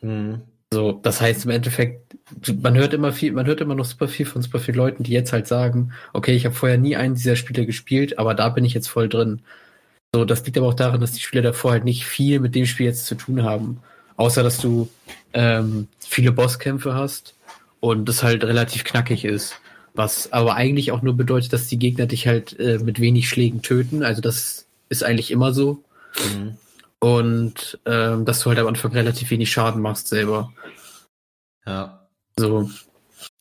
Mhm. 0.00 0.42
So, 0.72 0.92
das 0.92 1.20
heißt 1.20 1.44
im 1.44 1.50
Endeffekt, 1.52 2.16
man 2.60 2.76
hört 2.76 2.92
immer 2.92 3.12
viel, 3.12 3.32
man 3.32 3.46
hört 3.46 3.60
immer 3.60 3.74
noch 3.74 3.84
super 3.84 4.08
viel 4.08 4.26
von 4.26 4.42
super 4.42 4.58
vielen 4.58 4.76
Leuten, 4.76 5.04
die 5.04 5.12
jetzt 5.12 5.32
halt 5.32 5.46
sagen, 5.46 5.92
okay, 6.12 6.32
ich 6.32 6.44
habe 6.44 6.54
vorher 6.54 6.76
nie 6.78 6.96
einen 6.96 7.14
dieser 7.14 7.36
Spiele 7.36 7.66
gespielt, 7.66 8.18
aber 8.18 8.34
da 8.34 8.48
bin 8.48 8.64
ich 8.64 8.74
jetzt 8.74 8.88
voll 8.88 9.08
drin. 9.08 9.42
So, 10.14 10.24
das 10.24 10.44
liegt 10.44 10.58
aber 10.58 10.68
auch 10.68 10.74
daran, 10.74 11.00
dass 11.00 11.12
die 11.12 11.20
Spiele 11.20 11.42
davor 11.42 11.72
halt 11.72 11.84
nicht 11.84 12.04
viel 12.06 12.40
mit 12.40 12.54
dem 12.54 12.66
Spiel 12.66 12.86
jetzt 12.86 13.06
zu 13.06 13.14
tun 13.14 13.44
haben. 13.44 13.80
Außer 14.16 14.42
dass 14.42 14.58
du 14.58 14.88
ähm, 15.34 15.88
viele 16.00 16.32
Bosskämpfe 16.32 16.94
hast 16.94 17.35
und 17.80 18.08
es 18.08 18.22
halt 18.22 18.44
relativ 18.44 18.84
knackig 18.84 19.24
ist. 19.24 19.56
Was 19.94 20.32
aber 20.32 20.54
eigentlich 20.54 20.92
auch 20.92 21.02
nur 21.02 21.16
bedeutet, 21.16 21.52
dass 21.52 21.68
die 21.68 21.78
Gegner 21.78 22.06
dich 22.06 22.26
halt 22.26 22.58
äh, 22.58 22.78
mit 22.78 23.00
wenig 23.00 23.28
Schlägen 23.28 23.62
töten. 23.62 24.02
Also 24.02 24.20
das 24.20 24.66
ist 24.88 25.02
eigentlich 25.02 25.30
immer 25.30 25.54
so. 25.54 25.82
Mhm. 26.34 26.58
Und 26.98 27.78
ähm, 27.86 28.24
dass 28.24 28.40
du 28.40 28.50
halt 28.50 28.58
am 28.58 28.66
Anfang 28.66 28.92
relativ 28.92 29.30
wenig 29.30 29.50
Schaden 29.50 29.80
machst 29.80 30.08
selber. 30.08 30.52
Ja. 31.66 32.08
So. 32.38 32.70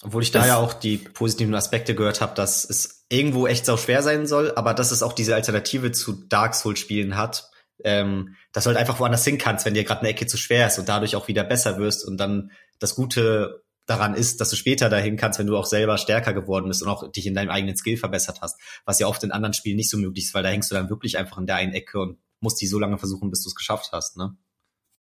Obwohl 0.03 0.23
ich 0.23 0.31
da 0.31 0.45
ja 0.45 0.57
auch 0.57 0.73
die 0.73 0.97
positiven 0.97 1.55
Aspekte 1.55 1.95
gehört 1.95 2.21
habe, 2.21 2.35
dass 2.35 2.67
es 2.69 3.05
irgendwo 3.09 3.47
echt 3.47 3.65
sau 3.65 3.77
schwer 3.77 4.01
sein 4.01 4.25
soll, 4.25 4.53
aber 4.55 4.73
dass 4.73 4.91
es 4.91 5.03
auch 5.03 5.13
diese 5.13 5.35
Alternative 5.35 5.91
zu 5.91 6.13
Dark 6.13 6.55
Souls 6.55 6.79
Spielen 6.79 7.17
hat, 7.17 7.49
ähm, 7.83 8.35
dass 8.51 8.63
du 8.63 8.69
halt 8.69 8.77
einfach 8.77 8.99
woanders 8.99 9.25
hin 9.25 9.37
kannst, 9.37 9.65
wenn 9.65 9.73
dir 9.73 9.83
gerade 9.83 10.01
eine 10.01 10.09
Ecke 10.09 10.27
zu 10.27 10.37
schwer 10.37 10.67
ist 10.67 10.79
und 10.79 10.89
dadurch 10.89 11.15
auch 11.15 11.27
wieder 11.27 11.43
besser 11.43 11.77
wirst 11.77 12.07
und 12.07 12.17
dann 12.17 12.51
das 12.79 12.95
Gute 12.95 13.63
daran 13.85 14.15
ist, 14.15 14.41
dass 14.41 14.49
du 14.49 14.55
später 14.55 14.89
dahin 14.89 15.17
kannst, 15.17 15.39
wenn 15.39 15.47
du 15.47 15.57
auch 15.57 15.65
selber 15.65 15.97
stärker 15.97 16.33
geworden 16.33 16.67
bist 16.67 16.81
und 16.81 16.89
auch 16.89 17.11
dich 17.11 17.27
in 17.27 17.35
deinem 17.35 17.49
eigenen 17.49 17.75
Skill 17.75 17.97
verbessert 17.97 18.39
hast, 18.41 18.59
was 18.85 18.99
ja 18.99 19.07
oft 19.07 19.23
in 19.23 19.31
anderen 19.31 19.53
Spielen 19.53 19.75
nicht 19.75 19.89
so 19.89 19.97
möglich 19.97 20.25
ist, 20.25 20.33
weil 20.33 20.43
da 20.43 20.49
hängst 20.49 20.71
du 20.71 20.75
dann 20.75 20.89
wirklich 20.89 21.17
einfach 21.17 21.37
in 21.37 21.45
der 21.45 21.57
einen 21.57 21.73
Ecke 21.73 21.99
und 21.99 22.17
musst 22.39 22.61
die 22.61 22.67
so 22.67 22.79
lange 22.79 22.97
versuchen, 22.97 23.29
bis 23.29 23.43
du 23.43 23.49
es 23.49 23.55
geschafft 23.55 23.89
hast, 23.91 24.17
ne? 24.17 24.35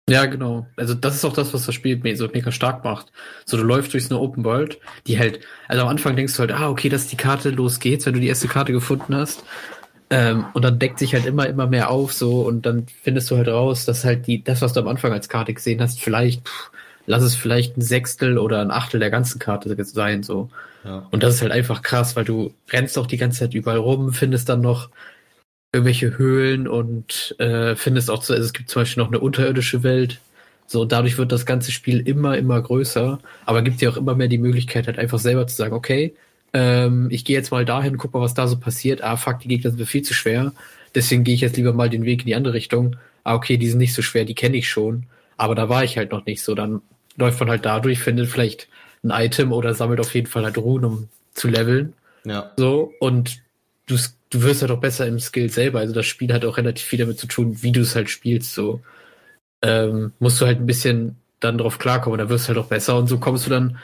Ja, 0.09 0.27
genau. 0.27 0.67
Also 0.77 0.95
das 0.95 1.15
ist 1.15 1.25
auch 1.25 1.33
das, 1.33 1.55
was 1.55 1.65
das 1.65 1.75
Spiel 1.75 2.01
so 2.17 2.27
mega 2.27 2.51
stark 2.51 2.83
macht. 2.83 3.13
So, 3.47 3.57
du 3.57 3.63
läufst 3.63 3.93
durch 3.93 4.07
so 4.07 4.17
eine 4.17 4.23
Open 4.23 4.45
World, 4.45 4.81
die 5.07 5.19
halt, 5.19 5.41
also 5.69 5.83
am 5.83 5.89
Anfang 5.89 6.17
denkst 6.17 6.35
du 6.35 6.41
halt, 6.41 6.51
ah, 6.51 6.69
okay, 6.69 6.89
das 6.89 7.03
ist 7.03 7.13
die 7.13 7.17
Karte, 7.17 7.51
los 7.51 7.79
geht's, 7.79 8.05
wenn 8.05 8.15
du 8.15 8.21
die 8.21 8.27
erste 8.27 8.49
Karte 8.49 8.73
gefunden 8.73 9.15
hast. 9.15 9.45
Ähm, 10.11 10.45
und 10.55 10.63
dann 10.63 10.79
deckt 10.79 10.99
sich 10.99 11.15
halt 11.15 11.25
immer, 11.25 11.47
immer 11.47 11.69
mehr 11.69 11.89
auf, 11.89 12.13
so, 12.13 12.43
und 12.43 12.67
dann 12.67 12.87
findest 12.87 13.31
du 13.31 13.37
halt 13.37 13.49
raus, 13.49 13.87
dass 13.87 14.05
halt 14.05 14.27
die, 14.27 14.43
das, 14.43 14.61
was 14.61 14.73
du 14.73 14.81
am 14.81 14.89
Anfang 14.89 15.13
als 15.13 15.29
Karte 15.29 15.55
gesehen 15.55 15.81
hast, 15.81 16.01
vielleicht, 16.01 16.47
pff, 16.49 16.71
lass 17.07 17.23
es 17.23 17.35
vielleicht 17.35 17.77
ein 17.77 17.83
Sechstel 17.83 18.39
oder 18.39 18.61
ein 18.61 18.71
Achtel 18.71 19.01
der 19.01 19.11
ganzen 19.11 19.39
Karte 19.39 19.75
sein, 19.85 20.23
so. 20.23 20.51
Ja. 20.85 21.07
Und 21.11 21.23
das 21.23 21.35
ist 21.35 21.43
halt 21.43 21.53
einfach 21.53 21.83
krass, 21.83 22.17
weil 22.17 22.25
du 22.25 22.53
rennst 22.71 22.99
auch 22.99 23.07
die 23.07 23.17
ganze 23.17 23.41
Zeit 23.41 23.55
überall 23.55 23.79
rum, 23.79 24.13
findest 24.13 24.49
dann 24.49 24.61
noch 24.61 24.91
irgendwelche 25.73 26.19
Höhlen 26.19 26.69
und 26.69 27.35
äh, 27.39 27.75
findest 27.77 28.11
auch, 28.11 28.19
also 28.19 28.35
es 28.35 28.53
gibt 28.53 28.69
zum 28.69 28.83
Beispiel 28.83 29.03
noch 29.03 29.11
eine 29.11 29.21
unterirdische 29.21 29.83
Welt. 29.83 30.21
So, 30.67 30.85
dadurch 30.85 31.19
wird 31.19 31.33
das 31.33 31.47
ganze 31.47 31.73
Spiel 31.73 32.01
immer, 32.01 32.37
immer 32.37 32.61
größer, 32.61 33.19
aber 33.47 33.63
gibt 33.63 33.81
dir 33.81 33.91
auch 33.91 33.97
immer 33.97 34.15
mehr 34.15 34.29
die 34.29 34.39
Möglichkeit, 34.39 34.87
halt 34.87 34.99
einfach 34.99 35.19
selber 35.19 35.47
zu 35.47 35.57
sagen, 35.57 35.75
okay, 35.75 36.15
ähm, 36.53 37.09
ich 37.11 37.25
gehe 37.25 37.37
jetzt 37.37 37.51
mal 37.51 37.65
dahin, 37.65 37.97
guck 37.97 38.13
mal, 38.13 38.21
was 38.21 38.35
da 38.35 38.47
so 38.47 38.59
passiert. 38.59 39.03
Ah, 39.03 39.17
fuck, 39.17 39.41
die 39.41 39.49
Gegner 39.49 39.71
sind 39.71 39.81
mir 39.81 39.87
viel 39.87 40.03
zu 40.03 40.15
schwer. 40.15 40.53
Deswegen 40.95 41.25
gehe 41.25 41.35
ich 41.35 41.41
jetzt 41.41 41.57
lieber 41.57 41.73
mal 41.73 41.89
den 41.89 42.05
Weg 42.05 42.21
in 42.21 42.27
die 42.27 42.35
andere 42.35 42.55
Richtung. 42.55 42.97
Ah, 43.25 43.35
okay, 43.35 43.57
die 43.57 43.69
sind 43.69 43.79
nicht 43.79 43.95
so 43.95 44.03
schwer, 44.03 44.25
die 44.25 44.35
kenne 44.35 44.57
ich 44.57 44.69
schon. 44.69 45.05
Aber 45.37 45.55
da 45.55 45.69
war 45.69 45.85
ich 45.85 45.97
halt 45.97 46.13
noch 46.13 46.27
nicht 46.27 46.43
so. 46.43 46.55
Dann 46.55 46.83
läuft 47.17 47.41
man 47.41 47.51
halt 47.51 47.65
dadurch, 47.65 48.01
findet 48.01 48.29
vielleicht 48.29 48.69
ein 49.03 49.11
Item 49.11 49.53
oder 49.53 49.75
sammelt 49.75 50.01
auf 50.01 50.15
jeden 50.15 50.27
Fall 50.27 50.45
halt 50.45 50.59
Ruhen, 50.59 50.85
um 50.85 51.09
zu 51.35 51.49
leveln. 51.49 51.95
Ja. 52.25 52.53
So, 52.57 52.93
und 53.01 53.43
du, 53.87 53.97
du 54.31 54.43
wirst 54.43 54.63
halt 54.63 54.71
auch 54.71 54.81
besser 54.81 55.07
im 55.07 55.19
Skill 55.19 55.51
selber. 55.51 55.81
Also 55.81 55.95
das 55.95 56.07
Spiel 56.07 56.33
hat 56.33 56.45
auch 56.45 56.57
relativ 56.57 56.87
viel 56.87 56.99
damit 56.99 57.19
zu 57.19 57.27
tun, 57.27 57.63
wie 57.63 57.73
du 57.73 57.81
es 57.81 57.97
halt 57.97 58.11
spielst. 58.11 58.55
So 58.55 58.81
ähm, 59.63 60.13
musst 60.19 60.41
du 60.41 60.47
halt 60.47 60.61
ein 60.61 60.67
bisschen 60.67 61.17
dann 61.41 61.59
drauf 61.59 61.79
klarkommen. 61.79 62.19
Da 62.19 62.29
wirst 62.29 62.45
du 62.45 62.49
halt 62.49 62.59
auch 62.59 62.69
besser 62.69 62.97
und 62.97 63.09
so 63.09 63.19
kommst 63.19 63.47
du 63.47 63.51
dann 63.51 63.79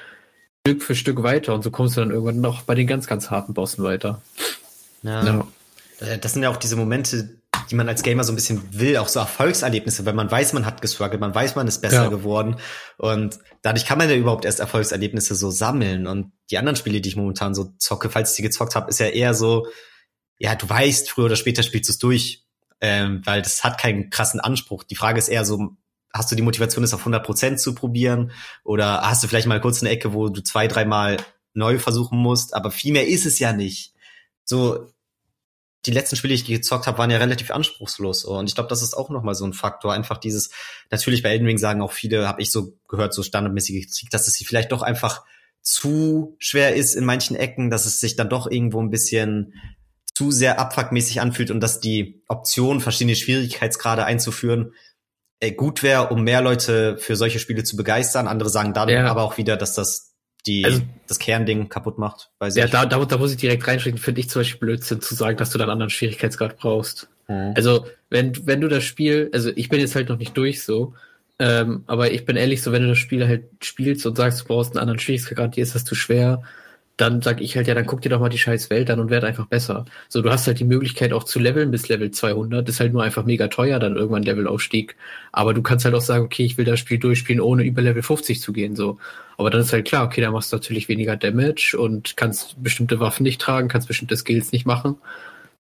Stück 0.66 0.82
für 0.82 0.94
Stück 0.94 1.22
weiter 1.22 1.54
und 1.54 1.62
so 1.62 1.70
kommst 1.70 1.96
du 1.96 2.00
dann 2.00 2.10
irgendwann 2.10 2.40
noch 2.40 2.62
bei 2.62 2.74
den 2.74 2.86
ganz, 2.86 3.06
ganz 3.06 3.30
harten 3.30 3.54
Bossen 3.54 3.84
weiter. 3.84 4.20
Ja. 5.02 5.24
ja. 5.24 5.46
Äh, 6.00 6.18
das 6.18 6.34
sind 6.34 6.42
ja 6.42 6.50
auch 6.50 6.56
diese 6.56 6.76
Momente, 6.76 7.28
die 7.70 7.74
man 7.74 7.88
als 7.88 8.02
Gamer 8.02 8.24
so 8.24 8.32
ein 8.32 8.36
bisschen 8.36 8.62
will, 8.78 8.96
auch 8.96 9.08
so 9.08 9.20
Erfolgserlebnisse, 9.20 10.06
weil 10.06 10.14
man 10.14 10.30
weiß, 10.30 10.52
man 10.52 10.66
hat 10.66 10.80
gestruggelt, 10.80 11.20
man 11.20 11.34
weiß, 11.34 11.54
man 11.54 11.68
ist 11.68 11.80
besser 11.80 12.04
ja. 12.04 12.08
geworden 12.08 12.56
und 12.96 13.38
dadurch 13.62 13.84
kann 13.84 13.98
man 13.98 14.08
ja 14.08 14.16
überhaupt 14.16 14.44
erst 14.44 14.60
Erfolgserlebnisse 14.60 15.34
so 15.34 15.50
sammeln 15.50 16.06
und 16.06 16.32
die 16.50 16.58
anderen 16.58 16.76
Spiele, 16.76 17.00
die 17.00 17.10
ich 17.10 17.16
momentan 17.16 17.54
so 17.54 17.72
zocke, 17.78 18.10
falls 18.10 18.30
ich 18.30 18.36
die 18.36 18.42
gezockt 18.42 18.74
habe, 18.74 18.88
ist 18.90 19.00
ja 19.00 19.06
eher 19.06 19.34
so, 19.34 19.66
ja, 20.38 20.54
du 20.54 20.68
weißt, 20.68 21.10
früher 21.10 21.26
oder 21.26 21.36
später 21.36 21.62
spielst 21.62 21.88
du 21.88 21.92
es 21.92 21.98
durch, 21.98 22.44
ähm, 22.80 23.22
weil 23.24 23.42
das 23.42 23.64
hat 23.64 23.78
keinen 23.78 24.08
krassen 24.08 24.40
Anspruch. 24.40 24.84
Die 24.84 24.94
Frage 24.94 25.18
ist 25.18 25.28
eher 25.28 25.44
so, 25.44 25.76
hast 26.12 26.30
du 26.30 26.36
die 26.36 26.42
Motivation, 26.42 26.84
es 26.84 26.94
auf 26.94 27.00
100 27.00 27.24
Prozent 27.24 27.60
zu 27.60 27.74
probieren 27.74 28.32
oder 28.64 29.02
hast 29.02 29.22
du 29.22 29.28
vielleicht 29.28 29.46
mal 29.46 29.60
kurz 29.60 29.82
eine 29.82 29.90
Ecke, 29.90 30.12
wo 30.12 30.28
du 30.28 30.42
zwei, 30.42 30.68
dreimal 30.68 31.18
neu 31.54 31.78
versuchen 31.78 32.18
musst, 32.18 32.54
aber 32.54 32.70
viel 32.70 32.92
mehr 32.92 33.08
ist 33.08 33.26
es 33.26 33.38
ja 33.38 33.52
nicht. 33.52 33.92
So, 34.44 34.92
die 35.88 35.94
letzten 35.94 36.16
Spiele, 36.16 36.34
die 36.34 36.42
ich 36.42 36.46
gezockt 36.46 36.86
habe, 36.86 36.98
waren 36.98 37.10
ja 37.10 37.16
relativ 37.16 37.50
anspruchslos. 37.50 38.24
Und 38.24 38.46
ich 38.46 38.54
glaube, 38.54 38.68
das 38.68 38.82
ist 38.82 38.94
auch 38.94 39.08
nochmal 39.08 39.34
so 39.34 39.46
ein 39.46 39.54
Faktor. 39.54 39.94
Einfach 39.94 40.18
dieses, 40.18 40.50
natürlich 40.90 41.22
bei 41.22 41.30
Elden 41.30 41.46
Ring 41.46 41.56
sagen 41.56 41.80
auch 41.80 41.92
viele, 41.92 42.28
habe 42.28 42.42
ich 42.42 42.52
so 42.52 42.74
gehört, 42.88 43.14
so 43.14 43.22
standardmäßige 43.22 43.86
Kritik, 43.86 44.10
dass 44.10 44.28
es 44.28 44.34
sie 44.34 44.44
vielleicht 44.44 44.70
doch 44.70 44.82
einfach 44.82 45.24
zu 45.62 46.36
schwer 46.38 46.74
ist 46.74 46.94
in 46.94 47.04
manchen 47.04 47.36
Ecken, 47.36 47.70
dass 47.70 47.86
es 47.86 48.00
sich 48.00 48.16
dann 48.16 48.28
doch 48.28 48.50
irgendwo 48.50 48.80
ein 48.82 48.90
bisschen 48.90 49.54
zu 50.14 50.30
sehr 50.30 50.60
abfuckmäßig 50.60 51.20
anfühlt 51.20 51.50
und 51.50 51.60
dass 51.60 51.80
die 51.80 52.22
Option, 52.28 52.80
verschiedene 52.80 53.16
Schwierigkeitsgrade 53.16 54.04
einzuführen, 54.04 54.72
äh, 55.40 55.52
gut 55.52 55.82
wäre, 55.82 56.08
um 56.08 56.22
mehr 56.22 56.42
Leute 56.42 56.98
für 56.98 57.16
solche 57.16 57.38
Spiele 57.38 57.64
zu 57.64 57.76
begeistern. 57.76 58.28
Andere 58.28 58.50
sagen 58.50 58.74
dann 58.74 58.88
ja. 58.88 59.06
aber 59.06 59.22
auch 59.22 59.38
wieder, 59.38 59.56
dass 59.56 59.74
das 59.74 60.07
die 60.48 60.64
also, 60.64 60.80
das 61.06 61.18
Kernding 61.18 61.68
kaputt 61.68 61.98
macht. 61.98 62.30
Weiß 62.38 62.56
ja, 62.56 62.64
ich. 62.64 62.70
Da, 62.70 62.86
da, 62.86 63.04
da 63.04 63.18
muss 63.18 63.30
ich 63.30 63.36
direkt 63.36 63.66
reinschrecken, 63.66 63.98
finde 63.98 64.20
ich 64.20 64.30
zum 64.30 64.40
Beispiel 64.40 64.58
Blödsinn 64.58 65.00
zu 65.00 65.14
sagen, 65.14 65.36
dass 65.36 65.50
du 65.50 65.58
dann 65.58 65.66
einen 65.66 65.74
anderen 65.74 65.90
Schwierigkeitsgrad 65.90 66.56
brauchst. 66.56 67.08
Mhm. 67.28 67.52
Also, 67.54 67.86
wenn, 68.10 68.46
wenn 68.46 68.60
du 68.60 68.68
das 68.68 68.84
Spiel, 68.84 69.30
also 69.32 69.50
ich 69.54 69.68
bin 69.68 69.80
jetzt 69.80 69.94
halt 69.94 70.08
noch 70.08 70.18
nicht 70.18 70.36
durch 70.36 70.62
so, 70.62 70.94
ähm, 71.38 71.84
aber 71.86 72.10
ich 72.10 72.24
bin 72.24 72.36
ehrlich, 72.36 72.62
so 72.62 72.72
wenn 72.72 72.82
du 72.82 72.88
das 72.88 72.98
Spiel 72.98 73.28
halt 73.28 73.44
spielst 73.62 74.04
und 74.06 74.16
sagst, 74.16 74.40
du 74.40 74.44
brauchst 74.46 74.72
einen 74.72 74.80
anderen 74.80 74.98
Schwierigkeitsgrad, 74.98 75.54
dir 75.54 75.62
ist 75.62 75.74
das 75.74 75.84
zu 75.84 75.94
schwer, 75.94 76.42
dann 76.98 77.22
sag 77.22 77.40
ich 77.40 77.56
halt, 77.56 77.68
ja, 77.68 77.74
dann 77.74 77.86
guck 77.86 78.02
dir 78.02 78.08
doch 78.08 78.18
mal 78.18 78.28
die 78.28 78.38
scheiß 78.38 78.70
Welt 78.70 78.90
an 78.90 78.98
und 78.98 79.08
werd 79.08 79.22
einfach 79.22 79.46
besser. 79.46 79.84
So, 80.08 80.20
du 80.20 80.30
hast 80.30 80.48
halt 80.48 80.58
die 80.58 80.64
Möglichkeit 80.64 81.12
auch 81.12 81.22
zu 81.22 81.38
leveln 81.38 81.70
bis 81.70 81.88
Level 81.88 82.10
200. 82.10 82.66
Das 82.66 82.74
ist 82.74 82.80
halt 82.80 82.92
nur 82.92 83.04
einfach 83.04 83.24
mega 83.24 83.46
teuer, 83.46 83.78
dann 83.78 83.94
irgendwann 83.94 84.24
Levelaufstieg. 84.24 84.96
Aber 85.30 85.54
du 85.54 85.62
kannst 85.62 85.84
halt 85.84 85.94
auch 85.94 86.00
sagen, 86.00 86.24
okay, 86.24 86.44
ich 86.44 86.58
will 86.58 86.64
das 86.64 86.80
Spiel 86.80 86.98
durchspielen, 86.98 87.40
ohne 87.40 87.62
über 87.62 87.82
Level 87.82 88.02
50 88.02 88.40
zu 88.40 88.52
gehen, 88.52 88.74
so. 88.74 88.98
Aber 89.36 89.50
dann 89.50 89.60
ist 89.60 89.72
halt 89.72 89.86
klar, 89.86 90.04
okay, 90.04 90.20
da 90.20 90.32
machst 90.32 90.52
du 90.52 90.56
natürlich 90.56 90.88
weniger 90.88 91.16
Damage 91.16 91.76
und 91.78 92.16
kannst 92.16 92.60
bestimmte 92.60 92.98
Waffen 92.98 93.22
nicht 93.22 93.40
tragen, 93.40 93.68
kannst 93.68 93.86
bestimmte 93.86 94.16
Skills 94.16 94.50
nicht 94.50 94.66
machen. 94.66 94.96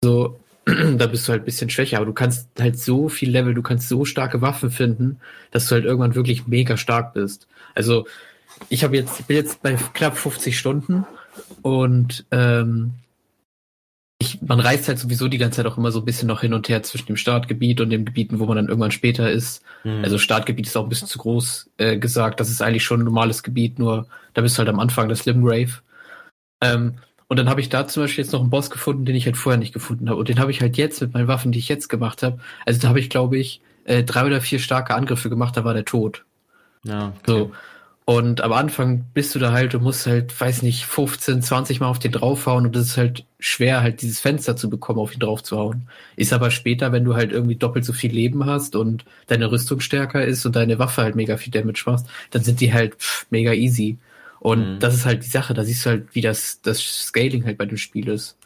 So, 0.05 0.39
da 0.67 1.07
bist 1.07 1.27
du 1.27 1.33
halt 1.33 1.47
bisschen 1.47 1.71
schwächer, 1.71 1.97
aber 1.97 2.07
du 2.07 2.13
kannst 2.13 2.49
halt 2.61 2.79
so 2.79 3.09
viel 3.09 3.31
Level, 3.31 3.55
du 3.55 3.63
kannst 3.63 3.89
so 3.89 4.05
starke 4.05 4.43
Waffen 4.43 4.71
finden, 4.71 5.19
dass 5.51 5.67
du 5.67 5.77
halt 5.77 5.87
irgendwann 5.87 6.15
wirklich 6.15 6.47
mega 6.47 6.77
stark 6.77 7.15
bist. 7.15 7.49
Also 7.75 8.07
ich 8.69 8.85
habe 8.85 8.97
jetzt, 8.97 9.27
bin 9.27 9.37
jetzt 9.37 9.63
bei 9.63 9.77
knapp 9.95 10.19
50 10.19 10.59
Stunden 10.59 11.07
und 11.63 12.25
ähm, 12.31 12.93
ich, 14.23 14.41
man 14.41 14.61
reist 14.61 14.87
halt 14.89 14.99
sowieso 14.99 15.29
die 15.29 15.39
ganze 15.39 15.57
Zeit 15.57 15.67
auch 15.67 15.77
immer 15.77 15.91
so 15.91 15.99
ein 15.99 16.05
bisschen 16.05 16.29
noch 16.29 16.43
hin 16.43 16.55
und 16.55 16.69
her 16.69 16.83
zwischen 16.83 17.07
dem 17.07 17.17
Startgebiet 17.17 17.81
und 17.81 17.91
den 17.91 18.05
Gebieten, 18.05 18.39
wo 18.39 18.47
man 18.47 18.57
dann 18.57 18.69
irgendwann 18.69 18.93
später 18.93 19.31
ist. 19.31 19.63
Mhm. 19.85 20.05
Also 20.05 20.19
Startgebiet 20.19 20.67
ist 20.67 20.77
auch 20.77 20.85
ein 20.85 20.89
bisschen 20.89 21.09
zu 21.09 21.19
groß 21.19 21.71
äh, 21.79 21.99
gesagt. 21.99 22.39
Das 22.39 22.49
ist 22.49 22.63
eigentlich 22.63 22.85
schon 22.85 23.01
ein 23.01 23.05
normales 23.05 23.43
Gebiet, 23.43 23.79
nur 23.79 24.07
da 24.35 24.43
bist 24.43 24.57
du 24.57 24.61
halt 24.61 24.69
am 24.69 24.81
Anfang 24.81 25.09
das 25.09 25.25
Limgrave. 25.25 25.81
Ähm, 26.61 26.95
und 27.27 27.39
dann 27.39 27.49
habe 27.49 27.61
ich 27.61 27.69
da 27.69 27.89
zum 27.89 28.05
Beispiel 28.05 28.25
jetzt 28.25 28.33
noch 28.33 28.41
einen 28.41 28.51
Boss 28.51 28.71
gefunden, 28.71 29.05
den 29.05 29.17
ich 29.17 29.25
halt 29.25 29.37
vorher 29.37 29.59
nicht 29.59 29.73
gefunden 29.73 30.09
habe. 30.09 30.21
Und 30.21 30.29
den 30.29 30.39
habe 30.39 30.51
ich 30.51 30.61
halt 30.61 30.77
jetzt 30.77 31.01
mit 31.01 31.15
meinen 31.15 31.29
Waffen, 31.29 31.51
die 31.51 31.59
ich 31.59 31.69
jetzt 31.69 31.89
gemacht 31.89 32.23
habe. 32.23 32.39
Also 32.67 32.81
da 32.81 32.89
habe 32.89 33.01
ich, 33.01 33.11
glaube 33.11 33.39
ich, 33.39 33.61
äh, 33.85 34.05
drei 34.05 34.27
oder 34.27 34.41
vier 34.41 34.59
starke 34.59 34.95
Angriffe 34.95 35.31
gemacht, 35.31 35.57
da 35.57 35.65
war 35.65 35.75
der 35.75 35.85
tot. 35.85 36.25
Ja, 36.85 37.09
okay. 37.09 37.19
So. 37.27 37.53
Und 38.05 38.41
am 38.41 38.53
Anfang 38.53 39.05
bist 39.15 39.35
du 39.35 39.39
da 39.39 39.53
halt, 39.53 39.75
du 39.75 39.79
musst 39.79 40.07
halt, 40.07 40.39
weiß 40.39 40.63
nicht, 40.63 40.85
15, 40.87 41.41
20 41.41 41.79
Mal 41.81 41.87
auf 41.87 42.01
den 42.01 42.11
draufhauen 42.11 42.67
und 42.67 42.75
das 42.75 42.87
ist 42.87 42.97
halt 42.97 43.25
schwer, 43.39 43.81
halt 43.81 44.03
dieses 44.03 44.19
Fenster 44.19 44.57
zu 44.57 44.69
bekommen, 44.69 44.99
auf 44.99 45.15
ihn 45.15 45.21
draufzuhauen. 45.21 45.89
Ist 46.17 46.33
aber 46.33 46.51
später, 46.51 46.91
wenn 46.91 47.05
du 47.05 47.15
halt 47.15 47.31
irgendwie 47.31 47.55
doppelt 47.55 47.85
so 47.85 47.93
viel 47.93 48.13
Leben 48.13 48.45
hast 48.45 48.75
und 48.75 49.05
deine 49.29 49.53
Rüstung 49.53 49.79
stärker 49.79 50.25
ist 50.25 50.45
und 50.45 50.57
deine 50.57 50.81
Waffe 50.81 51.03
halt 51.03 51.15
mega 51.15 51.37
viel 51.37 51.53
Damage 51.53 51.85
machst, 51.87 52.07
dann 52.31 52.43
sind 52.43 52.61
die 52.61 52.73
halt 52.73 52.97
pff, 52.97 53.27
mega 53.31 53.53
easy. 53.53 53.99
Und 54.41 54.75
mhm. 54.75 54.79
das 54.81 54.95
ist 54.95 55.07
halt 55.07 55.23
die 55.23 55.29
Sache, 55.29 55.55
da 55.55 55.63
siehst 55.63 55.87
du 55.87 55.91
halt, 55.91 56.07
wie 56.13 56.21
das, 56.21 56.61
das 56.63 56.81
Scaling 56.81 57.45
halt 57.45 57.59
bei 57.59 57.67
dem 57.67 57.77
Spiel 57.77 58.09
ist. 58.09 58.37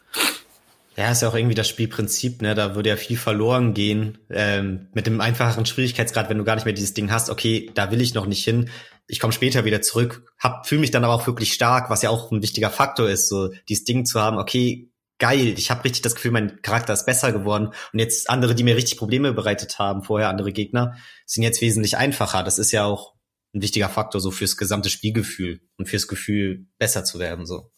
Ja, 0.97 1.11
ist 1.11 1.21
ja 1.21 1.29
auch 1.29 1.35
irgendwie 1.35 1.55
das 1.55 1.69
Spielprinzip, 1.69 2.41
ne? 2.41 2.55
Da 2.55 2.75
würde 2.75 2.89
ja 2.89 2.97
viel 2.97 3.19
verloren 3.19 3.75
gehen. 3.75 4.19
Ähm, 4.31 4.89
mit 4.95 5.07
dem 5.07 5.21
einfacheren 5.21 5.67
Schwierigkeitsgrad, 5.67 6.31
wenn 6.31 6.39
du 6.39 6.45
gar 6.45 6.55
nicht 6.55 6.65
mehr 6.65 6.73
dieses 6.73 6.95
Ding 6.95 7.11
hast, 7.11 7.29
okay, 7.29 7.71
da 7.75 7.91
will 7.91 8.01
ich 8.01 8.15
noch 8.15 8.27
nicht 8.27 8.43
hin. 8.43 8.71
Ich 9.07 9.21
komme 9.21 9.35
später 9.35 9.65
wieder 9.67 9.83
zurück, 9.83 10.25
hab, 10.39 10.67
fühle 10.67 10.81
mich 10.81 10.91
dann 10.91 11.05
aber 11.05 11.15
auch 11.15 11.27
wirklich 11.27 11.53
stark, 11.53 11.91
was 11.91 12.03
ja 12.03 12.11
auch 12.11 12.33
ein 12.33 12.43
wichtiger 12.43 12.71
Faktor 12.71 13.09
ist, 13.09 13.29
so 13.29 13.51
dieses 13.69 13.85
Ding 13.85 14.07
zu 14.07 14.21
haben, 14.21 14.39
okay, 14.39 14.91
geil, 15.19 15.55
ich 15.57 15.71
habe 15.71 15.85
richtig 15.85 16.03
das 16.03 16.15
Gefühl, 16.15 16.31
mein 16.31 16.61
Charakter 16.63 16.93
ist 16.93 17.07
besser 17.07 17.31
geworden. 17.31 17.73
Und 17.93 17.99
jetzt 17.99 18.31
andere, 18.31 18.55
die 18.55 18.65
mir 18.65 18.77
richtig 18.77 18.99
Probleme 18.99 19.33
bereitet 19.33 19.79
haben, 19.79 20.03
vorher 20.03 20.29
andere 20.31 20.53
Gegner, 20.53 20.97
sind 21.27 21.43
jetzt 21.43 21.61
wesentlich 21.61 21.97
einfacher. 21.99 22.43
Das 22.43 22.59
ist 22.59 22.73
ja 22.73 22.85
auch 22.85 23.15
ein 23.55 23.63
wichtiger 23.63 23.89
Faktor 23.89 24.21
so 24.21 24.31
fürs 24.31 24.57
gesamte 24.57 24.91
Spielgefühl 24.91 25.61
und 25.77 25.89
fürs 25.89 26.09
Gefühl, 26.09 26.67
besser 26.79 27.05
zu 27.05 27.19
werden. 27.19 27.47
so. 27.47 27.71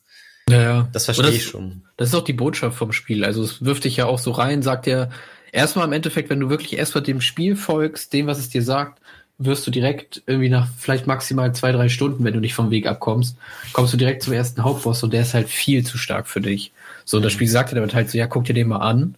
Ja, 0.48 0.62
ja. 0.62 0.88
Das 0.92 1.04
verstehe 1.04 1.30
ich 1.30 1.44
schon. 1.44 1.82
Das 1.96 2.08
ist 2.08 2.14
auch 2.14 2.24
die 2.24 2.32
Botschaft 2.32 2.76
vom 2.76 2.92
Spiel. 2.92 3.24
Also 3.24 3.42
es 3.42 3.64
wirft 3.64 3.84
dich 3.84 3.96
ja 3.96 4.06
auch 4.06 4.18
so 4.18 4.30
rein, 4.30 4.62
sagt 4.62 4.86
dir, 4.86 5.10
erstmal 5.52 5.86
im 5.86 5.92
Endeffekt, 5.92 6.30
wenn 6.30 6.40
du 6.40 6.50
wirklich 6.50 6.76
erstmal 6.76 7.02
dem 7.02 7.20
Spiel 7.20 7.56
folgst, 7.56 8.12
dem, 8.12 8.26
was 8.26 8.38
es 8.38 8.48
dir 8.48 8.62
sagt, 8.62 9.00
wirst 9.38 9.66
du 9.66 9.70
direkt 9.70 10.22
irgendwie 10.26 10.48
nach 10.48 10.68
vielleicht 10.76 11.06
maximal 11.06 11.54
zwei, 11.54 11.70
drei 11.70 11.88
Stunden, 11.88 12.24
wenn 12.24 12.34
du 12.34 12.40
nicht 12.40 12.54
vom 12.54 12.70
Weg 12.70 12.86
abkommst, 12.86 13.36
kommst 13.72 13.92
du 13.92 13.96
direkt 13.96 14.22
zum 14.22 14.32
ersten 14.32 14.64
Hauptboss 14.64 15.02
und 15.04 15.12
der 15.12 15.22
ist 15.22 15.34
halt 15.34 15.48
viel 15.48 15.86
zu 15.86 15.96
stark 15.96 16.26
für 16.26 16.40
dich. 16.40 16.72
So, 17.04 17.18
und 17.18 17.22
das 17.22 17.32
mhm. 17.32 17.36
Spiel 17.36 17.48
sagt 17.48 17.70
dir 17.70 17.76
damit 17.76 17.94
halt 17.94 18.10
so, 18.10 18.18
ja, 18.18 18.26
guck 18.26 18.44
dir 18.44 18.54
den 18.54 18.68
mal 18.68 18.78
an 18.78 19.14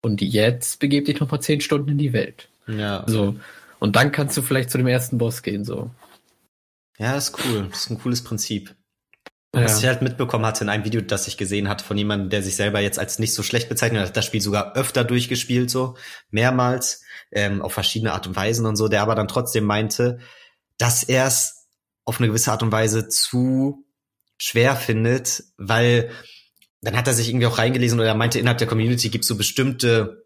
und 0.00 0.22
jetzt 0.22 0.80
begeb 0.80 1.04
dich 1.04 1.20
noch 1.20 1.30
mal 1.30 1.40
zehn 1.40 1.60
Stunden 1.60 1.90
in 1.90 1.98
die 1.98 2.14
Welt. 2.14 2.48
Ja. 2.66 3.04
So. 3.06 3.36
Und 3.78 3.96
dann 3.96 4.10
kannst 4.10 4.36
du 4.36 4.42
vielleicht 4.42 4.70
zu 4.70 4.78
dem 4.78 4.86
ersten 4.86 5.18
Boss 5.18 5.42
gehen, 5.42 5.64
so. 5.64 5.90
Ja, 6.98 7.16
ist 7.16 7.36
cool. 7.44 7.66
Das 7.70 7.80
ist 7.80 7.90
ein 7.90 7.98
cooles 7.98 8.22
Prinzip. 8.22 8.74
Ja. 9.54 9.64
Was 9.64 9.80
ich 9.80 9.86
halt 9.86 10.00
mitbekommen 10.00 10.46
hatte 10.46 10.64
in 10.64 10.70
einem 10.70 10.84
Video, 10.84 11.02
das 11.02 11.26
ich 11.26 11.36
gesehen 11.36 11.68
hatte 11.68 11.84
von 11.84 11.98
jemandem, 11.98 12.30
der 12.30 12.42
sich 12.42 12.56
selber 12.56 12.80
jetzt 12.80 12.98
als 12.98 13.18
nicht 13.18 13.34
so 13.34 13.42
schlecht 13.42 13.68
bezeichnet 13.68 14.00
hat, 14.06 14.16
das 14.16 14.24
Spiel 14.24 14.40
sogar 14.40 14.76
öfter 14.76 15.04
durchgespielt, 15.04 15.70
so 15.70 15.94
mehrmals, 16.30 17.02
ähm, 17.30 17.60
auf 17.60 17.74
verschiedene 17.74 18.14
Art 18.14 18.26
und 18.26 18.34
Weisen 18.34 18.64
und 18.64 18.76
so, 18.76 18.88
der 18.88 19.02
aber 19.02 19.14
dann 19.14 19.28
trotzdem 19.28 19.64
meinte, 19.64 20.20
dass 20.78 21.02
er 21.02 21.26
es 21.26 21.66
auf 22.04 22.18
eine 22.18 22.28
gewisse 22.28 22.50
Art 22.50 22.62
und 22.62 22.72
Weise 22.72 23.08
zu 23.08 23.84
schwer 24.38 24.74
findet, 24.74 25.44
weil 25.58 26.10
dann 26.80 26.96
hat 26.96 27.06
er 27.06 27.14
sich 27.14 27.28
irgendwie 27.28 27.46
auch 27.46 27.58
reingelesen 27.58 28.00
oder 28.00 28.08
er 28.08 28.14
meinte, 28.14 28.38
innerhalb 28.38 28.58
der 28.58 28.66
Community 28.66 29.10
gibt 29.10 29.24
es 29.24 29.28
so 29.28 29.36
bestimmte 29.36 30.24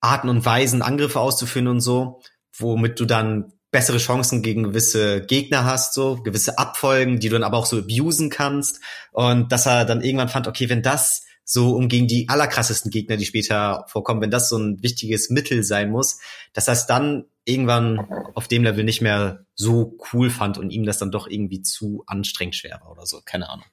Arten 0.00 0.28
und 0.28 0.44
Weisen, 0.44 0.82
Angriffe 0.82 1.20
auszuführen 1.20 1.68
und 1.68 1.80
so, 1.80 2.20
womit 2.58 3.00
du 3.00 3.06
dann 3.06 3.52
bessere 3.74 3.98
Chancen 3.98 4.40
gegen 4.40 4.62
gewisse 4.62 5.20
Gegner 5.20 5.64
hast, 5.64 5.94
so 5.94 6.14
gewisse 6.22 6.58
Abfolgen, 6.58 7.18
die 7.18 7.28
du 7.28 7.34
dann 7.34 7.42
aber 7.42 7.58
auch 7.58 7.66
so 7.66 7.76
abusen 7.76 8.30
kannst. 8.30 8.80
Und 9.10 9.50
dass 9.50 9.66
er 9.66 9.84
dann 9.84 10.00
irgendwann 10.00 10.28
fand, 10.28 10.46
okay, 10.46 10.68
wenn 10.68 10.80
das 10.80 11.24
so 11.42 11.74
um 11.74 11.88
gegen 11.88 12.06
die 12.06 12.28
allerkrassesten 12.28 12.92
Gegner, 12.92 13.16
die 13.16 13.26
später 13.26 13.84
vorkommen, 13.88 14.20
wenn 14.22 14.30
das 14.30 14.48
so 14.48 14.56
ein 14.58 14.80
wichtiges 14.80 15.28
Mittel 15.28 15.64
sein 15.64 15.90
muss, 15.90 16.20
dass 16.52 16.68
er 16.68 16.74
es 16.74 16.86
dann 16.86 17.24
irgendwann 17.44 17.98
auf 18.34 18.46
dem 18.46 18.62
Level 18.62 18.84
nicht 18.84 19.02
mehr 19.02 19.44
so 19.56 19.98
cool 20.12 20.30
fand 20.30 20.56
und 20.56 20.70
ihm 20.70 20.86
das 20.86 20.98
dann 20.98 21.10
doch 21.10 21.26
irgendwie 21.26 21.60
zu 21.60 22.04
anstrengend 22.06 22.54
schwer 22.54 22.80
war 22.80 22.92
oder 22.92 23.06
so. 23.06 23.22
Keine 23.24 23.50
Ahnung. 23.50 23.66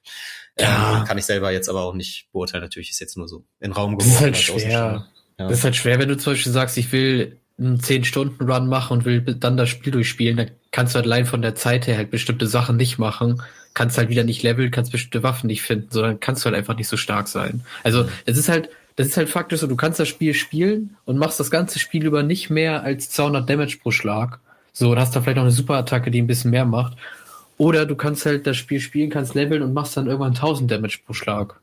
Ja. 0.58 0.98
Ähm, 0.98 1.06
kann 1.06 1.20
ich 1.20 1.26
selber 1.26 1.52
jetzt 1.52 1.70
aber 1.70 1.84
auch 1.84 1.94
nicht 1.94 2.28
beurteilen. 2.32 2.64
Natürlich 2.64 2.90
ist 2.90 3.00
jetzt 3.00 3.18
nur 3.18 3.28
so 3.28 3.46
in 3.60 3.72
Raum 3.72 4.00
geworfen. 4.00 4.32
Das 4.32 4.42
ist 4.42 4.50
halt 4.50 4.62
schwer. 4.62 5.08
Ja. 5.38 5.48
Das 5.48 5.60
ist 5.60 5.64
halt 5.64 5.76
schwer, 5.76 6.00
wenn 6.00 6.10
du 6.10 6.18
zum 6.18 6.34
Beispiel 6.34 6.52
sagst, 6.52 6.78
ich 6.78 6.92
will 6.92 7.41
einen 7.62 7.80
10-Stunden-Run 7.80 8.68
mache 8.68 8.94
und 8.94 9.06
will 9.06 9.22
dann 9.22 9.58
das 9.58 9.70
Spiel 9.70 9.92
durchspielen, 9.92 10.38
dann 10.38 10.52
kannst 10.72 10.94
du 10.94 10.98
halt 10.98 11.06
allein 11.06 11.26
von 11.26 11.42
der 11.42 11.56
Zeit 11.56 11.88
her 11.88 11.98
halt 11.98 12.12
bestimmte 12.12 12.48
Sachen 12.48 12.78
nicht 12.78 12.98
machen, 12.98 13.42
kannst 13.74 13.98
halt 13.98 14.10
wieder 14.10 14.24
nicht 14.24 14.44
leveln, 14.44 14.72
kannst 14.72 14.92
bestimmte 14.92 15.24
Waffen 15.24 15.48
nicht 15.48 15.62
finden, 15.62 15.88
sondern 15.92 16.20
kannst 16.20 16.44
du 16.44 16.46
halt 16.46 16.56
einfach 16.56 16.76
nicht 16.76 16.88
so 16.88 16.98
stark 16.98 17.28
sein. 17.28 17.64
Also, 17.84 18.10
es 18.26 18.38
ist 18.38 18.50
halt, 18.50 18.70
das 18.96 19.08
ist 19.08 19.18
halt 19.18 19.30
faktisch 19.30 19.60
so, 19.60 19.68
du 19.68 19.76
kannst 19.76 20.00
das 20.00 20.08
Spiel 20.08 20.34
spielen 20.34 20.98
und 21.06 21.18
machst 21.18 21.40
das 21.40 21.52
ganze 21.52 21.80
Spiel 21.80 22.06
über 22.06 22.24
nicht 22.24 22.50
mehr 22.50 22.84
als 22.84 23.10
200 23.12 23.50
Damage 23.50 23.78
pro 23.82 23.92
Schlag. 23.92 24.40
So, 24.74 24.92
und 24.92 25.00
hast 25.00 25.16
da 25.16 25.22
vielleicht 25.22 25.38
noch 25.38 25.44
eine 25.44 25.52
Superattacke, 25.52 26.12
die 26.12 26.22
ein 26.22 26.28
bisschen 26.28 26.52
mehr 26.52 26.66
macht. 26.66 26.98
Oder 27.58 27.86
du 27.86 27.96
kannst 27.96 28.26
halt 28.26 28.48
das 28.48 28.58
Spiel 28.58 28.80
spielen, 28.80 29.10
kannst 29.10 29.36
leveln 29.36 29.62
und 29.62 29.74
machst 29.74 29.96
dann 29.96 30.08
irgendwann 30.08 30.32
1000 30.32 30.72
Damage 30.72 31.00
pro 31.06 31.14
Schlag. 31.14 31.60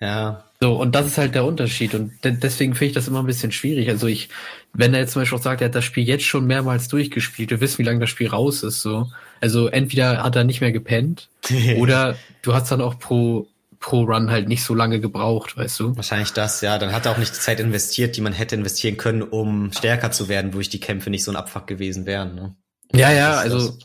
Ja. 0.00 0.44
So, 0.60 0.74
und 0.74 0.94
das 0.94 1.06
ist 1.06 1.18
halt 1.18 1.34
der 1.34 1.44
Unterschied. 1.44 1.94
Und 1.94 2.24
de 2.24 2.32
deswegen 2.32 2.74
finde 2.74 2.86
ich 2.86 2.94
das 2.94 3.08
immer 3.08 3.20
ein 3.20 3.26
bisschen 3.26 3.52
schwierig. 3.52 3.88
Also 3.88 4.06
ich, 4.06 4.28
wenn 4.72 4.94
er 4.94 5.00
jetzt 5.00 5.12
zum 5.12 5.22
Beispiel 5.22 5.38
auch 5.38 5.42
sagt, 5.42 5.60
er 5.60 5.66
hat 5.66 5.74
das 5.74 5.84
Spiel 5.84 6.04
jetzt 6.04 6.24
schon 6.24 6.46
mehrmals 6.46 6.88
durchgespielt, 6.88 7.50
du 7.50 7.60
wissen, 7.60 7.78
wie 7.78 7.84
lange 7.84 8.00
das 8.00 8.10
Spiel 8.10 8.28
raus 8.28 8.62
ist, 8.62 8.82
so. 8.82 9.10
Also 9.40 9.68
entweder 9.68 10.22
hat 10.22 10.36
er 10.36 10.44
nicht 10.44 10.60
mehr 10.60 10.72
gepennt, 10.72 11.28
oder 11.78 12.16
du 12.42 12.54
hast 12.54 12.70
dann 12.70 12.80
auch 12.80 12.98
pro, 12.98 13.48
pro 13.80 14.02
Run 14.02 14.30
halt 14.30 14.48
nicht 14.48 14.62
so 14.62 14.74
lange 14.74 15.00
gebraucht, 15.00 15.56
weißt 15.56 15.80
du? 15.80 15.96
Wahrscheinlich 15.96 16.32
das, 16.32 16.60
ja. 16.60 16.78
Dann 16.78 16.92
hat 16.92 17.06
er 17.06 17.12
auch 17.12 17.18
nicht 17.18 17.34
die 17.34 17.40
Zeit 17.40 17.60
investiert, 17.60 18.16
die 18.16 18.20
man 18.20 18.32
hätte 18.32 18.56
investieren 18.56 18.96
können, 18.96 19.22
um 19.22 19.72
stärker 19.72 20.10
zu 20.10 20.28
werden, 20.28 20.54
wo 20.54 20.60
ich 20.60 20.68
die 20.68 20.80
Kämpfe 20.80 21.10
nicht 21.10 21.24
so 21.24 21.32
ein 21.32 21.36
Abfuck 21.36 21.66
gewesen 21.66 22.06
wären, 22.06 22.34
ne? 22.34 22.54
Ja, 22.94 23.12
ja, 23.12 23.34
also 23.34 23.76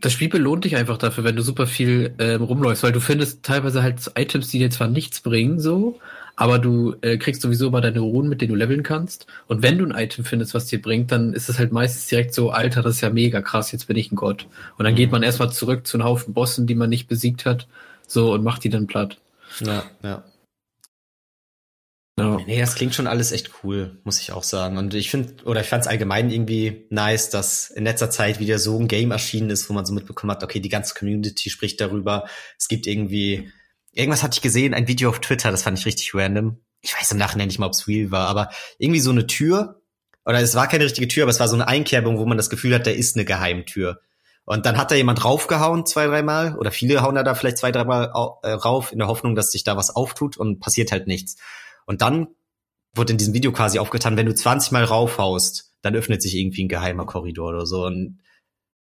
das 0.00 0.12
Spiel 0.12 0.28
belohnt 0.28 0.64
dich 0.64 0.76
einfach 0.76 0.98
dafür, 0.98 1.24
wenn 1.24 1.36
du 1.36 1.42
super 1.42 1.66
viel 1.66 2.14
ähm, 2.18 2.42
rumläufst, 2.42 2.82
weil 2.82 2.92
du 2.92 3.00
findest 3.00 3.42
teilweise 3.42 3.82
halt 3.82 4.10
Items, 4.16 4.48
die 4.48 4.58
dir 4.58 4.70
zwar 4.70 4.88
nichts 4.88 5.20
bringen, 5.20 5.60
so, 5.60 5.98
aber 6.40 6.60
du 6.60 6.94
äh, 7.00 7.18
kriegst 7.18 7.42
sowieso 7.42 7.66
immer 7.66 7.80
deine 7.80 7.98
Runen, 7.98 8.28
mit 8.28 8.40
denen 8.40 8.52
du 8.52 8.54
leveln 8.54 8.84
kannst. 8.84 9.26
Und 9.48 9.60
wenn 9.60 9.76
du 9.76 9.84
ein 9.84 9.90
Item 9.90 10.24
findest, 10.24 10.54
was 10.54 10.66
dir 10.66 10.80
bringt, 10.80 11.10
dann 11.10 11.32
ist 11.32 11.48
es 11.48 11.58
halt 11.58 11.72
meistens 11.72 12.06
direkt 12.06 12.32
so, 12.32 12.50
Alter, 12.50 12.80
das 12.80 12.94
ist 12.94 13.00
ja 13.00 13.10
mega 13.10 13.42
krass, 13.42 13.72
jetzt 13.72 13.88
bin 13.88 13.96
ich 13.96 14.12
ein 14.12 14.16
Gott. 14.16 14.46
Und 14.76 14.84
dann 14.84 14.92
mhm. 14.92 14.98
geht 14.98 15.10
man 15.10 15.24
erstmal 15.24 15.50
zurück 15.50 15.84
zu 15.84 15.96
einem 15.96 16.06
Haufen 16.06 16.34
Bossen, 16.34 16.68
die 16.68 16.76
man 16.76 16.90
nicht 16.90 17.08
besiegt 17.08 17.44
hat, 17.44 17.66
so 18.06 18.32
und 18.32 18.44
macht 18.44 18.62
die 18.62 18.68
dann 18.68 18.86
platt. 18.86 19.18
Ja, 19.58 19.82
ja. 20.04 20.22
Ja. 22.20 22.38
Nee, 22.46 22.60
das 22.60 22.76
klingt 22.76 22.94
schon 22.94 23.08
alles 23.08 23.32
echt 23.32 23.50
cool, 23.62 23.98
muss 24.04 24.20
ich 24.20 24.30
auch 24.30 24.44
sagen. 24.44 24.76
Und 24.76 24.94
ich 24.94 25.10
finde, 25.10 25.42
oder 25.44 25.60
ich 25.60 25.66
fand 25.66 25.82
es 25.82 25.88
allgemein 25.88 26.30
irgendwie 26.30 26.86
nice, 26.90 27.30
dass 27.30 27.70
in 27.70 27.82
letzter 27.82 28.10
Zeit 28.10 28.38
wieder 28.38 28.60
so 28.60 28.78
ein 28.78 28.88
Game 28.88 29.10
erschienen 29.10 29.50
ist, 29.50 29.68
wo 29.68 29.74
man 29.74 29.86
so 29.86 29.92
mitbekommen 29.92 30.32
hat, 30.32 30.42
okay, 30.44 30.60
die 30.60 30.68
ganze 30.68 30.94
Community 30.94 31.50
spricht 31.50 31.80
darüber. 31.80 32.26
Es 32.56 32.68
gibt 32.68 32.86
irgendwie, 32.86 33.52
irgendwas 33.92 34.22
hatte 34.22 34.36
ich 34.36 34.42
gesehen, 34.42 34.74
ein 34.74 34.88
Video 34.88 35.10
auf 35.10 35.20
Twitter, 35.20 35.50
das 35.50 35.62
fand 35.62 35.78
ich 35.78 35.86
richtig 35.86 36.14
random. 36.14 36.58
Ich 36.80 36.94
weiß 36.94 37.12
im 37.12 37.18
Nachhinein 37.18 37.48
nicht 37.48 37.58
mal, 37.58 37.66
ob 37.66 37.72
es 37.72 37.88
real 37.88 38.10
war, 38.10 38.28
aber 38.28 38.50
irgendwie 38.78 39.00
so 39.00 39.10
eine 39.10 39.26
Tür, 39.26 39.82
oder 40.24 40.40
es 40.40 40.54
war 40.54 40.68
keine 40.68 40.84
richtige 40.84 41.08
Tür, 41.08 41.24
aber 41.24 41.30
es 41.30 41.40
war 41.40 41.48
so 41.48 41.54
eine 41.54 41.68
Einkerbung, 41.68 42.18
wo 42.18 42.26
man 42.26 42.36
das 42.36 42.50
Gefühl 42.50 42.74
hat, 42.74 42.86
da 42.86 42.90
ist 42.90 43.16
eine 43.16 43.24
Geheimtür. 43.24 44.00
Und 44.44 44.64
dann 44.64 44.78
hat 44.78 44.90
da 44.90 44.94
jemand 44.94 45.24
raufgehauen, 45.24 45.84
zwei, 45.84 46.06
dreimal, 46.06 46.56
oder 46.56 46.70
viele 46.70 47.02
hauen 47.02 47.14
da, 47.14 47.22
da 47.22 47.34
vielleicht 47.34 47.58
zwei, 47.58 47.70
dreimal 47.70 48.12
äh, 48.42 48.50
rauf, 48.52 48.92
in 48.92 48.98
der 48.98 49.08
Hoffnung, 49.08 49.34
dass 49.34 49.52
sich 49.52 49.64
da 49.64 49.76
was 49.76 49.94
auftut 49.94 50.36
und 50.36 50.60
passiert 50.60 50.92
halt 50.92 51.06
nichts. 51.06 51.36
Und 51.84 52.00
dann 52.00 52.28
wird 52.94 53.10
in 53.10 53.18
diesem 53.18 53.34
Video 53.34 53.52
quasi 53.52 53.78
aufgetan, 53.78 54.16
wenn 54.16 54.26
du 54.26 54.34
20 54.34 54.72
Mal 54.72 54.84
raufhaust, 54.84 55.74
dann 55.82 55.94
öffnet 55.94 56.22
sich 56.22 56.34
irgendwie 56.34 56.64
ein 56.64 56.68
geheimer 56.68 57.06
Korridor 57.06 57.50
oder 57.50 57.66
so. 57.66 57.84
Und 57.84 58.20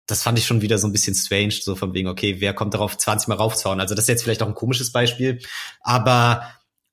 das 0.08 0.22
fand 0.22 0.38
ich 0.38 0.46
schon 0.46 0.62
wieder 0.62 0.78
so 0.78 0.88
ein 0.88 0.92
bisschen 0.92 1.14
strange, 1.14 1.52
so 1.52 1.76
von 1.76 1.92
wegen, 1.92 2.08
okay, 2.08 2.40
wer 2.40 2.54
kommt 2.54 2.74
darauf, 2.74 2.96
20 2.96 3.28
Mal 3.28 3.36
raufzuhauen? 3.36 3.78
Also 3.78 3.94
das 3.94 4.04
ist 4.04 4.08
jetzt 4.08 4.22
vielleicht 4.24 4.42
auch 4.42 4.48
ein 4.48 4.54
komisches 4.54 4.90
Beispiel, 4.90 5.38
aber 5.82 6.42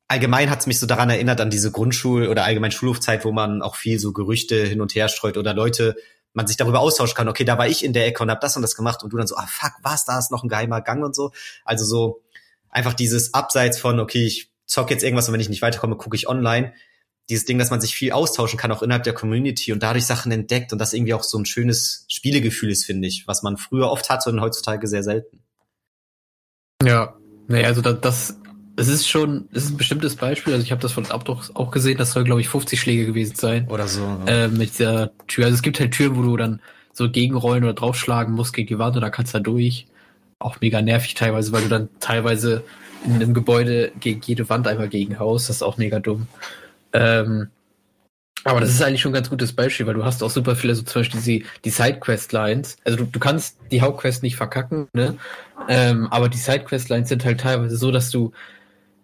allgemein 0.08 0.50
hat 0.50 0.60
es 0.60 0.68
mich 0.68 0.80
so 0.80 0.86
daran 0.86 1.10
erinnert, 1.10 1.40
an 1.40 1.50
diese 1.50 1.72
Grundschul- 1.72 2.28
oder 2.28 2.44
allgemein 2.44 2.72
Schulhofzeit, 2.72 3.26
wo 3.26 3.32
man 3.32 3.62
auch 3.62 3.76
viel 3.76 4.00
so 4.00 4.12
Gerüchte 4.12 4.66
hin 4.66 4.82
und 4.82 4.94
her 4.94 5.08
streut 5.08 5.38
oder 5.38 5.54
Leute, 5.54 5.96
man 6.34 6.46
sich 6.46 6.58
darüber 6.58 6.82
austauschen 6.82 7.16
kann, 7.16 7.30
okay, 7.30 7.46
da 7.46 7.58
war 7.58 7.68
ich 7.68 7.86
in 7.86 7.94
der 7.94 8.06
Ecke 8.06 8.22
und 8.22 8.30
hab 8.30 8.42
das 8.42 8.58
und 8.58 8.62
das 8.62 8.76
gemacht 8.76 9.02
und 9.02 9.14
du 9.14 9.18
dann 9.18 9.28
so, 9.28 9.38
ah 9.38 9.48
fuck, 9.48 9.72
was, 9.82 10.04
da 10.04 10.20
ist 10.20 10.32
noch 10.32 10.44
ein 10.44 10.50
geheimer 10.50 10.82
Gang 10.82 11.04
und 11.04 11.16
so. 11.16 11.32
Also 11.64 11.86
so 11.86 12.22
einfach 12.70 12.94
dieses 12.94 13.34
Abseits 13.34 13.80
von, 13.80 14.02
okay, 14.02 14.26
ich 14.26 14.52
zock 14.66 14.92
jetzt 14.92 15.04
irgendwas 15.04 15.30
und 15.30 15.34
wenn 15.34 15.40
ich 15.40 15.48
nicht 15.48 15.62
weiterkomme, 15.62 15.96
gucke 15.96 16.18
ich 16.18 16.28
online. 16.28 16.74
Dieses 17.30 17.46
Ding, 17.46 17.58
dass 17.58 17.72
man 17.72 17.82
sich 17.82 17.96
viel 17.96 18.12
austauschen 18.12 18.58
kann, 18.58 18.72
auch 18.72 18.84
innerhalb 18.84 19.04
der 19.04 19.14
Community 19.14 19.74
und 19.74 19.82
dadurch 19.82 20.06
Sachen 20.06 20.32
entdeckt 20.32 20.74
und 20.74 20.80
das 20.80 20.94
irgendwie 20.94 21.14
auch 21.14 21.24
so 21.24 21.38
ein 21.38 21.46
schönes 21.46 22.06
Spielegefühl 22.08 22.70
ist, 22.70 22.86
finde 22.86 23.08
ich, 23.08 23.28
was 23.28 23.42
man 23.42 23.58
früher 23.58 23.90
oft 23.90 24.10
hatte 24.10 24.30
und 24.30 24.42
heutzutage 24.42 24.88
sehr 24.88 25.04
selten. 25.04 25.40
Ja, 26.84 27.16
naja, 27.48 27.68
also 27.68 27.82
das, 27.82 28.00
das 28.02 28.38
es 28.78 28.88
ist 28.88 29.08
schon, 29.08 29.48
es 29.54 29.66
ist 29.66 29.72
ein 29.72 29.78
bestimmtes 29.78 30.16
Beispiel. 30.16 30.54
Also 30.54 30.64
ich 30.64 30.72
habe 30.72 30.82
das 30.82 30.92
von 30.92 31.06
Abdruck 31.06 31.50
auch 31.54 31.72
gesehen, 31.72 31.98
das 31.98 32.12
soll, 32.12 32.24
glaube 32.24 32.42
ich, 32.42 32.50
50 32.50 32.80
Schläge 32.80 33.06
gewesen 33.06 33.36
sein. 33.36 33.68
Oder 33.70 33.88
so. 33.88 34.02
Ja. 34.02 34.46
Äh, 34.46 34.48
mit 34.50 34.78
der 34.80 35.12
Tür. 35.28 35.46
Also 35.46 35.56
es 35.56 35.62
gibt 35.62 35.80
halt 35.80 35.92
Türen, 35.92 36.18
wo 36.18 36.22
du 36.22 36.38
dann 36.38 36.62
so 36.92 37.10
gegenrollen 37.10 37.64
oder 37.64 37.74
draufschlagen 37.74 38.34
musst 38.34 38.54
gegen 38.54 38.68
die 38.68 38.80
Wand 38.80 38.96
und 38.96 39.02
da 39.02 39.10
kannst 39.10 39.34
du 39.34 39.38
da 39.38 39.44
durch. 39.44 39.88
Auch 40.40 40.60
mega 40.60 40.82
nervig 40.82 41.14
teilweise, 41.14 41.52
weil 41.52 41.64
du 41.64 41.70
dann 41.70 41.90
teilweise 42.00 42.64
in 43.06 43.16
einem 43.16 43.34
Gebäude 43.34 43.92
gegen 44.00 44.22
jede 44.26 44.50
Wand 44.50 44.68
einmal 44.68 44.90
gegenhaust. 44.90 45.50
Das 45.50 45.58
ist 45.58 45.62
auch 45.62 45.78
mega 45.78 46.00
dumm. 46.00 46.28
Ähm, 46.96 47.50
aber 48.44 48.60
das 48.60 48.70
ist 48.70 48.82
eigentlich 48.82 49.02
schon 49.02 49.10
ein 49.12 49.16
ganz 49.16 49.30
gutes 49.32 49.54
Beispiel, 49.54 49.88
weil 49.88 49.96
du 49.96 50.06
hast 50.06 50.22
auch 50.22 50.30
super 50.30 50.56
viele, 50.56 50.76
so 50.76 50.84
zum 50.84 51.02
Beispiel 51.02 51.20
die, 51.22 51.46
die 51.64 51.70
Sidequest-Lines. 51.72 52.78
Also 52.86 53.00
du, 53.00 53.06
du 53.06 53.20
kannst 53.20 53.58
die 53.72 53.82
Hauptquest 53.82 54.22
nicht 54.22 54.36
verkacken, 54.36 54.88
ne? 54.94 55.18
Ähm, 55.68 56.08
aber 56.12 56.30
die 56.30 56.38
Sidequest-Lines 56.38 57.10
sind 57.10 57.26
halt 57.26 57.40
teilweise 57.40 57.76
so, 57.76 57.90
dass 57.90 58.12
du 58.12 58.34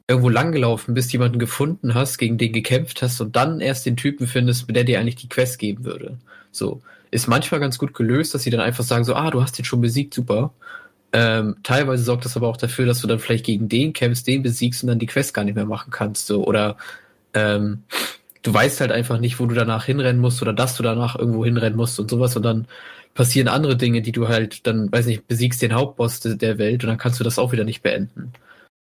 irgendwo 0.07 0.29
langgelaufen 0.29 0.93
bist, 0.93 1.11
jemanden 1.11 1.39
gefunden 1.39 1.95
hast, 1.95 2.19
gegen 2.19 2.37
den 2.37 2.53
gekämpft 2.53 3.01
hast 3.01 3.19
und 3.19 3.35
dann 3.35 3.61
erst 3.61 3.85
den 3.85 3.97
Typen 3.97 4.27
findest, 4.27 4.65
der 4.69 4.83
dir 4.83 4.99
eigentlich 4.99 5.15
die 5.15 5.29
Quest 5.29 5.57
geben 5.57 5.85
würde. 5.85 6.19
So. 6.51 6.81
Ist 7.09 7.27
manchmal 7.27 7.59
ganz 7.59 7.77
gut 7.77 7.93
gelöst, 7.93 8.33
dass 8.35 8.43
sie 8.43 8.51
dann 8.51 8.61
einfach 8.61 8.83
sagen 8.83 9.05
so, 9.05 9.15
ah, 9.15 9.31
du 9.31 9.41
hast 9.41 9.57
den 9.57 9.65
schon 9.65 9.81
besiegt, 9.81 10.13
super. 10.13 10.53
Ähm, 11.13 11.57
teilweise 11.63 12.03
sorgt 12.03 12.25
das 12.25 12.37
aber 12.37 12.47
auch 12.47 12.57
dafür, 12.57 12.85
dass 12.85 13.01
du 13.01 13.07
dann 13.07 13.19
vielleicht 13.19 13.45
gegen 13.45 13.67
den 13.67 13.91
kämpfst, 13.93 14.27
den 14.27 14.43
besiegst 14.43 14.83
und 14.83 14.87
dann 14.87 14.99
die 14.99 15.07
Quest 15.07 15.33
gar 15.33 15.43
nicht 15.43 15.55
mehr 15.55 15.65
machen 15.65 15.91
kannst. 15.91 16.27
So. 16.27 16.45
Oder 16.45 16.77
ähm, 17.33 17.83
du 18.43 18.53
weißt 18.53 18.81
halt 18.81 18.91
einfach 18.91 19.19
nicht, 19.19 19.39
wo 19.39 19.45
du 19.45 19.55
danach 19.55 19.85
hinrennen 19.85 20.21
musst 20.21 20.41
oder 20.41 20.53
dass 20.53 20.75
du 20.75 20.83
danach 20.83 21.17
irgendwo 21.17 21.45
hinrennen 21.45 21.77
musst 21.77 21.99
und 21.99 22.09
sowas 22.09 22.35
und 22.35 22.43
dann 22.43 22.67
passieren 23.13 23.47
andere 23.47 23.75
Dinge, 23.77 24.01
die 24.01 24.11
du 24.11 24.27
halt 24.29 24.65
dann, 24.67 24.91
weiß 24.91 25.05
nicht, 25.05 25.27
besiegst 25.27 25.61
den 25.61 25.73
Hauptboss 25.73 26.21
der 26.21 26.57
Welt 26.57 26.83
und 26.83 26.89
dann 26.89 26.97
kannst 26.97 27.19
du 27.19 27.23
das 27.23 27.39
auch 27.39 27.51
wieder 27.51 27.65
nicht 27.65 27.83
beenden. 27.83 28.33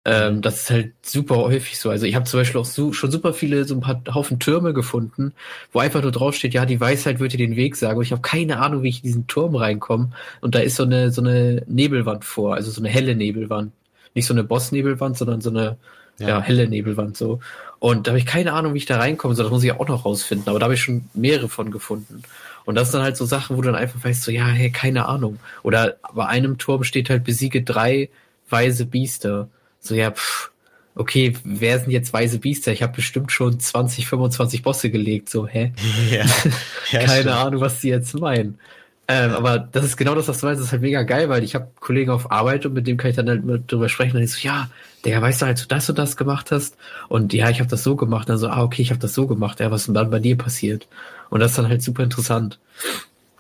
Ähm, 0.05 0.43
das 0.43 0.63
ist 0.63 0.71
halt 0.71 0.93
super 1.03 1.37
häufig 1.37 1.79
so. 1.79 1.91
Also 1.91 2.07
ich 2.07 2.15
habe 2.15 2.25
zum 2.25 2.41
Beispiel 2.41 2.61
auch 2.61 2.65
so, 2.65 2.93
schon 2.93 3.11
super 3.11 3.35
viele, 3.35 3.65
so 3.65 3.75
ein 3.75 3.81
paar 3.81 4.03
Haufen 4.15 4.39
Türme 4.39 4.73
gefunden, 4.73 5.35
wo 5.73 5.81
einfach 5.81 6.03
nur 6.03 6.13
draufsteht, 6.13 6.55
ja, 6.55 6.65
die 6.67 6.81
Weisheit 6.81 7.21
wird 7.21 7.33
dir 7.33 7.39
den 7.39 7.57
Weg 7.57 7.77
sagen. 7.77 7.99
Und 7.99 8.05
ich 8.05 8.13
habe 8.13 8.23
keine 8.23 8.59
Ahnung, 8.61 8.83
wie 8.83 8.89
ich 8.89 8.99
in 8.99 9.03
diesen 9.03 9.27
Turm 9.27 9.55
reinkomme. 9.57 10.11
Und 10.41 10.55
da 10.55 10.61
ist 10.61 10.77
so 10.77 10.85
eine, 10.85 11.11
so 11.11 11.21
eine 11.21 11.63
Nebelwand 11.67 12.25
vor, 12.25 12.55
also 12.55 12.71
so 12.71 12.81
eine 12.81 12.89
helle 12.89 13.17
Nebelwand. 13.17 13.73
Nicht 14.15 14.27
so 14.27 14.35
eine 14.35 14.45
Boss-Nebelwand, 14.45 15.19
sondern 15.19 15.41
so 15.41 15.51
eine 15.51 15.77
ja. 16.19 16.29
ja. 16.29 16.41
helle 16.41 16.69
Nebelwand 16.69 17.17
so. 17.17 17.41
Und 17.79 18.07
da 18.07 18.11
habe 18.11 18.19
ich 18.19 18.27
keine 18.27 18.53
Ahnung, 18.53 18.75
wie 18.75 18.79
ich 18.79 18.87
da 18.87 18.99
reinkomme, 18.99 19.35
so 19.35 19.43
das 19.43 19.53
muss 19.53 19.63
ich 19.63 19.73
auch 19.73 19.89
noch 19.89 20.05
rausfinden. 20.05 20.49
Aber 20.49 20.59
da 20.59 20.65
habe 20.65 20.75
ich 20.75 20.83
schon 20.83 21.09
mehrere 21.15 21.49
von 21.49 21.71
gefunden. 21.71 22.23
Und 22.65 22.75
das 22.75 22.91
sind 22.93 23.03
halt 23.03 23.17
so 23.17 23.25
Sachen, 23.25 23.57
wo 23.57 23.63
du 23.63 23.67
dann 23.71 23.81
einfach 23.81 24.03
weißt, 24.05 24.23
so, 24.23 24.31
ja, 24.31 24.47
hey, 24.47 24.71
keine 24.71 25.07
Ahnung. 25.07 25.39
Oder 25.63 25.97
bei 26.13 26.27
einem 26.27 26.59
Turm 26.59 26.85
steht 26.85 27.09
halt, 27.09 27.25
besiege 27.25 27.63
drei 27.63 28.11
weise 28.51 28.85
Biester. 28.85 29.49
So, 29.81 29.95
ja, 29.95 30.11
pff, 30.11 30.51
okay, 30.95 31.35
wer 31.45 31.79
sind 31.79 31.93
jetzt 31.93 32.13
weise 32.13 32.39
Biester? 32.39 32.73
Ich 32.73 32.83
habe 32.83 32.95
bestimmt 32.95 33.33
schon 33.33 33.59
20, 33.59 34.09
25 34.09 34.63
Bosse 34.63 34.91
gelegt. 34.91 35.31
So, 35.31 35.47
hä? 35.47 35.73
Ja, 36.11 36.27
ja, 36.91 37.07
keine 37.07 37.21
stimmt. 37.21 37.29
Ahnung, 37.29 37.61
was 37.61 37.81
die 37.81 37.89
jetzt 37.89 38.13
meinen. 38.19 38.59
Ähm, 39.07 39.31
aber 39.33 39.59
das 39.59 39.85
ist 39.87 39.97
genau 39.97 40.15
das, 40.15 40.29
was 40.29 40.41
du 40.41 40.47
meinst. 40.47 40.61
Das 40.61 40.67
ist 40.67 40.73
halt 40.73 40.83
mega 40.83 41.03
geil, 41.05 41.31
weil 41.31 41.43
ich 41.43 41.55
habe 41.55 41.69
Kollegen 41.81 42.11
auf 42.11 42.31
Arbeit 42.31 42.67
und 42.67 42.75
mit 42.75 42.87
dem 42.87 42.99
kann 42.99 43.11
ich 43.11 43.17
dann 43.17 43.29
halt 43.29 43.73
drüber 43.73 43.89
sprechen. 43.89 44.17
Und 44.17 44.23
ich 44.23 44.33
so, 44.33 44.47
ja, 44.47 44.69
der 45.05 45.23
weißt 45.23 45.43
du 45.43 45.47
halt, 45.47 45.63
du 45.63 45.67
das 45.67 45.89
und 45.89 45.99
das 45.99 46.17
gemacht 46.17 46.51
hast. 46.51 46.77
Und 47.09 47.33
ja, 47.33 47.51
ich 47.51 47.61
habe 47.61 47.71
das 47.71 47.83
so 47.83 47.97
gemacht. 47.97 48.29
Und 48.29 48.31
dann 48.31 48.39
so, 48.39 48.49
ah, 48.49 48.63
okay, 48.63 48.83
ich 48.83 48.91
habe 48.91 49.01
das 49.01 49.15
so 49.15 49.27
gemacht. 49.27 49.61
Ja, 49.61 49.71
was 49.71 49.87
denn 49.87 49.95
dann 49.95 50.11
bei 50.11 50.19
dir 50.19 50.37
passiert? 50.37 50.89
Und 51.31 51.41
das 51.41 51.53
ist 51.53 51.59
dann 51.59 51.69
halt 51.69 51.83
super 51.83 52.03
interessant. 52.03 52.59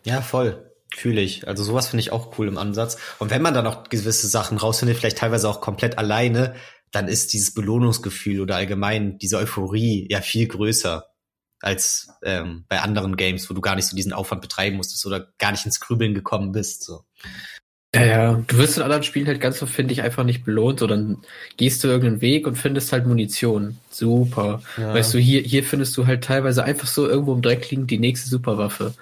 Ja, 0.05 0.21
voll. 0.23 0.64
Fühle 0.94 1.21
ich. 1.21 1.47
Also 1.47 1.64
sowas 1.64 1.88
finde 1.88 2.01
ich 2.01 2.12
auch 2.12 2.38
cool 2.38 2.49
im 2.49 2.59
Ansatz. 2.59 2.97
Und 3.18 3.31
wenn 3.31 3.42
man 3.42 3.55
dann 3.55 3.66
auch 3.66 3.85
gewisse 3.85 4.27
Sachen 4.27 4.59
rausfindet, 4.59 4.97
vielleicht 4.97 5.18
teilweise 5.18 5.49
auch 5.49 5.61
komplett 5.61 5.99
alleine, 5.99 6.55
dann 6.90 7.09
ist 7.09 7.33
dieses 7.33 7.53
Belohnungsgefühl 7.53 8.40
oder 8.40 8.57
allgemein 8.57 9.18
diese 9.18 9.37
Euphorie 9.37 10.07
ja 10.11 10.23
viel 10.23 10.49
größer 10.49 11.05
als 11.61 12.09
ähm, 12.23 12.64
bei 12.68 12.81
anderen 12.81 13.16
Games, 13.16 13.51
wo 13.51 13.55
du 13.55 13.61
gar 13.61 13.75
nicht 13.75 13.87
so 13.87 13.97
diesen 13.97 14.12
Aufwand 14.12 14.40
betreiben 14.40 14.77
musstest 14.77 15.05
oder 15.07 15.29
gar 15.38 15.51
nicht 15.51 15.66
ins 15.66 15.81
Grübeln 15.81 16.14
gekommen 16.14 16.53
bist. 16.53 16.85
So. 16.85 17.05
Ja, 17.94 18.05
ja. 18.05 18.44
Du 18.46 18.59
wirst 18.59 18.77
in 18.77 18.83
anderen 18.83 19.03
Spielen 19.03 19.27
halt 19.27 19.40
ganz 19.40 19.59
so, 19.59 19.66
finde 19.66 19.92
ich, 19.92 20.03
einfach 20.03 20.24
nicht 20.24 20.44
belohnt, 20.44 20.81
so 20.81 20.87
dann 20.87 21.18
gehst 21.57 21.83
du 21.83 21.88
irgendeinen 21.88 22.20
Weg 22.20 22.46
und 22.46 22.57
findest 22.57 22.92
halt 22.92 23.07
Munition. 23.07 23.79
Super. 23.90 24.61
Ja. 24.77 24.92
Weißt 24.92 25.14
du, 25.14 25.18
hier, 25.18 25.40
hier 25.40 25.64
findest 25.64 25.96
du 25.96 26.07
halt 26.07 26.22
teilweise 26.22 26.64
einfach 26.64 26.87
so 26.87 27.09
irgendwo 27.09 27.33
im 27.33 27.42
Dreck 27.42 27.70
liegend 27.70 27.90
die 27.90 27.98
nächste 27.98 28.29
Superwaffe. 28.29 28.94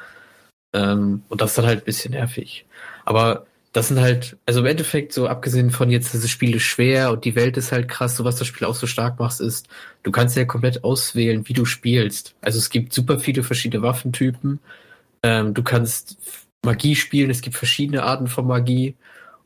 Ähm, 0.73 1.23
und 1.29 1.41
das 1.41 1.51
ist 1.51 1.59
dann 1.59 1.67
halt 1.67 1.83
ein 1.83 1.85
bisschen 1.85 2.13
nervig. 2.13 2.65
Aber 3.05 3.47
das 3.73 3.89
sind 3.89 4.01
halt, 4.01 4.37
also 4.47 4.61
im 4.61 4.67
Endeffekt, 4.67 5.13
so 5.13 5.27
abgesehen 5.27 5.71
von 5.71 5.91
jetzt, 5.91 6.15
das 6.15 6.31
Spiel 6.31 6.55
ist 6.55 6.63
schwer 6.63 7.11
und 7.11 7.25
die 7.25 7.35
Welt 7.35 7.57
ist 7.57 7.73
halt 7.73 7.89
krass, 7.89 8.17
so 8.17 8.25
was 8.25 8.37
das 8.37 8.47
Spiel 8.47 8.67
auch 8.67 8.75
so 8.75 8.87
stark 8.87 9.19
macht, 9.19 9.41
ist, 9.41 9.69
du 10.03 10.11
kannst 10.11 10.37
ja 10.37 10.45
komplett 10.45 10.85
auswählen, 10.85 11.47
wie 11.49 11.53
du 11.53 11.65
spielst. 11.67 12.35
Also 12.41 12.59
es 12.59 12.71
gibt 12.71 12.93
super 12.93 13.19
viele 13.19 13.43
verschiedene 13.43 13.83
Waffentypen. 13.83 14.61
Ähm, 15.23 15.55
du 15.55 15.63
kannst 15.63 16.17
Magie 16.67 16.97
spielen, 16.97 17.31
es 17.31 17.41
gibt 17.41 17.57
verschiedene 17.57 18.03
Arten 18.03 18.27
von 18.27 18.47
Magie. 18.47 18.95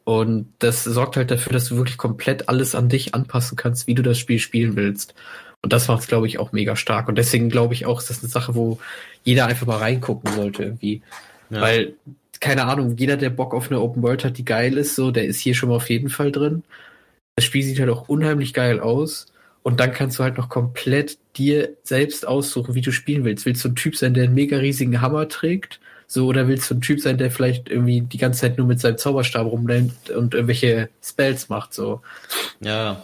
Und 0.04 0.52
das 0.58 0.82
sorgt 0.82 1.16
halt 1.16 1.30
dafür, 1.30 1.52
dass 1.52 1.66
du 1.66 1.76
wirklich 1.76 1.98
komplett 1.98 2.48
alles 2.48 2.74
an 2.74 2.88
dich 2.88 3.14
anpassen 3.14 3.56
kannst, 3.56 3.86
wie 3.86 3.94
du 3.94 4.02
das 4.02 4.18
Spiel 4.18 4.40
spielen 4.40 4.74
willst. 4.74 5.14
Und 5.62 5.72
das 5.72 5.86
macht 5.86 6.00
es, 6.00 6.08
glaube 6.08 6.26
ich, 6.26 6.38
auch 6.38 6.52
mega 6.52 6.74
stark. 6.74 7.06
Und 7.08 7.16
deswegen 7.16 7.48
glaube 7.48 7.74
ich 7.74 7.86
auch, 7.86 8.00
ist 8.00 8.10
das 8.10 8.20
eine 8.20 8.28
Sache, 8.30 8.54
wo 8.56 8.80
jeder 9.22 9.46
einfach 9.46 9.66
mal 9.66 9.76
reingucken 9.76 10.32
sollte 10.32 10.64
irgendwie. 10.64 11.02
Ja. 11.50 11.60
Weil 11.60 11.94
keine 12.40 12.64
Ahnung, 12.64 12.96
jeder, 12.96 13.16
der 13.18 13.30
Bock 13.30 13.54
auf 13.54 13.70
eine 13.70 13.80
Open 13.80 14.02
World 14.02 14.24
hat, 14.24 14.38
die 14.38 14.44
geil 14.44 14.78
ist, 14.78 14.96
so, 14.96 15.10
der 15.10 15.26
ist 15.26 15.38
hier 15.38 15.54
schon 15.54 15.68
mal 15.68 15.76
auf 15.76 15.90
jeden 15.90 16.08
Fall 16.08 16.32
drin. 16.32 16.64
Das 17.36 17.44
Spiel 17.44 17.62
sieht 17.62 17.78
halt 17.78 17.90
auch 17.90 18.08
unheimlich 18.08 18.54
geil 18.54 18.80
aus. 18.80 19.26
Und 19.62 19.78
dann 19.78 19.92
kannst 19.92 20.18
du 20.18 20.22
halt 20.22 20.38
noch 20.38 20.48
komplett 20.48 21.18
dir 21.36 21.76
selbst 21.82 22.26
aussuchen, 22.26 22.74
wie 22.74 22.80
du 22.80 22.92
spielen 22.92 23.24
willst. 23.24 23.44
Willst 23.44 23.62
du 23.62 23.68
ein 23.68 23.76
Typ 23.76 23.94
sein, 23.94 24.14
der 24.14 24.24
einen 24.24 24.34
mega 24.34 24.56
riesigen 24.56 25.02
Hammer 25.02 25.28
trägt? 25.28 25.80
So, 26.12 26.26
oder 26.26 26.48
willst 26.48 26.68
du 26.68 26.74
ein 26.74 26.80
Typ 26.80 26.98
sein, 27.00 27.18
der 27.18 27.30
vielleicht 27.30 27.68
irgendwie 27.68 28.00
die 28.00 28.18
ganze 28.18 28.40
Zeit 28.40 28.58
nur 28.58 28.66
mit 28.66 28.80
seinem 28.80 28.98
Zauberstab 28.98 29.46
rumrennt 29.46 30.10
und 30.10 30.34
irgendwelche 30.34 30.88
Spells 31.00 31.48
macht, 31.48 31.72
so. 31.72 32.02
Ja. 32.58 33.00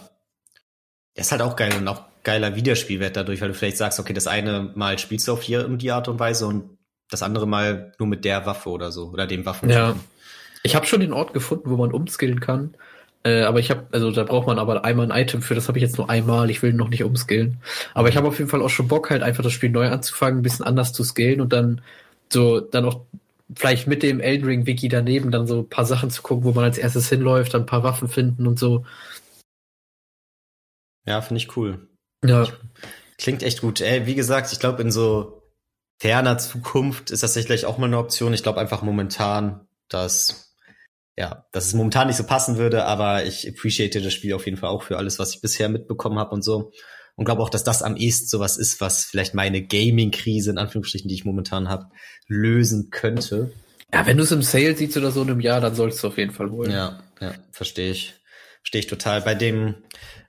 Das 1.15 1.27
ist 1.27 1.31
halt 1.31 1.41
auch 1.41 1.55
geil 1.55 1.71
und 1.79 1.87
auch 1.87 2.01
geiler 2.25 2.57
Wiederspielwert 2.57 3.15
dadurch, 3.15 3.39
weil 3.39 3.47
du 3.47 3.53
vielleicht 3.53 3.77
sagst, 3.77 4.01
okay, 4.01 4.11
das 4.11 4.27
eine 4.27 4.73
Mal 4.75 4.99
spielst 4.99 5.29
du 5.29 5.31
auf 5.31 5.41
hier 5.41 5.65
um 5.65 5.77
die 5.77 5.91
Art 5.91 6.09
und 6.09 6.19
Weise 6.19 6.47
und 6.47 6.77
das 7.09 7.23
andere 7.23 7.47
Mal 7.47 7.93
nur 7.97 8.09
mit 8.09 8.25
der 8.25 8.45
Waffe 8.45 8.69
oder 8.71 8.91
so 8.91 9.05
oder 9.05 9.25
dem 9.25 9.45
Waffen. 9.45 9.69
Ja. 9.69 9.95
Ich 10.63 10.75
habe 10.75 10.85
schon 10.85 10.99
den 10.99 11.13
Ort 11.13 11.33
gefunden, 11.33 11.69
wo 11.69 11.77
man 11.77 11.93
umskillen 11.93 12.41
kann. 12.41 12.75
Äh, 13.23 13.43
aber 13.43 13.59
ich 13.59 13.71
habe, 13.71 13.87
also 13.91 14.11
da 14.11 14.25
braucht 14.25 14.47
man 14.47 14.59
aber 14.59 14.83
einmal 14.83 15.09
ein 15.09 15.17
Item 15.17 15.41
für, 15.41 15.55
das 15.55 15.69
habe 15.69 15.77
ich 15.77 15.81
jetzt 15.81 15.97
nur 15.97 16.09
einmal, 16.09 16.49
ich 16.49 16.61
will 16.61 16.73
noch 16.73 16.89
nicht 16.89 17.05
umskillen. 17.05 17.61
Aber 17.93 18.09
ich 18.09 18.17
habe 18.17 18.27
auf 18.27 18.37
jeden 18.37 18.49
Fall 18.49 18.61
auch 18.61 18.69
schon 18.69 18.89
Bock, 18.89 19.09
halt 19.09 19.23
einfach 19.23 19.43
das 19.43 19.53
Spiel 19.53 19.69
neu 19.69 19.87
anzufangen, 19.87 20.41
ein 20.41 20.43
bisschen 20.43 20.65
anders 20.65 20.91
zu 20.91 21.05
skillen 21.05 21.39
und 21.39 21.53
dann 21.53 21.79
so, 22.31 22.59
dann 22.59 22.85
auch 22.85 23.05
vielleicht 23.55 23.87
mit 23.87 24.03
dem 24.03 24.19
Elden 24.19 24.45
Ring 24.45 24.65
Wiki 24.65 24.89
daneben 24.89 25.31
dann 25.31 25.47
so 25.47 25.59
ein 25.59 25.69
paar 25.69 25.85
Sachen 25.85 26.09
zu 26.09 26.21
gucken, 26.21 26.43
wo 26.43 26.51
man 26.51 26.65
als 26.65 26.77
erstes 26.77 27.09
hinläuft, 27.09 27.53
dann 27.53 27.63
ein 27.63 27.67
paar 27.67 27.83
Waffen 27.83 28.09
finden 28.09 28.47
und 28.47 28.59
so. 28.59 28.85
Ja, 31.05 31.21
finde 31.21 31.41
ich 31.41 31.55
cool. 31.55 31.87
Ja. 32.25 32.47
Klingt 33.17 33.43
echt 33.43 33.61
gut. 33.61 33.81
Ey, 33.81 34.05
wie 34.05 34.15
gesagt, 34.15 34.51
ich 34.51 34.59
glaube, 34.59 34.81
in 34.81 34.91
so 34.91 35.41
ferner 35.99 36.37
Zukunft 36.37 37.11
ist 37.11 37.23
das 37.23 37.33
sicherlich 37.33 37.65
auch 37.65 37.77
mal 37.77 37.87
eine 37.87 37.97
Option. 37.97 38.33
Ich 38.33 38.43
glaube 38.43 38.59
einfach 38.59 38.81
momentan, 38.81 39.67
dass 39.87 40.47
ja, 41.17 41.47
dass 41.51 41.65
es 41.65 41.73
momentan 41.73 42.07
nicht 42.07 42.17
so 42.17 42.25
passen 42.25 42.57
würde, 42.57 42.85
aber 42.85 43.25
ich 43.25 43.49
appreciate 43.49 44.01
das 44.01 44.13
Spiel 44.13 44.33
auf 44.33 44.45
jeden 44.45 44.57
Fall 44.57 44.69
auch 44.69 44.83
für 44.83 44.97
alles, 44.97 45.17
was 45.17 45.33
ich 45.33 45.41
bisher 45.41 45.67
mitbekommen 45.67 46.19
habe 46.19 46.29
und 46.29 46.43
so. 46.43 46.71
Und 47.17 47.25
glaube 47.25 47.41
auch, 47.41 47.49
dass 47.49 47.63
das 47.63 47.81
am 47.81 47.97
ehesten 47.97 48.27
sowas 48.27 48.57
ist, 48.57 48.79
was 48.79 49.03
vielleicht 49.03 49.33
meine 49.33 49.61
Gaming-Krise, 49.61 50.51
in 50.51 50.59
Anführungsstrichen, 50.59 51.09
die 51.09 51.15
ich 51.15 51.25
momentan 51.25 51.67
habe, 51.67 51.87
lösen 52.27 52.91
könnte. 52.91 53.51
Ja, 53.91 54.05
wenn 54.05 54.17
du 54.17 54.23
es 54.23 54.31
im 54.31 54.43
Sale 54.43 54.77
siehst 54.77 54.95
oder 54.97 55.11
so 55.11 55.23
in 55.23 55.31
einem 55.31 55.39
Jahr, 55.39 55.59
dann 55.59 55.73
sollst 55.73 56.03
du 56.03 56.07
auf 56.07 56.17
jeden 56.17 56.31
Fall 56.31 56.51
holen. 56.51 56.71
Ja, 56.71 57.01
ja, 57.19 57.33
verstehe 57.51 57.91
ich. 57.91 58.13
Verstehe 58.61 58.79
ich 58.79 58.87
total. 58.87 59.21
Bei 59.21 59.33
dem, 59.33 59.75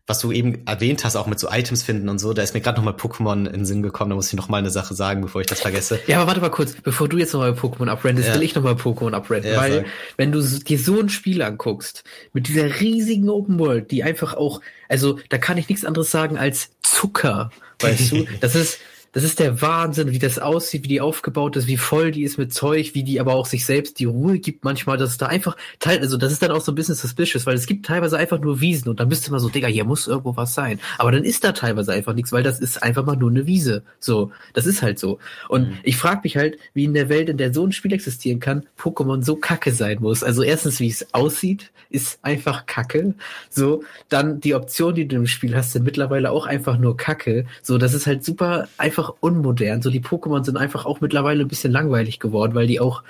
was 0.09 0.21
du 0.21 0.33
eben 0.33 0.67
erwähnt 0.67 1.05
hast, 1.05 1.17
auch 1.17 1.27
mit 1.27 1.39
so 1.39 1.51
Items 1.51 1.83
finden 1.83 2.09
und 2.09 2.19
so, 2.19 2.33
da 2.33 2.43
ist 2.43 2.55
mir 2.55 2.63
gerade 2.63 2.79
noch 2.79 2.85
mal 2.85 2.95
Pokémon 2.95 3.47
in 3.47 3.53
den 3.53 3.67
Sinn 3.67 3.83
gekommen, 3.83 4.09
da 4.09 4.17
muss 4.17 4.29
ich 4.29 4.37
noch 4.37 4.49
mal 4.49 4.57
eine 4.57 4.71
Sache 4.71 4.95
sagen, 4.95 5.21
bevor 5.21 5.43
ich 5.43 5.47
das 5.47 5.61
vergesse. 5.61 6.01
Ja, 6.07 6.17
aber 6.17 6.29
warte 6.29 6.41
mal 6.41 6.49
kurz, 6.49 6.73
bevor 6.73 7.09
du 7.09 7.19
jetzt 7.19 7.35
noch 7.35 7.41
mal 7.41 7.53
Pokémon 7.53 7.89
abrendest, 7.89 8.29
ja. 8.29 8.35
will 8.35 8.43
ich 8.43 8.55
noch 8.55 8.63
mal 8.63 8.73
Pokémon 8.73 9.13
abrenden, 9.13 9.53
ja, 9.53 9.61
weil 9.61 9.75
sag. 9.75 9.87
wenn 10.17 10.33
du 10.33 10.41
dir 10.41 10.79
so 10.79 10.99
ein 10.99 11.11
Spiel 11.11 11.43
anguckst, 11.43 12.05
mit 12.33 12.49
dieser 12.49 12.81
riesigen 12.81 13.29
Open 13.29 13.59
World, 13.59 13.91
die 13.91 14.03
einfach 14.03 14.33
auch, 14.33 14.63
also 14.89 15.19
da 15.29 15.37
kann 15.37 15.59
ich 15.59 15.69
nichts 15.69 15.85
anderes 15.85 16.11
sagen 16.11 16.39
als 16.39 16.71
Zucker, 16.83 17.51
weißt 17.81 18.13
du? 18.13 18.27
Das 18.41 18.55
ist, 18.55 18.79
das 19.19 19.25
ist 19.25 19.41
der 19.41 19.61
Wahnsinn, 19.61 20.13
wie 20.13 20.21
das 20.21 20.39
aussieht, 20.39 20.85
wie 20.85 20.89
die 20.89 21.01
aufgebaut 21.01 21.57
ist, 21.57 21.67
wie 21.67 21.77
voll 21.77 22.13
die 22.13 22.23
ist 22.23 22.39
mit 22.39 22.55
Zeug, 22.55 22.95
wie 22.95 23.03
die 23.03 23.19
aber 23.19 23.35
auch 23.35 23.47
sich 23.47 23.65
selbst 23.65 23.99
die 23.99 24.05
Ruhe 24.05 24.39
gibt 24.39 24.63
manchmal, 24.63 24.97
dass 24.97 25.11
es 25.11 25.19
da 25.19 25.27
einfach 25.27 25.57
teil, 25.81 25.99
also 25.99 26.17
das 26.17 26.31
ist 26.31 26.41
dann 26.41 26.53
auch 26.53 26.61
so 26.61 26.71
ein 26.71 26.77
bisschen 26.77 26.95
suspicious, 26.95 27.45
weil 27.45 27.57
es 27.57 27.67
gibt 27.67 27.85
teilweise 27.85 28.17
einfach 28.17 28.39
nur 28.39 28.61
Wiesen 28.61 28.89
und 28.89 29.01
dann 29.01 29.09
bist 29.09 29.27
du 29.27 29.33
immer 29.33 29.41
so, 29.41 29.49
Digga, 29.49 29.67
hier 29.67 29.85
muss 29.85 30.07
irgendwo 30.07 30.37
was 30.37 30.55
sein. 30.55 30.79
Aber 30.99 31.11
dann 31.11 31.25
ist 31.25 31.43
da 31.43 31.51
teilweise 31.51 31.93
einfach 31.93 32.15
nichts, 32.15 32.31
weil 32.31 32.45
das 32.45 32.61
ist 32.61 32.81
einfach 32.81 33.05
mal 33.05 33.17
nur 33.17 33.31
eine 33.31 33.45
Wiese. 33.45 33.83
So, 33.99 34.31
das 34.55 34.67
ist 34.67 34.83
halt 34.83 35.01
so. 35.01 35.19
Und 35.49 35.71
mhm. 35.71 35.79
ich 35.83 35.97
frage 35.97 36.21
mich 36.23 36.37
halt, 36.37 36.57
wie 36.75 36.85
in 36.85 36.95
der 36.95 37.09
Welt, 37.09 37.29
in 37.29 37.39
der 37.39 37.53
so 37.53 37.67
ein 37.67 37.73
Spiel 37.73 37.93
existieren 37.93 38.39
kann, 38.39 38.67
Pokémon 38.79 39.25
so 39.25 39.35
kacke 39.35 39.73
sein 39.73 39.99
muss. 40.01 40.23
Also 40.23 40.45
erstens, 40.45 40.79
wie 40.79 40.89
es 40.89 41.13
aussieht, 41.13 41.73
ist 41.91 42.19
einfach 42.23 42.67
kacke. 42.67 43.15
So, 43.51 43.83
dann 44.09 44.41
die 44.41 44.55
Optionen, 44.55 44.95
die 44.95 45.09
du 45.09 45.17
im 45.17 45.27
Spiel 45.27 45.57
hast, 45.57 45.73
sind 45.73 45.85
mittlerweile 45.85 46.31
auch 46.31 46.47
einfach 46.47 46.79
nur 46.79 46.97
kacke. 46.97 47.47
So, 47.63 47.79
das 47.79 47.95
ist 47.95 48.07
halt 48.07 48.25
super 48.25 48.69
einfach 48.77 49.08
unmodern. 49.21 49.83
So, 49.83 49.91
die 49.91 50.01
Pokémon 50.01 50.45
sind 50.45 50.57
einfach 50.57 50.87
auch 50.87 51.01
mittlerweile 51.01 51.45
ein 51.45 51.49
bisschen 51.49 51.73
langweilig 51.73 52.21
geworden, 52.21 52.55
weil 52.55 52.67
die 52.67 52.81
auch, 52.81 53.03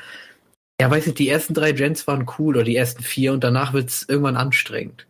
ja, 0.80 0.90
weiß 0.90 1.06
nicht, 1.06 1.18
die 1.18 1.28
ersten 1.28 1.54
drei 1.54 1.72
Gens 1.72 2.06
waren 2.06 2.26
cool 2.38 2.56
oder 2.56 2.64
die 2.64 2.76
ersten 2.76 3.02
vier 3.02 3.32
und 3.32 3.44
danach 3.44 3.72
wird's 3.72 4.04
irgendwann 4.08 4.36
anstrengend. 4.36 5.06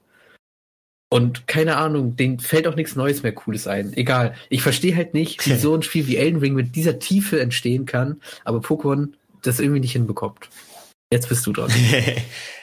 Und 1.10 1.46
keine 1.46 1.76
Ahnung, 1.76 2.16
denen 2.16 2.38
fällt 2.38 2.66
auch 2.66 2.76
nichts 2.76 2.94
Neues 2.94 3.22
mehr 3.22 3.32
Cooles 3.32 3.66
ein. 3.66 3.94
Egal. 3.94 4.34
Ich 4.50 4.62
verstehe 4.62 4.94
halt 4.94 5.14
nicht, 5.14 5.46
wie 5.46 5.54
so 5.54 5.74
ein 5.74 5.82
Spiel 5.82 6.06
wie 6.06 6.16
Elden 6.16 6.40
Ring 6.40 6.54
mit 6.54 6.76
dieser 6.76 6.98
Tiefe 6.98 7.40
entstehen 7.40 7.86
kann, 7.86 8.20
aber 8.44 8.58
Pokémon 8.58 9.12
das 9.42 9.60
irgendwie 9.60 9.80
nicht 9.80 9.92
hinbekommt. 9.92 10.48
Jetzt 11.10 11.30
bist 11.30 11.46
du 11.46 11.52
dran. 11.54 11.70
ja, 11.90 12.12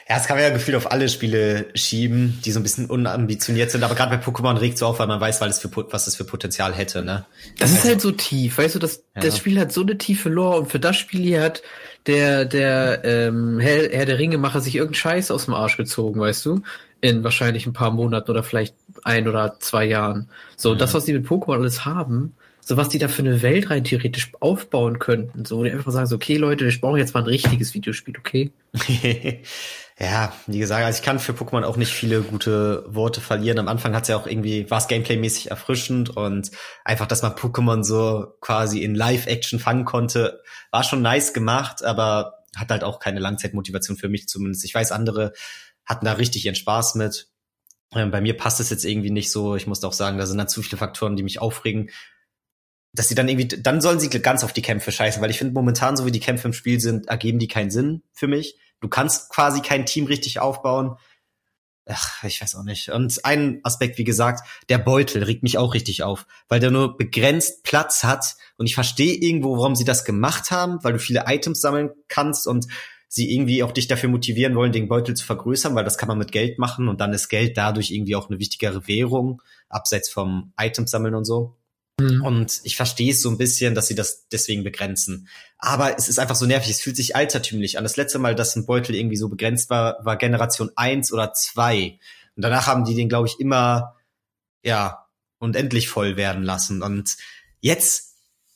das 0.08 0.28
kann 0.28 0.36
man 0.36 0.44
ja 0.44 0.50
gefühlt 0.50 0.76
auf 0.76 0.92
alle 0.92 1.08
Spiele 1.08 1.66
schieben, 1.74 2.40
die 2.44 2.52
so 2.52 2.60
ein 2.60 2.62
bisschen 2.62 2.86
unambitioniert 2.86 3.72
sind. 3.72 3.82
Aber 3.82 3.96
gerade 3.96 4.16
bei 4.16 4.22
Pokémon 4.22 4.60
regt 4.60 4.78
so 4.78 4.86
auf, 4.86 5.00
weil 5.00 5.08
man 5.08 5.20
weiß, 5.20 5.40
weil 5.40 5.50
es 5.50 5.58
für, 5.58 5.68
was 5.90 6.06
es 6.06 6.14
für 6.14 6.22
Potenzial 6.22 6.72
hätte. 6.72 7.04
Ne? 7.04 7.26
Das 7.58 7.70
also, 7.70 7.82
ist 7.82 7.88
halt 7.88 8.00
so 8.00 8.12
tief. 8.12 8.58
Weißt 8.58 8.76
du, 8.76 8.78
das, 8.78 9.02
ja. 9.16 9.22
das 9.22 9.36
Spiel 9.36 9.58
hat 9.58 9.72
so 9.72 9.80
eine 9.80 9.98
tiefe 9.98 10.28
Lore 10.28 10.60
und 10.60 10.70
für 10.70 10.78
das 10.78 10.96
Spiel 10.96 11.22
hier 11.22 11.42
hat 11.42 11.62
der, 12.06 12.44
der 12.44 13.04
ähm, 13.04 13.58
Herr, 13.58 13.90
Herr 13.90 14.06
der 14.06 14.18
Ringemacher 14.20 14.60
sich 14.60 14.76
irgendeinen 14.76 14.94
Scheiß 14.94 15.32
aus 15.32 15.46
dem 15.46 15.54
Arsch 15.54 15.76
gezogen, 15.76 16.20
weißt 16.20 16.46
du? 16.46 16.62
In 17.00 17.24
wahrscheinlich 17.24 17.66
ein 17.66 17.72
paar 17.72 17.90
Monaten 17.90 18.30
oder 18.30 18.44
vielleicht 18.44 18.76
ein 19.02 19.26
oder 19.26 19.56
zwei 19.58 19.84
Jahren. 19.86 20.30
So, 20.56 20.70
ja. 20.70 20.78
das, 20.78 20.94
was 20.94 21.04
die 21.04 21.14
mit 21.14 21.26
Pokémon 21.26 21.56
alles 21.56 21.84
haben, 21.84 22.36
so 22.68 22.76
was 22.76 22.88
die 22.88 22.98
da 22.98 23.06
für 23.06 23.22
eine 23.22 23.42
Welt 23.42 23.70
rein 23.70 23.84
theoretisch 23.84 24.32
aufbauen 24.40 24.98
könnten. 24.98 25.44
So, 25.44 25.62
die 25.62 25.70
einfach 25.70 25.92
sagen 25.92 26.08
so, 26.08 26.16
okay, 26.16 26.36
Leute, 26.36 26.66
ich 26.66 26.80
brauche 26.80 26.98
jetzt 26.98 27.14
mal 27.14 27.20
ein 27.20 27.26
richtiges 27.26 27.74
Videospiel, 27.74 28.18
okay? 28.18 28.50
ja, 30.00 30.32
wie 30.48 30.58
gesagt, 30.58 30.84
also 30.84 30.98
ich 30.98 31.04
kann 31.04 31.20
für 31.20 31.30
Pokémon 31.30 31.62
auch 31.62 31.76
nicht 31.76 31.92
viele 31.92 32.22
gute 32.22 32.84
Worte 32.88 33.20
verlieren. 33.20 33.60
Am 33.60 33.68
Anfang 33.68 33.94
hat's 33.94 34.08
ja 34.08 34.16
auch 34.16 34.26
irgendwie, 34.26 34.68
war 34.68 34.78
es 34.78 34.88
gameplaymäßig 34.88 35.52
erfrischend 35.52 36.16
und 36.16 36.50
einfach, 36.84 37.06
dass 37.06 37.22
man 37.22 37.34
Pokémon 37.34 37.84
so 37.84 38.34
quasi 38.40 38.82
in 38.82 38.96
Live-Action 38.96 39.60
fangen 39.60 39.84
konnte, 39.84 40.40
war 40.72 40.82
schon 40.82 41.02
nice 41.02 41.32
gemacht, 41.32 41.84
aber 41.84 42.42
hat 42.56 42.72
halt 42.72 42.82
auch 42.82 42.98
keine 42.98 43.20
Langzeitmotivation 43.20 43.96
für 43.96 44.08
mich 44.08 44.26
zumindest. 44.26 44.64
Ich 44.64 44.74
weiß, 44.74 44.90
andere 44.90 45.34
hatten 45.84 46.04
da 46.04 46.14
richtig 46.14 46.44
ihren 46.44 46.56
Spaß 46.56 46.96
mit. 46.96 47.28
Ähm, 47.94 48.10
bei 48.10 48.20
mir 48.20 48.36
passt 48.36 48.58
es 48.58 48.70
jetzt 48.70 48.84
irgendwie 48.84 49.12
nicht 49.12 49.30
so. 49.30 49.54
Ich 49.54 49.68
muss 49.68 49.84
auch 49.84 49.92
sagen, 49.92 50.18
da 50.18 50.26
sind 50.26 50.38
dann 50.38 50.48
zu 50.48 50.62
viele 50.62 50.78
Faktoren, 50.78 51.14
die 51.14 51.22
mich 51.22 51.40
aufregen 51.40 51.90
dass 52.96 53.08
sie 53.08 53.14
dann 53.14 53.28
irgendwie, 53.28 53.46
dann 53.46 53.80
sollen 53.80 54.00
sie 54.00 54.08
ganz 54.08 54.42
auf 54.42 54.52
die 54.52 54.62
Kämpfe 54.62 54.90
scheißen, 54.90 55.22
weil 55.22 55.30
ich 55.30 55.38
finde 55.38 55.54
momentan, 55.54 55.96
so 55.96 56.06
wie 56.06 56.12
die 56.12 56.20
Kämpfe 56.20 56.48
im 56.48 56.54
Spiel 56.54 56.80
sind, 56.80 57.08
ergeben 57.08 57.38
die 57.38 57.48
keinen 57.48 57.70
Sinn 57.70 58.02
für 58.12 58.26
mich. 58.26 58.58
Du 58.80 58.88
kannst 58.88 59.30
quasi 59.30 59.60
kein 59.60 59.86
Team 59.86 60.06
richtig 60.06 60.40
aufbauen. 60.40 60.96
Ach, 61.88 62.24
ich 62.24 62.42
weiß 62.42 62.56
auch 62.56 62.64
nicht. 62.64 62.88
Und 62.88 63.24
ein 63.24 63.60
Aspekt, 63.62 63.96
wie 63.96 64.04
gesagt, 64.04 64.46
der 64.68 64.78
Beutel 64.78 65.22
regt 65.22 65.44
mich 65.44 65.56
auch 65.56 65.72
richtig 65.72 66.02
auf, 66.02 66.26
weil 66.48 66.58
der 66.58 66.72
nur 66.72 66.96
begrenzt 66.96 67.62
Platz 67.62 68.02
hat. 68.02 68.34
Und 68.56 68.66
ich 68.66 68.74
verstehe 68.74 69.14
irgendwo, 69.14 69.56
warum 69.56 69.76
sie 69.76 69.84
das 69.84 70.04
gemacht 70.04 70.50
haben, 70.50 70.82
weil 70.82 70.94
du 70.94 70.98
viele 70.98 71.24
Items 71.26 71.60
sammeln 71.60 71.90
kannst 72.08 72.48
und 72.48 72.66
sie 73.08 73.32
irgendwie 73.32 73.62
auch 73.62 73.70
dich 73.70 73.86
dafür 73.86 74.08
motivieren 74.08 74.56
wollen, 74.56 74.72
den 74.72 74.88
Beutel 74.88 75.14
zu 75.14 75.24
vergrößern, 75.24 75.74
weil 75.76 75.84
das 75.84 75.96
kann 75.96 76.08
man 76.08 76.18
mit 76.18 76.32
Geld 76.32 76.58
machen 76.58 76.88
und 76.88 77.00
dann 77.00 77.12
ist 77.12 77.28
Geld 77.28 77.56
dadurch 77.56 77.92
irgendwie 77.92 78.16
auch 78.16 78.28
eine 78.28 78.40
wichtigere 78.40 78.88
Währung, 78.88 79.40
abseits 79.68 80.10
vom 80.10 80.52
Items 80.58 80.90
sammeln 80.90 81.14
und 81.14 81.24
so. 81.24 81.56
Mhm. 81.98 82.22
Und 82.22 82.60
ich 82.64 82.76
verstehe 82.76 83.12
es 83.12 83.22
so 83.22 83.30
ein 83.30 83.38
bisschen, 83.38 83.74
dass 83.74 83.86
sie 83.86 83.94
das 83.94 84.28
deswegen 84.28 84.64
begrenzen. 84.64 85.28
Aber 85.58 85.96
es 85.96 86.08
ist 86.08 86.18
einfach 86.18 86.36
so 86.36 86.46
nervig, 86.46 86.70
es 86.70 86.80
fühlt 86.80 86.96
sich 86.96 87.16
altertümlich 87.16 87.78
an. 87.78 87.84
Das 87.84 87.96
letzte 87.96 88.18
Mal, 88.18 88.34
dass 88.34 88.56
ein 88.56 88.66
Beutel 88.66 88.94
irgendwie 88.94 89.16
so 89.16 89.28
begrenzt 89.28 89.70
war, 89.70 90.04
war 90.04 90.16
Generation 90.16 90.70
1 90.76 91.12
oder 91.12 91.32
2. 91.32 91.98
Und 92.36 92.42
danach 92.42 92.66
haben 92.66 92.84
die 92.84 92.94
den, 92.94 93.08
glaube 93.08 93.28
ich, 93.28 93.40
immer, 93.40 93.96
ja, 94.62 95.06
unendlich 95.38 95.88
voll 95.88 96.16
werden 96.16 96.42
lassen. 96.42 96.82
Und 96.82 97.16
jetzt 97.60 98.14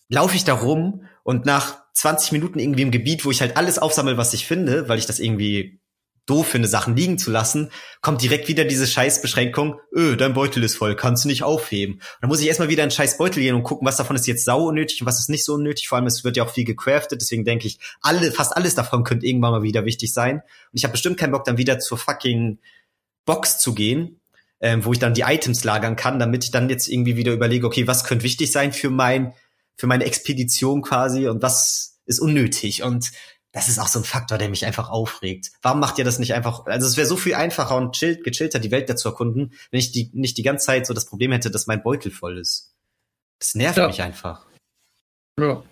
laufe 0.09 0.37
ich 0.37 0.45
da 0.45 0.55
rum 0.55 1.05
und 1.23 1.47
nach 1.47 1.81
20 1.95 2.33
Minuten 2.33 2.59
irgendwie 2.59 2.83
im 2.83 2.91
Gebiet, 2.91 3.25
wo 3.25 3.31
ich 3.31 3.41
halt 3.41 3.57
alles 3.57 3.79
aufsammel, 3.79 4.17
was 4.17 4.35
ich 4.35 4.47
finde, 4.47 4.89
weil 4.89 4.99
ich 4.99 5.07
das 5.07 5.19
irgendwie 5.19 5.80
doof 6.31 6.47
finde, 6.47 6.69
Sachen 6.69 6.97
liegen 6.97 7.19
zu 7.19 7.31
lassen, 7.31 7.71
kommt 8.01 8.23
direkt 8.23 8.49
wieder 8.49 8.65
diese 8.65 8.87
Scheißbeschränkung, 8.87 9.81
öh, 9.95 10.17
dein 10.17 10.33
Beutel 10.33 10.63
ist 10.63 10.77
voll, 10.77 10.95
kannst 10.95 11.25
du 11.25 11.29
nicht 11.29 11.43
aufheben. 11.43 11.97
Und 11.97 12.03
dann 12.21 12.29
muss 12.29 12.41
ich 12.41 12.47
erstmal 12.47 12.69
wieder 12.69 12.85
in 12.85 12.91
scheiß 12.91 13.19
Beutel 13.19 13.43
gehen 13.43 13.55
und 13.55 13.65
gucken, 13.65 13.87
was 13.87 13.97
davon 13.97 14.17
ist 14.17 14.27
jetzt 14.27 14.45
sau 14.45 14.69
unnötig 14.69 15.01
und 15.01 15.07
was 15.07 15.19
ist 15.19 15.29
nicht 15.29 15.45
so 15.45 15.55
unnötig. 15.55 15.89
Vor 15.89 15.99
allem, 15.99 16.07
es 16.07 16.25
wird 16.25 16.37
ja 16.37 16.45
auch 16.45 16.51
viel 16.51 16.65
gecraftet, 16.65 17.21
deswegen 17.21 17.45
denke 17.45 17.67
ich, 17.67 17.79
alle, 18.01 18.31
fast 18.33 18.57
alles 18.57 18.75
davon 18.75 19.05
könnte 19.05 19.27
irgendwann 19.27 19.51
mal 19.51 19.63
wieder 19.63 19.85
wichtig 19.85 20.13
sein. 20.13 20.37
Und 20.37 20.43
ich 20.73 20.85
habe 20.85 20.93
bestimmt 20.93 21.19
keinen 21.19 21.33
Bock, 21.33 21.45
dann 21.45 21.59
wieder 21.59 21.79
zur 21.79 21.99
fucking 21.99 22.59
Box 23.25 23.59
zu 23.59 23.75
gehen, 23.75 24.21
ähm, 24.61 24.85
wo 24.85 24.93
ich 24.93 24.99
dann 24.99 25.15
die 25.15 25.23
Items 25.23 25.65
lagern 25.65 25.97
kann, 25.97 26.19
damit 26.19 26.45
ich 26.45 26.51
dann 26.51 26.71
jetzt 26.71 26.89
irgendwie 26.89 27.17
wieder 27.17 27.33
überlege, 27.33 27.67
okay, 27.67 27.87
was 27.87 28.05
könnte 28.05 28.25
wichtig 28.25 28.53
sein 28.53 28.73
für 28.73 28.91
mein, 28.91 29.35
für 29.77 29.87
meine 29.87 30.05
Expedition 30.05 30.83
quasi 30.83 31.29
und 31.29 31.43
was 31.43 31.99
ist 32.07 32.21
unnötig. 32.21 32.83
Und 32.83 33.11
das 33.53 33.69
ist 33.69 33.79
auch 33.79 33.89
so 33.89 33.99
ein 33.99 34.05
Faktor, 34.05 34.39
der 34.39 34.49
mich 34.49 34.65
einfach 34.65 34.91
aufregt. 34.91 35.51
Warum 35.63 35.81
macht 35.81 35.99
ihr 35.99 36.05
das 36.05 36.19
nicht 36.19 36.35
einfach? 36.35 36.67
Also 36.67 36.87
es 36.87 36.97
wäre 36.97 37.07
so 37.07 37.17
viel 37.17 37.35
einfacher 37.35 37.77
und 37.77 37.95
chill, 37.97 38.23
gechillter, 38.23 38.61
die 38.61 38.71
Welt 38.71 38.89
dazu 38.89 39.09
erkunden, 39.09 39.53
wenn 39.71 39.81
ich 39.81 39.91
die 39.91 40.11
nicht 40.13 40.39
die 40.39 40.43
ganze 40.43 40.67
Zeit 40.67 40.87
so 40.87 40.95
das 40.95 41.07
Problem 41.07 41.33
hätte, 41.33 41.51
dass 41.51 41.67
mein 41.67 41.83
Beutel 41.83 42.13
voll 42.13 42.39
ist. 42.39 42.75
Das 43.41 43.55
nervt 43.55 43.79
ja. 43.79 43.89
mich 43.89 44.03
einfach. 44.03 44.47
Ja. 45.39 45.63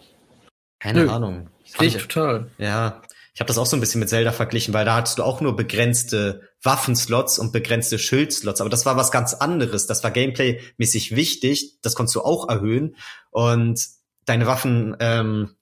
Keine 0.80 1.04
Nö. 1.04 1.10
Ahnung. 1.10 1.50
Ich 1.80 1.96
total. 1.96 2.50
Ja. 2.58 3.02
Ich 3.34 3.40
habe 3.40 3.48
das 3.48 3.58
auch 3.58 3.66
so 3.66 3.76
ein 3.76 3.80
bisschen 3.80 4.00
mit 4.00 4.08
Zelda 4.08 4.32
verglichen, 4.32 4.74
weil 4.74 4.84
da 4.84 4.96
hattest 4.96 5.18
du 5.18 5.22
auch 5.22 5.40
nur 5.40 5.54
begrenzte 5.54 6.48
Waffenslots 6.60 7.38
und 7.38 7.52
begrenzte 7.52 7.98
Schildslots. 7.98 8.60
Aber 8.60 8.70
das 8.70 8.84
war 8.84 8.96
was 8.96 9.12
ganz 9.12 9.34
anderes. 9.34 9.86
Das 9.86 10.02
war 10.02 10.10
Gameplay-mäßig 10.10 11.14
wichtig. 11.14 11.78
Das 11.82 11.94
konntest 11.94 12.16
du 12.16 12.22
auch 12.22 12.48
erhöhen. 12.48 12.96
Und 13.30 13.80
deine 14.24 14.46
Waffen 14.46 14.96
ähm, 14.98 15.54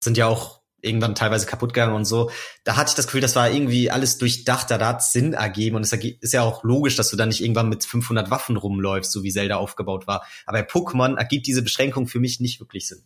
sind 0.00 0.16
ja 0.16 0.26
auch 0.26 0.61
irgendwann 0.82 1.14
teilweise 1.14 1.46
kaputt 1.46 1.72
gegangen 1.72 1.94
und 1.94 2.04
so. 2.04 2.30
Da 2.64 2.76
hatte 2.76 2.90
ich 2.90 2.94
das 2.94 3.06
Gefühl, 3.06 3.20
das 3.20 3.36
war 3.36 3.50
irgendwie 3.50 3.90
alles 3.90 4.18
durchdachter, 4.18 4.76
da 4.76 4.88
hat 4.88 5.02
Sinn 5.02 5.32
ergeben 5.32 5.76
und 5.76 5.82
es 5.82 5.92
ist 5.92 6.32
ja 6.32 6.42
auch 6.42 6.64
logisch, 6.64 6.96
dass 6.96 7.10
du 7.10 7.16
dann 7.16 7.28
nicht 7.28 7.42
irgendwann 7.42 7.68
mit 7.68 7.84
500 7.84 8.30
Waffen 8.30 8.56
rumläufst, 8.56 9.12
so 9.12 9.22
wie 9.22 9.32
Zelda 9.32 9.56
aufgebaut 9.56 10.06
war. 10.06 10.26
Aber 10.44 10.58
bei 10.60 10.68
Pokémon 10.68 11.16
ergibt 11.16 11.46
diese 11.46 11.62
Beschränkung 11.62 12.06
für 12.06 12.20
mich 12.20 12.40
nicht 12.40 12.60
wirklich 12.60 12.88
Sinn. 12.88 13.02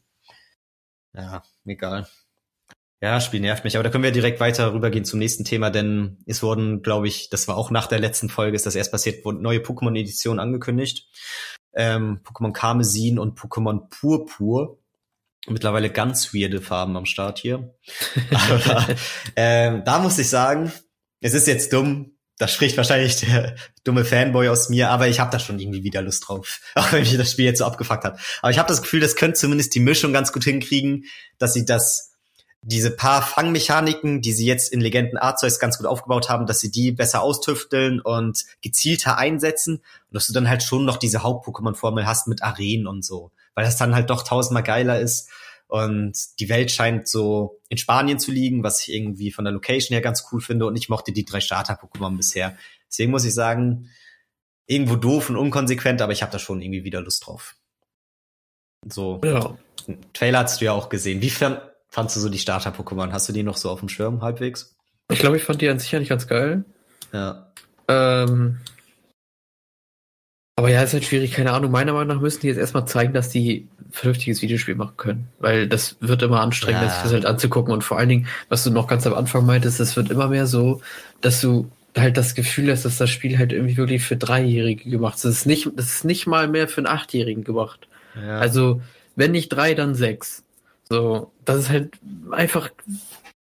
Ja, 1.15 1.43
egal. 1.65 2.09
Ja, 3.03 3.21
Spiel 3.21 3.41
nervt 3.41 3.65
mich, 3.65 3.77
aber 3.77 3.85
da 3.85 3.91
können 3.91 4.05
wir 4.05 4.11
direkt 4.11 4.41
weiter 4.41 4.73
rübergehen 4.73 5.05
zum 5.05 5.19
nächsten 5.19 5.45
Thema, 5.45 5.69
denn 5.69 6.19
es 6.25 6.43
wurden, 6.43 6.83
glaube 6.83 7.09
ich, 7.09 7.29
das 7.29 7.47
war 7.47 7.57
auch 7.59 7.71
nach 7.71 7.87
der 7.89 7.99
letzten 7.99 8.31
Folge, 8.31 8.57
ist 8.57 8.65
das 8.65 8.75
erst 8.75 8.91
passiert, 8.91 9.25
wurden 9.25 9.43
neue 9.43 9.59
Pokémon-Editionen 9.59 10.41
angekündigt. 10.41 11.07
Ähm, 11.75 12.21
Pokémon 12.25 12.53
Karmesin 12.53 13.19
und 13.19 13.39
Pokémon 13.39 13.91
Purpur 13.91 14.79
mittlerweile 15.49 15.91
ganz 15.91 16.35
weirde 16.35 16.61
Farben 16.61 16.97
am 16.97 17.07
Start 17.07 17.39
hier. 17.39 17.75
Aber 18.31 18.87
ähm, 19.37 19.83
da 19.85 19.99
muss 19.99 20.19
ich 20.19 20.29
sagen, 20.29 20.73
es 21.21 21.35
ist 21.35 21.47
jetzt 21.47 21.73
dumm. 21.73 22.13
Da 22.39 22.49
spricht 22.49 22.77
wahrscheinlich 22.77 23.17
der 23.21 23.57
dumme 23.83 24.05
Fanboy 24.05 24.51
aus 24.51 24.69
mir, 24.69 24.91
aber 24.91 25.09
ich 25.09 25.21
habe 25.21 25.31
da 25.31 25.39
schon 25.39 25.59
irgendwie 25.59 25.85
wieder 25.85 26.03
Lust 26.03 26.29
drauf, 26.29 26.61
auch 26.75 26.93
wenn 26.93 27.01
mich 27.01 27.17
das 27.17 27.31
Spiel 27.31 27.47
jetzt 27.47 27.61
so 27.61 27.65
abgefuckt 27.65 28.05
hat. 28.05 28.21
Aber 28.43 28.51
ich 28.51 28.59
habe 28.59 28.69
das 28.69 28.83
Gefühl, 28.83 29.01
das 29.01 29.17
könnte 29.17 29.39
zumindest 29.39 29.75
die 29.75 29.81
Mischung 29.81 30.13
ganz 30.13 30.33
gut 30.33 30.45
hinkriegen, 30.45 31.05
dass 31.39 31.55
sie 31.55 31.65
das 31.65 32.13
diese 32.69 32.91
paar 32.91 33.23
Fangmechaniken, 33.23 34.21
die 34.23 34.33
sie 34.33 34.45
jetzt 34.45 34.73
in 34.73 34.81
Legenden 34.81 35.19
Arceus 35.19 35.61
ganz 35.61 35.79
gut 35.79 35.87
aufgebaut 35.87 36.29
haben, 36.29 36.47
dass 36.47 36.59
sie 36.59 36.71
die 36.71 36.91
besser 36.91 37.23
austüfteln 37.23 38.01
und 38.01 38.45
gezielter 38.61 39.19
einsetzen 39.19 39.77
und 39.77 40.15
dass 40.15 40.27
du 40.27 40.33
dann 40.33 40.49
halt 40.49 40.65
schon 40.65 40.85
noch 40.85 40.97
diese 40.97 41.23
Haupt-Pokémon-Formel 41.23 42.07
hast 42.07 42.27
mit 42.27 42.43
Arenen 42.43 42.89
und 42.89 43.05
so 43.05 43.31
weil 43.57 43.65
das 43.65 43.77
dann 43.77 43.97
halt 43.97 44.11
doch 44.11 44.23
tausendmal 44.23 44.63
geiler 44.63 45.01
ist. 45.01 45.29
Und 45.67 46.13
die 46.39 46.49
Welt 46.49 46.71
scheint 46.71 47.09
so 47.09 47.59
in 47.69 47.79
Spanien 47.79 48.21
zu 48.21 48.31
liegen, 48.31 48.63
was 48.63 48.83
ich 48.83 48.95
irgendwie 48.95 49.33
von 49.33 49.45
der 49.45 49.53
Location 49.53 49.95
her 49.95 50.03
ganz 50.03 50.29
cool 50.31 50.41
finde. 50.41 50.67
Und 50.67 50.77
ich 50.77 50.89
mochte 50.89 51.11
die 51.11 51.25
drei 51.25 51.41
Starter-Pokémon 51.41 52.17
bisher. 52.17 52.57
Deswegen 52.89 53.11
muss 53.11 53.25
ich 53.25 53.35
sagen, 53.35 53.91
irgendwo 54.67 54.95
doof 54.95 55.31
und 55.31 55.37
unkonsequent, 55.37 56.03
aber 56.03 56.13
ich 56.13 56.23
habe 56.23 56.31
da 56.31 56.39
schon 56.39 56.61
irgendwie 56.63 56.85
wieder 56.85 57.01
Lust 57.01 57.27
drauf. 57.27 57.57
So. 58.89 59.21
Ja. 59.25 59.57
Trailer 60.13 60.41
hast 60.41 60.61
du 60.61 60.67
ja 60.67 60.73
auch 60.73 60.89
gesehen. 60.89 61.21
Wie 61.21 61.31
fandst 61.31 62.17
du 62.17 62.21
so 62.21 62.29
die 62.29 62.39
Starter-Pokémon? 62.39 63.11
Hast 63.11 63.29
du 63.29 63.33
die 63.33 63.43
noch 63.43 63.57
so 63.57 63.71
auf 63.71 63.81
dem 63.81 63.89
Schirm 63.89 64.23
halbwegs? 64.23 64.77
Ich 65.11 65.19
glaube, 65.19 65.37
ich 65.37 65.45
fand 65.45 65.63
die 65.63 65.69
an 65.69 65.79
sich 65.79 65.91
ja 65.91 65.99
nicht 65.99 66.09
ganz 66.09 66.29
geil. 66.29 66.65
Ja. 67.13 67.53
Ähm, 67.89 68.61
Aber 70.59 70.71
ja, 70.71 70.83
ist 70.83 70.95
halt 70.95 71.05
schwierig, 71.05 71.33
keine 71.33 71.53
Ahnung. 71.53 71.71
Meiner 71.71 71.93
Meinung 71.93 72.17
nach 72.17 72.23
müssen 72.23 72.41
die 72.41 72.47
jetzt 72.47 72.57
erstmal 72.57 72.87
zeigen, 72.87 73.13
dass 73.13 73.29
die 73.29 73.69
vernünftiges 73.91 74.41
Videospiel 74.41 74.75
machen 74.75 74.97
können. 74.97 75.29
Weil 75.39 75.69
das 75.69 75.97
wird 76.01 76.23
immer 76.23 76.41
anstrengender, 76.41 76.87
ja. 76.87 77.03
das 77.03 77.13
halt 77.13 77.27
anzugucken. 77.27 77.75
Und 77.75 77.85
vor 77.85 77.99
allen 77.99 78.09
Dingen, 78.09 78.27
was 78.49 78.65
du 78.65 78.71
noch 78.71 78.87
ganz 78.87 79.07
am 79.07 79.13
Anfang 79.13 79.45
meintest, 79.45 79.81
es 79.81 79.97
wird 79.97 80.11
immer 80.11 80.29
mehr 80.29 80.47
so, 80.47 80.81
dass 81.21 81.43
du 81.43 81.71
halt 81.95 82.17
das 82.17 82.35
Gefühl 82.35 82.71
hast, 82.71 82.87
dass 82.87 82.97
das 82.97 83.11
Spiel 83.11 83.39
halt 83.39 83.53
irgendwie 83.53 83.77
wirklich 83.77 84.03
für 84.03 84.17
Dreijährige 84.17 84.89
gemacht 84.89 85.17
ist. 85.17 85.25
Das 85.25 85.33
ist 85.33 85.47
nicht, 85.47 85.69
das 85.77 85.87
ist 85.87 86.05
nicht 86.07 86.27
mal 86.27 86.49
mehr 86.49 86.69
für 86.69 86.79
einen 86.79 86.87
Achtjährigen 86.87 87.45
gemacht. 87.45 87.87
Ja. 88.15 88.39
Also, 88.39 88.81
wenn 89.15 89.33
nicht 89.33 89.51
drei, 89.51 89.75
dann 89.75 89.95
sechs. 89.95 90.43
So, 90.89 91.33
das 91.45 91.59
ist 91.59 91.69
halt 91.69 91.99
einfach 92.31 92.71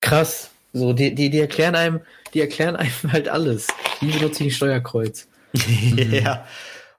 krass. 0.02 0.50
So, 0.72 0.94
die, 0.94 1.14
die, 1.14 1.30
die 1.30 1.40
erklären 1.40 1.76
einem, 1.76 2.00
die 2.34 2.42
erklären 2.42 2.76
einem 2.76 3.12
halt 3.12 3.30
alles. 3.30 3.68
Wie 4.00 4.12
benutze 4.12 4.44
ich 4.44 4.50
ein 4.50 4.56
Steuerkreuz? 4.56 5.28
ja. 6.12 6.46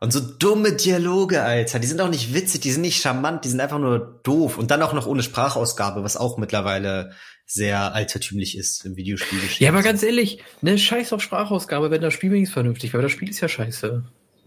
Und 0.05 0.13
so 0.13 0.21
dumme 0.21 0.73
Dialoge, 0.73 1.43
Alter. 1.43 1.79
Die 1.79 1.87
sind 1.87 1.99
auch 2.03 2.11
nicht 2.11 2.35
witzig, 2.35 2.61
die 2.61 2.71
sind 2.71 2.83
nicht 2.83 3.01
charmant, 3.01 3.45
die 3.45 3.49
sind 3.49 3.61
einfach 3.61 3.79
nur 3.79 4.21
doof. 4.23 4.59
Und 4.59 4.71
dann 4.71 4.83
auch 4.83 4.93
noch 4.93 5.07
ohne 5.07 5.23
Sprachausgabe, 5.23 6.05
was 6.05 6.19
auch 6.19 6.37
mittlerweile 6.37 7.13
sehr 7.47 7.95
altertümlich 7.95 8.59
ist 8.59 8.85
im 8.85 8.97
Videospiel. 8.97 9.39
Ja, 9.61 9.71
aber 9.71 9.83
ganz 9.83 10.03
ehrlich, 10.03 10.43
ne, 10.61 10.79
scheiß 10.79 11.15
auf 11.15 11.23
Sprachausgabe, 11.23 11.91
wenn 11.91 12.03
das 12.03 12.13
Spiel 12.13 12.33
wenigstens 12.33 12.53
vernünftig 12.53 12.93
war. 12.93 13.01
Das 13.01 13.13
Spiel 13.13 13.31
ist 13.31 13.41
ja 13.41 13.49
scheiße. 13.49 14.05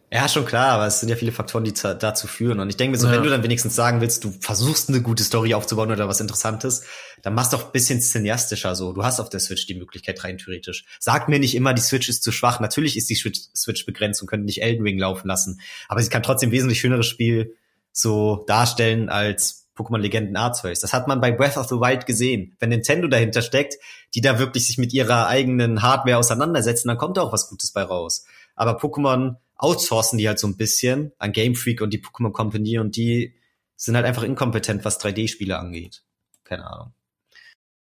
Ja, 0.09 0.29
schon 0.29 0.45
klar, 0.45 0.69
aber 0.69 0.87
es 0.87 1.01
sind 1.01 1.09
ja 1.09 1.17
viele 1.17 1.33
Faktoren, 1.33 1.65
die 1.65 1.73
dazu 1.73 2.27
führen. 2.27 2.61
Und 2.61 2.69
ich 2.69 2.77
denke 2.77 2.93
mir 2.93 2.97
so, 2.97 3.07
ja. 3.07 3.13
wenn 3.13 3.23
du 3.23 3.29
dann 3.29 3.43
wenigstens 3.43 3.75
sagen 3.75 3.99
willst, 3.99 4.23
du 4.23 4.31
versuchst 4.39 4.87
eine 4.87 5.01
gute 5.01 5.21
Story 5.21 5.53
aufzubauen 5.53 5.91
oder 5.91 6.07
was 6.07 6.21
Interessantes, 6.21 6.85
dann 7.23 7.33
machst 7.33 7.51
doch 7.51 7.65
ein 7.65 7.71
bisschen 7.73 7.99
cineastischer 7.99 8.73
so. 8.75 8.93
Du 8.93 9.03
hast 9.03 9.19
auf 9.19 9.29
der 9.29 9.41
Switch 9.41 9.67
die 9.67 9.75
Möglichkeit 9.75 10.23
rein 10.23 10.37
theoretisch. 10.37 10.85
Sag 10.99 11.27
mir 11.27 11.39
nicht 11.39 11.55
immer, 11.55 11.73
die 11.73 11.81
Switch 11.81 12.07
ist 12.07 12.23
zu 12.23 12.31
schwach. 12.31 12.61
Natürlich 12.61 12.95
ist 12.95 13.09
die 13.09 13.15
Switch 13.15 13.85
begrenzt 13.85 14.21
und 14.21 14.27
könnte 14.27 14.45
nicht 14.45 14.61
Elden 14.61 14.83
Ring 14.83 14.97
laufen 14.97 15.27
lassen. 15.27 15.59
Aber 15.89 16.01
sie 16.01 16.09
kann 16.09 16.23
trotzdem 16.23 16.51
wesentlich 16.51 16.79
schöneres 16.79 17.05
Spiel 17.05 17.55
so 17.91 18.45
darstellen 18.47 19.09
als 19.09 19.67
Pokémon 19.75 19.99
Legenden 19.99 20.37
Arceus. 20.37 20.79
Das 20.79 20.93
hat 20.93 21.09
man 21.09 21.19
bei 21.19 21.31
Breath 21.33 21.57
of 21.57 21.67
the 21.67 21.75
Wild 21.75 22.05
gesehen. 22.05 22.55
Wenn 22.59 22.69
Nintendo 22.69 23.09
dahinter 23.09 23.41
steckt, 23.41 23.75
die 24.15 24.21
da 24.21 24.39
wirklich 24.39 24.67
sich 24.67 24.77
mit 24.77 24.93
ihrer 24.93 25.27
eigenen 25.27 25.81
Hardware 25.81 26.17
auseinandersetzen, 26.17 26.87
dann 26.87 26.97
kommt 26.97 27.17
da 27.17 27.23
auch 27.23 27.33
was 27.33 27.49
Gutes 27.49 27.71
bei 27.73 27.83
raus. 27.83 28.25
Aber 28.55 28.79
Pokémon 28.79 29.35
outsourcen 29.57 30.17
die 30.17 30.27
halt 30.27 30.39
so 30.39 30.47
ein 30.47 30.57
bisschen 30.57 31.11
an 31.17 31.31
Game 31.31 31.55
Freak 31.55 31.81
und 31.81 31.91
die 31.91 32.01
Pokémon 32.01 32.31
Company 32.31 32.79
und 32.79 32.95
die 32.95 33.35
sind 33.75 33.95
halt 33.95 34.05
einfach 34.05 34.23
inkompetent, 34.23 34.85
was 34.85 34.99
3D-Spiele 34.99 35.57
angeht. 35.57 36.03
Keine 36.43 36.65
Ahnung. 36.67 36.93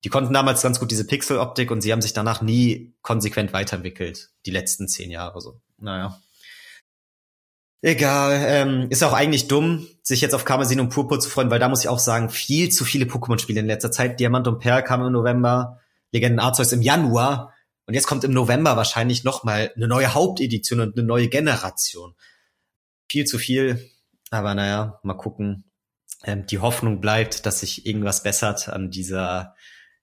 Die 0.03 0.09
konnten 0.09 0.33
damals 0.33 0.61
ganz 0.61 0.79
gut 0.79 0.91
diese 0.91 1.07
Pixel-Optik 1.07 1.71
und 1.71 1.81
sie 1.81 1.91
haben 1.91 2.01
sich 2.01 2.13
danach 2.13 2.41
nie 2.41 2.93
konsequent 3.01 3.53
weiterentwickelt. 3.53 4.31
Die 4.45 4.51
letzten 4.51 4.87
zehn 4.87 5.11
Jahre 5.11 5.39
so. 5.39 5.61
Naja. 5.77 6.19
Egal, 7.81 8.41
ähm, 8.45 8.87
ist 8.89 9.03
auch 9.03 9.13
eigentlich 9.13 9.47
dumm, 9.47 9.87
sich 10.01 10.21
jetzt 10.21 10.33
auf 10.33 10.45
Karmesin 10.45 10.79
und 10.79 10.89
Purpur 10.89 11.19
zu 11.19 11.29
freuen, 11.29 11.49
weil 11.49 11.59
da 11.59 11.67
muss 11.67 11.81
ich 11.81 11.89
auch 11.89 11.99
sagen, 11.99 12.29
viel 12.29 12.69
zu 12.69 12.85
viele 12.85 13.05
Pokémon-Spiele 13.05 13.59
in 13.59 13.67
letzter 13.67 13.91
Zeit. 13.91 14.19
Diamant 14.19 14.47
und 14.47 14.59
Perl 14.59 14.83
kam 14.83 15.05
im 15.05 15.11
November, 15.11 15.81
Legenden 16.11 16.39
Arceus 16.39 16.71
im 16.71 16.81
Januar 16.81 17.52
und 17.85 17.93
jetzt 17.93 18.07
kommt 18.07 18.23
im 18.23 18.31
November 18.31 18.77
wahrscheinlich 18.77 19.23
noch 19.23 19.43
mal 19.43 19.71
eine 19.75 19.87
neue 19.87 20.13
Hauptedition 20.13 20.79
und 20.79 20.97
eine 20.97 21.05
neue 21.05 21.27
Generation. 21.27 22.15
Viel 23.09 23.25
zu 23.25 23.37
viel, 23.37 23.91
aber 24.31 24.55
naja, 24.55 24.99
mal 25.03 25.15
gucken. 25.15 25.65
Ähm, 26.23 26.45
die 26.45 26.59
Hoffnung 26.59 27.01
bleibt, 27.01 27.45
dass 27.45 27.59
sich 27.59 27.85
irgendwas 27.85 28.23
bessert 28.23 28.69
an 28.69 28.89
dieser 28.89 29.55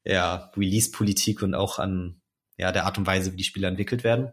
ja, 0.05 0.51
Release-Politik 0.57 1.43
und 1.43 1.55
auch 1.55 1.79
an 1.79 2.21
ja, 2.57 2.73
der 2.73 2.85
Art 2.85 2.99
und 2.99 3.07
Weise, 3.07 3.33
wie 3.33 3.37
die 3.37 3.45
Spiele 3.45 3.69
entwickelt 3.69 4.05
werden. 4.05 4.33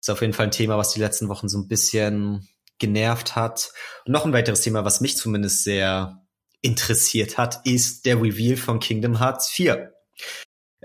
Ist 0.00 0.10
auf 0.10 0.20
jeden 0.20 0.32
Fall 0.32 0.46
ein 0.46 0.52
Thema, 0.52 0.78
was 0.78 0.92
die 0.92 1.00
letzten 1.00 1.28
Wochen 1.28 1.48
so 1.48 1.58
ein 1.58 1.68
bisschen 1.68 2.48
genervt 2.78 3.34
hat. 3.34 3.72
Und 4.04 4.12
noch 4.12 4.24
ein 4.24 4.32
weiteres 4.32 4.60
Thema, 4.60 4.84
was 4.84 5.00
mich 5.00 5.16
zumindest 5.16 5.64
sehr 5.64 6.22
interessiert 6.62 7.38
hat, 7.38 7.66
ist 7.66 8.06
der 8.06 8.20
Reveal 8.20 8.56
von 8.56 8.78
Kingdom 8.78 9.18
Hearts 9.18 9.48
4. 9.50 9.92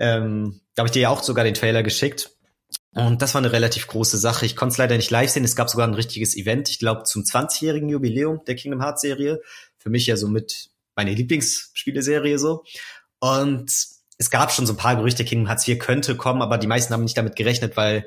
Ähm, 0.02 0.60
da 0.74 0.80
habe 0.80 0.88
ich 0.88 0.92
dir 0.92 1.02
ja 1.02 1.08
auch 1.10 1.22
sogar 1.22 1.44
den 1.44 1.54
Trailer 1.54 1.84
geschickt. 1.84 2.32
Und 2.94 3.22
das 3.22 3.34
war 3.34 3.40
eine 3.40 3.52
relativ 3.52 3.86
große 3.86 4.18
Sache. 4.18 4.44
Ich 4.44 4.56
konnte 4.56 4.72
es 4.72 4.78
leider 4.78 4.96
nicht 4.96 5.10
live 5.10 5.30
sehen. 5.30 5.44
Es 5.44 5.56
gab 5.56 5.70
sogar 5.70 5.86
ein 5.86 5.94
richtiges 5.94 6.36
Event, 6.36 6.68
ich 6.68 6.78
glaube 6.78 7.04
zum 7.04 7.22
20-jährigen 7.22 7.88
Jubiläum 7.88 8.44
der 8.46 8.56
Kingdom 8.56 8.82
Hearts 8.82 9.00
Serie. 9.00 9.40
Für 9.78 9.90
mich 9.90 10.06
ja 10.06 10.16
so 10.16 10.28
mit 10.28 10.70
meine 10.96 11.14
Lieblingsspieleserie 11.14 12.38
so. 12.38 12.64
Und 13.20 13.72
es 14.18 14.30
gab 14.30 14.52
schon 14.52 14.66
so 14.66 14.72
ein 14.72 14.76
paar 14.76 14.96
Gerüchte, 14.96 15.24
Kingdom 15.24 15.46
Hearts 15.46 15.64
4 15.64 15.78
könnte 15.78 16.16
kommen, 16.16 16.42
aber 16.42 16.58
die 16.58 16.66
meisten 16.66 16.92
haben 16.92 17.04
nicht 17.04 17.16
damit 17.16 17.36
gerechnet, 17.36 17.76
weil 17.76 18.06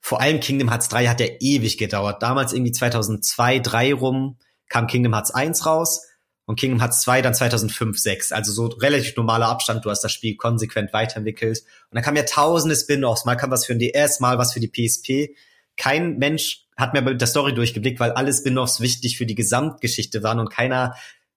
vor 0.00 0.20
allem 0.20 0.40
Kingdom 0.40 0.70
Hearts 0.70 0.88
3 0.88 1.08
hat 1.08 1.20
ja 1.20 1.26
ewig 1.40 1.76
gedauert. 1.76 2.22
Damals 2.22 2.54
irgendwie 2.54 2.72
2002, 2.72 3.60
3 3.60 3.94
rum 3.94 4.38
kam 4.68 4.86
Kingdom 4.86 5.12
Hearts 5.12 5.30
1 5.30 5.66
raus 5.66 6.06
und 6.46 6.58
Kingdom 6.58 6.80
Hearts 6.80 7.00
2 7.02 7.22
dann 7.22 7.34
2005, 7.34 7.98
6. 7.98 8.32
Also 8.32 8.52
so 8.52 8.66
relativ 8.66 9.16
normaler 9.16 9.48
Abstand. 9.48 9.84
Du 9.84 9.90
hast 9.90 10.02
das 10.02 10.12
Spiel 10.12 10.36
konsequent 10.36 10.92
weiterentwickelt. 10.92 11.60
Und 11.90 11.94
dann 11.94 12.04
kam 12.04 12.16
ja 12.16 12.24
tausende 12.24 12.76
Spin-offs. 12.76 13.24
Mal 13.24 13.36
kam 13.36 13.50
was 13.50 13.64
für 13.64 13.74
den 13.74 13.78
DS, 13.78 14.20
mal 14.20 14.36
was 14.36 14.52
für 14.52 14.60
die 14.60 14.68
PSP. 14.68 15.34
Kein 15.76 16.18
Mensch 16.18 16.66
hat 16.76 16.92
mehr 16.92 17.02
mit 17.02 17.20
der 17.20 17.28
Story 17.28 17.54
durchgeblickt, 17.54 17.98
weil 17.98 18.12
alle 18.12 18.32
Spin-offs 18.32 18.80
wichtig 18.80 19.16
für 19.16 19.26
die 19.26 19.34
Gesamtgeschichte 19.34 20.22
waren 20.22 20.38
und 20.38 20.50
keiner 20.50 20.94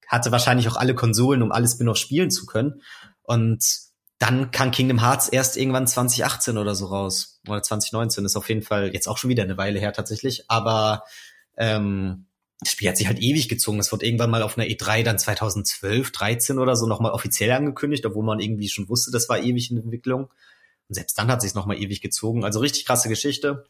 hatte 0.07 0.31
wahrscheinlich 0.31 0.67
auch 0.69 0.77
alle 0.77 0.95
Konsolen, 0.95 1.41
um 1.41 1.51
alle 1.51 1.67
Spin-offs 1.67 1.99
spielen 1.99 2.31
zu 2.31 2.45
können. 2.45 2.81
Und 3.23 3.63
dann 4.19 4.51
kam 4.51 4.71
Kingdom 4.71 5.01
Hearts 5.01 5.29
erst 5.29 5.57
irgendwann 5.57 5.87
2018 5.87 6.57
oder 6.57 6.75
so 6.75 6.87
raus. 6.87 7.39
Oder 7.47 7.61
2019 7.61 8.25
ist 8.25 8.35
auf 8.35 8.49
jeden 8.49 8.63
Fall 8.63 8.93
jetzt 8.93 9.07
auch 9.07 9.17
schon 9.17 9.29
wieder 9.29 9.43
eine 9.43 9.57
Weile 9.57 9.79
her 9.79 9.93
tatsächlich. 9.93 10.49
Aber 10.49 11.03
ähm, 11.55 12.26
das 12.59 12.71
Spiel 12.71 12.89
hat 12.89 12.97
sich 12.97 13.07
halt 13.07 13.19
ewig 13.19 13.49
gezogen. 13.49 13.79
Es 13.79 13.91
wurde 13.91 14.05
irgendwann 14.05 14.31
mal 14.31 14.41
auf 14.41 14.57
einer 14.57 14.67
E3 14.67 15.03
dann 15.03 15.19
2012, 15.19 16.11
13 16.11 16.57
oder 16.57 16.75
so 16.75 16.87
nochmal 16.87 17.11
offiziell 17.11 17.51
angekündigt, 17.51 18.05
obwohl 18.05 18.25
man 18.25 18.39
irgendwie 18.39 18.69
schon 18.69 18.89
wusste, 18.89 19.11
das 19.11 19.29
war 19.29 19.39
ewig 19.39 19.69
in 19.69 19.77
Entwicklung. 19.77 20.31
Und 20.89 20.95
selbst 20.95 21.17
dann 21.19 21.29
hat 21.29 21.41
sich 21.41 21.53
nochmal 21.53 21.77
ewig 21.77 22.01
gezogen. 22.01 22.43
Also 22.43 22.59
richtig 22.59 22.85
krasse 22.85 23.09
Geschichte. 23.09 23.65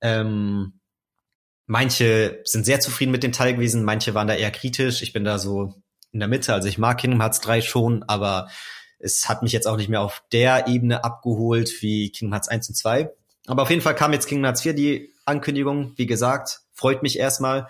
Ähm, 0.00 0.80
manche 1.66 2.40
sind 2.44 2.64
sehr 2.64 2.80
zufrieden 2.80 3.12
mit 3.12 3.22
dem 3.22 3.32
Teil 3.32 3.54
gewesen, 3.54 3.84
manche 3.84 4.14
waren 4.14 4.26
da 4.26 4.34
eher 4.34 4.50
kritisch. 4.50 5.02
Ich 5.02 5.12
bin 5.12 5.24
da 5.24 5.38
so 5.38 5.74
in 6.10 6.18
der 6.18 6.28
Mitte. 6.28 6.54
Also 6.54 6.68
ich 6.68 6.78
mag 6.78 6.98
Kingdom 6.98 7.20
Hearts 7.20 7.40
3 7.40 7.60
schon, 7.60 8.02
aber 8.04 8.48
es 8.98 9.28
hat 9.28 9.42
mich 9.42 9.52
jetzt 9.52 9.66
auch 9.66 9.76
nicht 9.76 9.88
mehr 9.88 10.00
auf 10.00 10.24
der 10.32 10.66
Ebene 10.66 11.04
abgeholt 11.04 11.82
wie 11.82 12.10
Kingdom 12.10 12.32
Hearts 12.32 12.48
1 12.48 12.68
und 12.70 12.74
2. 12.74 13.10
Aber 13.46 13.62
auf 13.62 13.70
jeden 13.70 13.82
Fall 13.82 13.94
kam 13.94 14.12
jetzt 14.12 14.26
Kingdom 14.26 14.46
Hearts 14.46 14.62
4 14.62 14.72
die 14.72 15.12
Ankündigung. 15.24 15.92
Wie 15.96 16.06
gesagt, 16.06 16.62
freut 16.72 17.02
mich 17.02 17.18
erstmal 17.18 17.68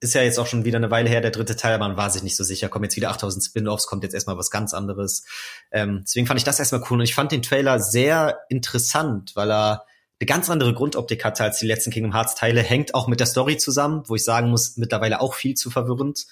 ist 0.00 0.14
ja 0.14 0.22
jetzt 0.22 0.38
auch 0.38 0.46
schon 0.46 0.64
wieder 0.64 0.78
eine 0.78 0.90
Weile 0.90 1.08
her, 1.08 1.20
der 1.20 1.30
dritte 1.30 1.56
Teil, 1.56 1.78
man 1.78 1.96
war 1.96 2.10
sich 2.10 2.22
nicht 2.22 2.36
so 2.36 2.44
sicher, 2.44 2.68
kommen 2.68 2.84
jetzt 2.84 2.96
wieder 2.96 3.10
8000 3.10 3.44
Spin-offs, 3.44 3.86
kommt 3.86 4.04
jetzt 4.04 4.14
erstmal 4.14 4.38
was 4.38 4.50
ganz 4.50 4.72
anderes. 4.72 5.24
Ähm, 5.72 6.02
deswegen 6.04 6.26
fand 6.26 6.38
ich 6.38 6.44
das 6.44 6.58
erstmal 6.58 6.82
cool 6.90 6.98
und 6.98 7.04
ich 7.04 7.14
fand 7.14 7.32
den 7.32 7.42
Trailer 7.42 7.80
sehr 7.80 8.38
interessant, 8.48 9.32
weil 9.34 9.50
er 9.50 9.84
eine 10.20 10.26
ganz 10.26 10.48
andere 10.48 10.74
Grundoptik 10.74 11.24
hatte 11.24 11.42
als 11.42 11.58
die 11.58 11.66
letzten 11.66 11.90
Kingdom 11.90 12.14
Hearts 12.14 12.34
Teile, 12.36 12.62
hängt 12.62 12.94
auch 12.94 13.08
mit 13.08 13.18
der 13.18 13.26
Story 13.26 13.56
zusammen, 13.56 14.04
wo 14.06 14.14
ich 14.14 14.24
sagen 14.24 14.48
muss, 14.48 14.76
mittlerweile 14.76 15.20
auch 15.20 15.34
viel 15.34 15.54
zu 15.54 15.70
verwirrend. 15.70 16.26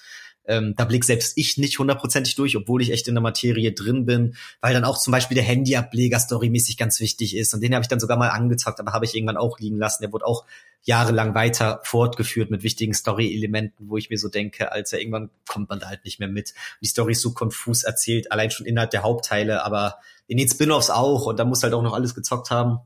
Ähm, 0.45 0.73
da 0.75 0.85
blick 0.85 1.03
selbst 1.05 1.37
ich 1.37 1.57
nicht 1.57 1.79
hundertprozentig 1.79 2.35
durch, 2.35 2.57
obwohl 2.57 2.81
ich 2.81 2.91
echt 2.91 3.07
in 3.07 3.15
der 3.15 3.21
Materie 3.21 3.71
drin 3.71 4.05
bin, 4.05 4.35
weil 4.61 4.73
dann 4.73 4.83
auch 4.83 4.97
zum 4.97 5.11
Beispiel 5.11 5.35
der 5.35 5.43
Handyableger 5.43 6.19
storymäßig 6.19 6.77
ganz 6.77 6.99
wichtig 6.99 7.35
ist. 7.35 7.53
Und 7.53 7.61
den 7.61 7.73
habe 7.73 7.83
ich 7.83 7.87
dann 7.87 7.99
sogar 7.99 8.17
mal 8.17 8.29
angezockt, 8.29 8.79
aber 8.79 8.93
habe 8.93 9.05
ich 9.05 9.15
irgendwann 9.15 9.37
auch 9.37 9.59
liegen 9.59 9.77
lassen. 9.77 10.03
Der 10.03 10.11
wurde 10.11 10.25
auch 10.25 10.45
jahrelang 10.83 11.33
weiter 11.33 11.79
fortgeführt 11.83 12.51
mit 12.51 12.63
wichtigen 12.63 12.93
Story-Elementen, 12.93 13.89
wo 13.89 13.97
ich 13.97 14.09
mir 14.09 14.17
so 14.17 14.27
denke, 14.27 14.71
als 14.71 14.91
er 14.91 14.99
irgendwann 14.99 15.29
kommt 15.47 15.69
man 15.69 15.79
da 15.79 15.87
halt 15.87 16.03
nicht 16.03 16.19
mehr 16.19 16.27
mit. 16.27 16.53
die 16.81 16.87
Story 16.87 17.13
ist 17.13 17.21
so 17.21 17.33
konfus 17.33 17.83
erzählt, 17.83 18.31
allein 18.31 18.51
schon 18.51 18.65
innerhalb 18.65 18.91
der 18.91 19.03
Hauptteile, 19.03 19.63
aber 19.63 19.99
in 20.27 20.37
den 20.37 20.49
Spin-offs 20.49 20.89
auch. 20.89 21.25
Und 21.25 21.39
da 21.39 21.45
muss 21.45 21.63
halt 21.63 21.73
auch 21.73 21.81
noch 21.81 21.93
alles 21.93 22.15
gezockt 22.15 22.51
haben. 22.51 22.79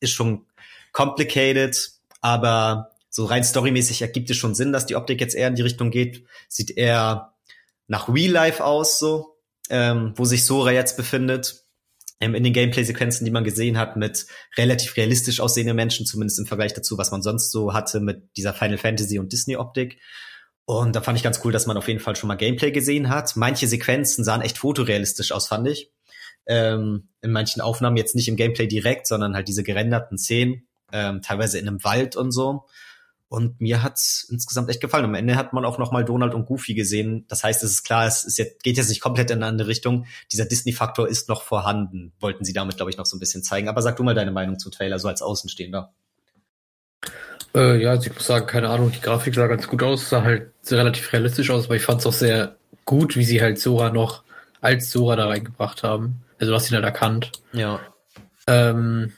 Ist 0.00 0.12
schon 0.12 0.44
complicated, 0.92 1.92
aber 2.20 2.95
so 3.16 3.24
rein 3.24 3.44
storymäßig 3.44 4.02
ergibt 4.02 4.28
es 4.28 4.36
schon 4.36 4.54
Sinn, 4.54 4.72
dass 4.72 4.84
die 4.84 4.94
Optik 4.94 5.22
jetzt 5.22 5.34
eher 5.34 5.48
in 5.48 5.54
die 5.54 5.62
Richtung 5.62 5.90
geht. 5.90 6.26
Sieht 6.50 6.76
eher 6.76 7.32
nach 7.86 8.10
Real 8.10 8.30
Life 8.30 8.62
aus, 8.62 8.98
so, 8.98 9.38
ähm, 9.70 10.12
wo 10.16 10.26
sich 10.26 10.44
Sora 10.44 10.70
jetzt 10.70 10.98
befindet. 10.98 11.64
Ähm, 12.20 12.34
in 12.34 12.44
den 12.44 12.52
Gameplay-Sequenzen, 12.52 13.24
die 13.24 13.30
man 13.30 13.42
gesehen 13.42 13.78
hat, 13.78 13.96
mit 13.96 14.26
relativ 14.58 14.98
realistisch 14.98 15.40
aussehenden 15.40 15.76
Menschen, 15.76 16.04
zumindest 16.04 16.40
im 16.40 16.44
Vergleich 16.44 16.74
dazu, 16.74 16.98
was 16.98 17.10
man 17.10 17.22
sonst 17.22 17.52
so 17.52 17.72
hatte 17.72 18.00
mit 18.00 18.36
dieser 18.36 18.52
Final 18.52 18.76
Fantasy 18.76 19.18
und 19.18 19.32
Disney-Optik. 19.32 19.98
Und 20.66 20.94
da 20.94 21.00
fand 21.00 21.16
ich 21.16 21.24
ganz 21.24 21.40
cool, 21.42 21.52
dass 21.52 21.66
man 21.66 21.78
auf 21.78 21.88
jeden 21.88 22.00
Fall 22.00 22.16
schon 22.16 22.28
mal 22.28 22.34
Gameplay 22.34 22.70
gesehen 22.70 23.08
hat. 23.08 23.34
Manche 23.34 23.66
Sequenzen 23.66 24.24
sahen 24.24 24.42
echt 24.42 24.58
fotorealistisch 24.58 25.32
aus, 25.32 25.48
fand 25.48 25.68
ich. 25.68 25.90
Ähm, 26.44 27.08
in 27.22 27.32
manchen 27.32 27.62
Aufnahmen 27.62 27.96
jetzt 27.96 28.14
nicht 28.14 28.28
im 28.28 28.36
Gameplay 28.36 28.66
direkt, 28.66 29.06
sondern 29.06 29.34
halt 29.34 29.48
diese 29.48 29.62
gerenderten 29.62 30.18
Szenen, 30.18 30.68
ähm, 30.92 31.22
teilweise 31.22 31.58
in 31.58 31.66
einem 31.66 31.82
Wald 31.82 32.14
und 32.14 32.30
so. 32.30 32.66
Und 33.28 33.60
mir 33.60 33.82
hat's 33.82 34.26
insgesamt 34.30 34.70
echt 34.70 34.80
gefallen. 34.80 35.04
Am 35.04 35.14
Ende 35.14 35.34
hat 35.34 35.52
man 35.52 35.64
auch 35.64 35.78
noch 35.78 35.90
mal 35.90 36.04
Donald 36.04 36.32
und 36.32 36.46
Goofy 36.46 36.74
gesehen. 36.74 37.24
Das 37.28 37.42
heißt, 37.42 37.64
es 37.64 37.70
ist 37.72 37.82
klar, 37.82 38.06
es 38.06 38.24
ist 38.24 38.38
jetzt, 38.38 38.62
geht 38.62 38.76
jetzt 38.76 38.88
nicht 38.88 39.00
komplett 39.00 39.30
in 39.30 39.38
eine 39.38 39.46
andere 39.46 39.68
Richtung. 39.68 40.06
Dieser 40.32 40.44
Disney-Faktor 40.44 41.08
ist 41.08 41.28
noch 41.28 41.42
vorhanden. 41.42 42.12
Wollten 42.20 42.44
sie 42.44 42.52
damit, 42.52 42.76
glaube 42.76 42.90
ich, 42.90 42.96
noch 42.96 43.06
so 43.06 43.16
ein 43.16 43.20
bisschen 43.20 43.42
zeigen. 43.42 43.68
Aber 43.68 43.82
sag 43.82 43.96
du 43.96 44.04
mal 44.04 44.14
deine 44.14 44.30
Meinung 44.30 44.60
zu 44.60 44.70
Trailer, 44.70 45.00
so 45.00 45.08
als 45.08 45.22
Außenstehender. 45.22 45.92
Äh, 47.54 47.82
ja, 47.82 47.90
also 47.90 48.08
ich 48.08 48.14
muss 48.14 48.26
sagen, 48.26 48.46
keine 48.46 48.68
Ahnung, 48.68 48.92
die 48.92 49.00
Grafik 49.00 49.34
sah 49.34 49.46
ganz 49.46 49.66
gut 49.66 49.82
aus, 49.82 50.08
sah 50.08 50.22
halt 50.22 50.52
relativ 50.70 51.12
realistisch 51.12 51.50
aus, 51.50 51.64
aber 51.64 51.76
ich 51.76 51.82
fand 51.82 52.00
es 52.00 52.06
auch 52.06 52.12
sehr 52.12 52.56
gut, 52.84 53.16
wie 53.16 53.24
sie 53.24 53.40
halt 53.40 53.58
Sora 53.58 53.90
noch 53.90 54.24
als 54.60 54.90
Sora 54.90 55.16
da 55.16 55.26
reingebracht 55.26 55.82
haben. 55.82 56.22
Also 56.38 56.54
hast 56.54 56.70
ihn 56.70 56.74
halt 56.74 56.84
erkannt. 56.84 57.32
Ja. 57.52 57.80
Ähm, 58.46 59.12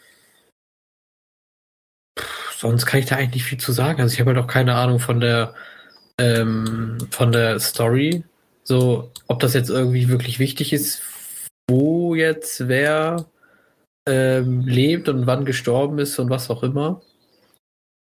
sonst 2.58 2.86
kann 2.86 3.00
ich 3.00 3.06
da 3.06 3.16
eigentlich 3.16 3.34
nicht 3.34 3.44
viel 3.44 3.58
zu 3.58 3.72
sagen. 3.72 4.00
Also 4.00 4.12
ich 4.12 4.20
habe 4.20 4.34
halt 4.34 4.44
auch 4.44 4.48
keine 4.48 4.74
Ahnung 4.74 4.98
von 4.98 5.20
der 5.20 5.54
ähm, 6.18 6.98
von 7.10 7.30
der 7.30 7.60
Story. 7.60 8.24
So, 8.64 9.12
ob 9.28 9.40
das 9.40 9.54
jetzt 9.54 9.70
irgendwie 9.70 10.08
wirklich 10.08 10.38
wichtig 10.38 10.72
ist, 10.72 11.02
wo 11.70 12.14
jetzt 12.14 12.68
wer 12.68 13.26
ähm, 14.06 14.66
lebt 14.66 15.08
und 15.08 15.26
wann 15.26 15.44
gestorben 15.44 15.98
ist 15.98 16.18
und 16.18 16.30
was 16.30 16.50
auch 16.50 16.62
immer. 16.62 17.00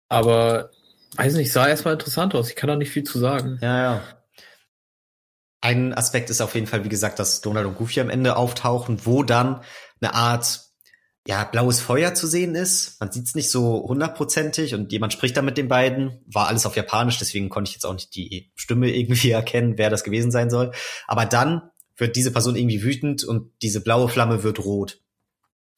Aber 0.08 0.70
weiß 1.16 1.34
nicht, 1.34 1.52
sah 1.52 1.68
erstmal 1.68 1.94
interessant 1.94 2.34
aus. 2.34 2.48
Ich 2.48 2.56
kann 2.56 2.68
da 2.68 2.76
nicht 2.76 2.90
viel 2.90 3.04
zu 3.04 3.18
sagen. 3.18 3.58
Ja, 3.60 3.82
ja. 3.82 4.02
Ein 5.60 5.92
Aspekt 5.92 6.30
ist 6.30 6.40
auf 6.40 6.54
jeden 6.54 6.66
Fall, 6.66 6.84
wie 6.84 6.88
gesagt, 6.88 7.18
dass 7.18 7.42
Donald 7.42 7.66
und 7.66 7.76
Goofy 7.76 8.00
am 8.00 8.10
Ende 8.10 8.36
auftauchen, 8.36 9.04
wo 9.04 9.24
dann 9.24 9.60
eine 10.00 10.14
Art 10.14 10.67
ja, 11.28 11.44
blaues 11.44 11.78
Feuer 11.78 12.14
zu 12.14 12.26
sehen 12.26 12.54
ist. 12.54 12.98
Man 13.00 13.12
sieht 13.12 13.26
es 13.26 13.34
nicht 13.34 13.50
so 13.50 13.84
hundertprozentig 13.86 14.74
und 14.74 14.90
jemand 14.92 15.12
spricht 15.12 15.36
da 15.36 15.42
mit 15.42 15.58
den 15.58 15.68
beiden. 15.68 16.22
War 16.24 16.48
alles 16.48 16.64
auf 16.64 16.74
Japanisch, 16.74 17.18
deswegen 17.18 17.50
konnte 17.50 17.68
ich 17.68 17.74
jetzt 17.74 17.84
auch 17.84 17.92
nicht 17.92 18.14
die 18.14 18.50
Stimme 18.54 18.90
irgendwie 18.96 19.30
erkennen, 19.30 19.76
wer 19.76 19.90
das 19.90 20.04
gewesen 20.04 20.30
sein 20.30 20.48
soll. 20.48 20.72
Aber 21.06 21.26
dann 21.26 21.70
wird 21.98 22.16
diese 22.16 22.32
Person 22.32 22.56
irgendwie 22.56 22.82
wütend 22.82 23.24
und 23.24 23.52
diese 23.60 23.82
blaue 23.82 24.08
Flamme 24.08 24.42
wird 24.42 24.60
rot. 24.60 25.02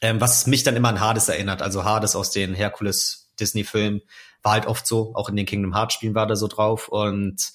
Ähm, 0.03 0.21
was 0.21 0.47
mich 0.47 0.63
dann 0.63 0.77
immer 0.77 0.89
an 0.89 1.01
Hades 1.01 1.29
erinnert. 1.29 1.63
Also 1.63 1.83
Hades 1.83 2.15
aus 2.15 2.31
den 2.31 2.55
Herkules 2.55 3.33
Disney-Filmen 3.41 4.03
war 4.45 4.53
halt 4.53 4.67
oft 4.67 4.87
so. 4.87 5.17
Auch 5.17 5.29
in 5.29 5.37
den 5.37 5.47
Kingdom 5.47 5.75
Hearts 5.75 5.95
Spielen 5.95 6.15
war 6.15 6.29
da 6.29 6.37
so 6.37 6.47
drauf. 6.47 6.87
Und 6.87 7.51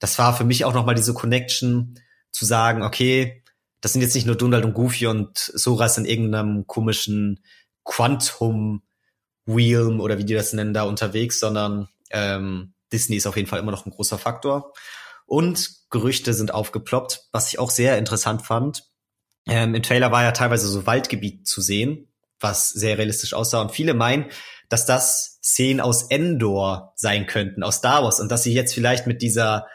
das 0.00 0.18
war 0.18 0.36
für 0.36 0.44
mich 0.44 0.66
auch 0.66 0.74
nochmal 0.74 0.96
diese 0.96 1.14
Connection 1.14 1.98
zu 2.30 2.44
sagen, 2.44 2.82
okay, 2.82 3.42
das 3.80 3.92
sind 3.92 4.02
jetzt 4.02 4.14
nicht 4.14 4.26
nur 4.26 4.36
Donald 4.36 4.64
und 4.64 4.74
Goofy 4.74 5.06
und 5.06 5.38
Sora 5.38 5.86
ist 5.86 5.98
in 5.98 6.04
irgendeinem 6.04 6.66
komischen 6.66 7.44
Quantum 7.84 8.82
Realm 9.46 10.00
oder 10.00 10.18
wie 10.18 10.24
die 10.24 10.34
das 10.34 10.52
nennen 10.52 10.74
da 10.74 10.82
unterwegs, 10.82 11.40
sondern 11.40 11.88
ähm, 12.10 12.74
Disney 12.92 13.16
ist 13.16 13.26
auf 13.26 13.36
jeden 13.36 13.48
Fall 13.48 13.60
immer 13.60 13.70
noch 13.70 13.86
ein 13.86 13.92
großer 13.92 14.18
Faktor. 14.18 14.72
Und 15.26 15.70
Gerüchte 15.90 16.34
sind 16.34 16.52
aufgeploppt, 16.52 17.28
was 17.32 17.48
ich 17.48 17.58
auch 17.58 17.70
sehr 17.70 17.98
interessant 17.98 18.42
fand. 18.42 18.84
Ähm, 19.46 19.74
Im 19.74 19.82
Trailer 19.82 20.10
war 20.10 20.22
ja 20.22 20.32
teilweise 20.32 20.68
so 20.68 20.86
Waldgebiet 20.86 21.46
zu 21.46 21.60
sehen, 21.60 22.12
was 22.40 22.70
sehr 22.70 22.98
realistisch 22.98 23.34
aussah. 23.34 23.60
Und 23.60 23.72
viele 23.72 23.94
meinen, 23.94 24.26
dass 24.68 24.86
das 24.86 25.38
Szenen 25.42 25.80
aus 25.80 26.04
Endor 26.04 26.92
sein 26.96 27.26
könnten, 27.26 27.62
aus 27.62 27.76
Star 27.76 28.02
Wars, 28.02 28.20
und 28.20 28.30
dass 28.30 28.42
sie 28.42 28.52
jetzt 28.52 28.74
vielleicht 28.74 29.06
mit 29.06 29.22
dieser 29.22 29.66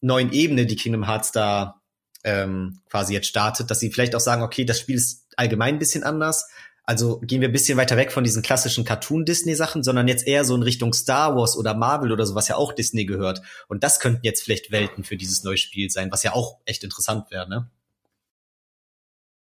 neuen 0.00 0.32
Ebene, 0.32 0.66
die 0.66 0.76
Kingdom 0.76 1.06
Hearts 1.06 1.32
da 1.32 1.82
ähm, 2.24 2.80
quasi 2.90 3.12
jetzt 3.14 3.26
startet, 3.26 3.70
dass 3.70 3.80
sie 3.80 3.90
vielleicht 3.90 4.14
auch 4.14 4.20
sagen, 4.20 4.42
okay, 4.42 4.64
das 4.64 4.80
Spiel 4.80 4.96
ist 4.96 5.26
allgemein 5.36 5.76
ein 5.76 5.78
bisschen 5.78 6.02
anders. 6.02 6.48
Also 6.86 7.18
gehen 7.20 7.40
wir 7.40 7.48
ein 7.48 7.52
bisschen 7.52 7.78
weiter 7.78 7.96
weg 7.96 8.12
von 8.12 8.24
diesen 8.24 8.42
klassischen 8.42 8.84
Cartoon-Disney-Sachen, 8.84 9.82
sondern 9.82 10.06
jetzt 10.06 10.26
eher 10.26 10.44
so 10.44 10.54
in 10.54 10.62
Richtung 10.62 10.92
Star 10.92 11.34
Wars 11.34 11.56
oder 11.56 11.74
Marvel 11.74 12.12
oder 12.12 12.26
so, 12.26 12.34
was 12.34 12.48
ja 12.48 12.56
auch 12.56 12.74
Disney 12.74 13.06
gehört. 13.06 13.40
Und 13.68 13.82
das 13.84 14.00
könnten 14.00 14.20
jetzt 14.22 14.42
vielleicht 14.42 14.70
Welten 14.70 15.02
für 15.04 15.16
dieses 15.16 15.44
neue 15.44 15.56
Spiel 15.56 15.88
sein, 15.88 16.12
was 16.12 16.22
ja 16.22 16.34
auch 16.34 16.58
echt 16.66 16.84
interessant 16.84 17.30
wäre, 17.30 17.48
ne? 17.48 17.70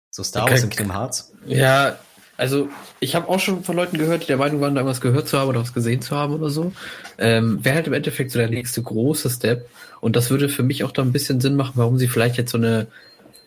So 0.09 0.23
Star 0.23 0.43
Wars 0.43 0.53
okay. 0.53 0.63
und 0.63 0.69
Kingdom 0.69 0.95
Hearts. 0.95 1.33
Ja, 1.45 1.97
also 2.37 2.69
ich 2.99 3.15
habe 3.15 3.29
auch 3.29 3.39
schon 3.39 3.63
von 3.63 3.75
Leuten 3.75 3.97
gehört, 3.97 4.23
die 4.23 4.27
der 4.27 4.37
Meinung 4.37 4.59
waren, 4.61 4.75
da 4.75 4.85
was 4.85 5.01
gehört 5.01 5.27
zu 5.27 5.37
haben 5.37 5.49
oder 5.49 5.61
was 5.61 5.73
gesehen 5.73 6.01
zu 6.01 6.15
haben 6.15 6.33
oder 6.33 6.49
so. 6.49 6.71
Ähm, 7.17 7.63
Wäre 7.63 7.75
halt 7.75 7.87
im 7.87 7.93
Endeffekt 7.93 8.31
so 8.31 8.39
der 8.39 8.49
nächste 8.49 8.81
große 8.81 9.29
Step. 9.29 9.69
Und 10.01 10.15
das 10.15 10.29
würde 10.29 10.49
für 10.49 10.63
mich 10.63 10.83
auch 10.83 10.91
da 10.91 11.01
ein 11.03 11.11
bisschen 11.11 11.41
Sinn 11.41 11.55
machen, 11.55 11.73
warum 11.75 11.97
sie 11.97 12.07
vielleicht 12.07 12.37
jetzt 12.37 12.51
so 12.51 12.57
eine 12.57 12.87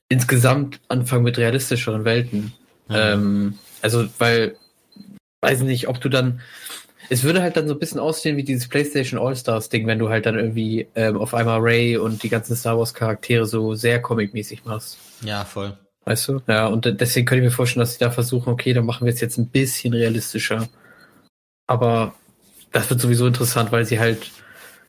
insgesamt 0.09 0.81
anfangen 0.89 1.25
mit 1.25 1.37
realistischeren 1.37 2.05
Welten. 2.05 2.53
Mhm. 2.89 2.95
Ähm, 2.95 3.59
also, 3.83 4.07
weil, 4.19 4.57
weiß 5.41 5.61
nicht, 5.63 5.89
ob 5.89 6.01
du 6.01 6.09
dann. 6.09 6.41
Es 7.09 7.23
würde 7.23 7.41
halt 7.41 7.57
dann 7.57 7.69
so 7.69 7.75
ein 7.75 7.79
bisschen 7.79 8.01
aussehen 8.01 8.37
wie 8.37 8.43
dieses 8.43 8.67
PlayStation 8.67 9.21
All-Stars-Ding, 9.21 9.87
wenn 9.87 10.01
du 10.01 10.09
halt 10.09 10.27
dann 10.27 10.37
irgendwie 10.37 10.89
ähm, 10.97 11.17
auf 11.19 11.35
einmal 11.35 11.61
Ray 11.61 11.97
und 11.97 12.25
die 12.25 12.29
ganzen 12.29 12.57
Star 12.57 12.77
Wars-Charaktere 12.77 13.47
so 13.47 13.75
sehr 13.75 14.03
comic-mäßig 14.03 14.65
machst. 14.65 14.99
Ja, 15.23 15.45
voll. 15.45 15.77
Weißt 16.07 16.29
du? 16.29 16.41
Ja, 16.47 16.69
und 16.69 17.01
deswegen 17.01 17.27
könnte 17.27 17.43
ich 17.43 17.51
mir 17.51 17.55
vorstellen, 17.55 17.83
dass 17.83 17.95
sie 17.95 17.99
da 17.99 18.13
versuchen, 18.13 18.53
okay, 18.53 18.73
dann 18.73 18.87
machen 18.87 19.05
wir 19.05 19.13
es 19.13 19.21
jetzt 19.21 19.39
ein 19.39 19.49
bisschen 19.49 19.93
realistischer. 19.93 20.69
Aber 21.67 22.15
das 22.71 22.89
wird 22.89 23.01
sowieso 23.01 23.27
interessant, 23.27 23.73
weil 23.73 23.85
sie 23.87 23.99
halt, 23.99 24.31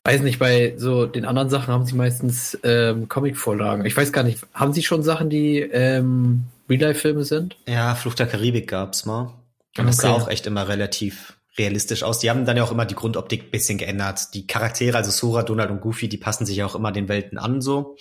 weiß 0.03 0.21
nicht, 0.21 0.37
bei 0.37 0.75
so 0.77 1.07
den 1.07 1.25
anderen 1.25 1.49
Sachen 1.49 1.73
haben 1.73 1.87
sie 1.87 1.95
meistens 1.95 2.55
ähm, 2.63 3.09
Comic-Vorlagen. 3.09 3.83
Ich 3.85 3.97
weiß 3.97 4.13
gar 4.13 4.23
nicht, 4.23 4.45
haben 4.53 4.73
sie 4.73 4.83
schon 4.83 5.01
Sachen, 5.01 5.31
die 5.31 5.59
ähm, 5.59 6.43
Real-Life-Filme 6.69 7.23
sind? 7.23 7.57
Ja, 7.67 7.95
Fluch 7.95 8.13
der 8.13 8.27
Karibik 8.27 8.67
gab's 8.69 9.07
mal. 9.07 9.21
Und 9.21 9.33
okay. 9.75 9.87
das 9.87 9.97
sah 9.97 10.11
auch 10.11 10.27
echt 10.27 10.45
immer 10.45 10.67
relativ 10.67 11.39
realistisch 11.57 12.03
aus. 12.03 12.19
Die 12.19 12.29
haben 12.29 12.45
dann 12.45 12.57
ja 12.57 12.63
auch 12.63 12.71
immer 12.71 12.85
die 12.85 12.93
Grundoptik 12.93 13.49
bisschen 13.49 13.79
geändert. 13.79 14.35
Die 14.35 14.45
Charaktere, 14.45 14.97
also 14.97 15.09
Sora, 15.09 15.41
Donald 15.41 15.71
und 15.71 15.81
Goofy, 15.81 16.09
die 16.09 16.17
passen 16.17 16.45
sich 16.45 16.57
ja 16.57 16.67
auch 16.67 16.75
immer 16.75 16.91
den 16.91 17.09
Welten 17.09 17.39
an 17.39 17.59
so 17.59 17.95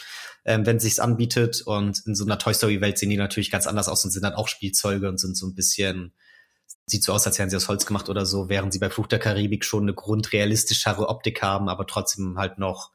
ähm, 0.47 0.65
wenn 0.65 0.81
sich's 0.81 0.99
anbietet. 0.99 1.63
Und 1.63 2.07
in 2.07 2.15
so 2.15 2.25
einer 2.25 2.39
Toy 2.39 2.55
Story 2.55 2.81
Welt 2.81 2.99
sehen 2.99 3.11
die 3.11 3.17
natürlich 3.17 3.51
ganz 3.51 3.67
anders 3.67 3.89
aus 3.89 4.05
und 4.05 4.13
sind 4.13 4.23
dann 4.23 4.35
auch 4.35 4.49
Spielzeuge 4.49 5.09
und 5.09 5.19
sind 5.19 5.37
so 5.37 5.47
ein 5.47 5.55
bisschen 5.55 6.15
sieht 6.87 7.03
so 7.03 7.13
aus, 7.13 7.27
als 7.27 7.39
wären 7.39 7.51
sie 7.51 7.57
aus 7.57 7.69
Holz 7.69 7.85
gemacht 7.85 8.09
oder 8.09 8.25
so, 8.27 8.49
während 8.49 8.73
sie 8.73 8.79
bei 8.79 8.91
Fluch 8.91 9.09
der 9.09 9.19
Karibik 9.19 9.65
schon 9.65 9.83
eine 9.83 9.95
grundrealistischere 9.95 11.09
Optik 11.09 11.43
haben, 11.43 11.69
aber 11.69 11.87
trotzdem 11.87 12.39
halt 12.39 12.59
noch 12.59 12.93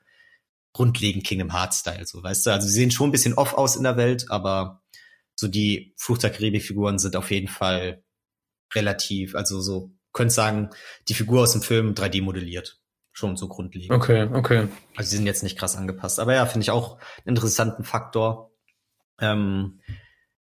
grundlegend 0.74 1.26
Kingdom 1.26 1.52
Hearts 1.52 1.80
Style, 1.80 2.06
so 2.06 2.24
weißt 2.24 2.46
du. 2.46 2.52
Also 2.52 2.68
sie 2.68 2.74
sehen 2.74 2.92
schon 2.92 3.10
ein 3.10 3.12
bisschen 3.12 3.34
off 3.34 3.54
aus 3.54 3.76
in 3.76 3.84
der 3.84 3.98
Welt, 3.98 4.26
aber 4.30 4.82
so 5.36 5.50
die 5.50 5.94
Fluch 5.98 6.18
der 6.18 6.30
Karibik 6.30 6.64
Figuren 6.64 7.00
sind 7.00 7.18
auf 7.18 7.32
jeden 7.32 7.50
Fall 7.50 8.04
relativ, 8.74 9.36
also 9.36 9.60
so 9.60 9.92
könnt 10.14 10.32
sagen, 10.32 10.70
die 11.10 11.14
Figur 11.14 11.42
aus 11.42 11.52
dem 11.52 11.62
Film 11.62 11.94
3D 11.94 12.22
modelliert 12.22 12.81
schon 13.12 13.36
so 13.38 13.48
grundlegend. 13.48 13.92
Okay, 13.92 14.30
okay. 14.34 14.68
Also 14.96 15.10
sie 15.10 15.18
sind 15.18 15.26
jetzt 15.26 15.44
nicht 15.44 15.58
krass 15.58 15.76
angepasst. 15.76 16.20
Aber 16.20 16.34
ja, 16.34 16.46
finde 16.46 16.64
ich 16.64 16.72
auch 16.72 16.98
einen 17.26 17.36
interessanten 17.36 17.84
Faktor. 17.84 18.52
Ähm, 19.20 19.82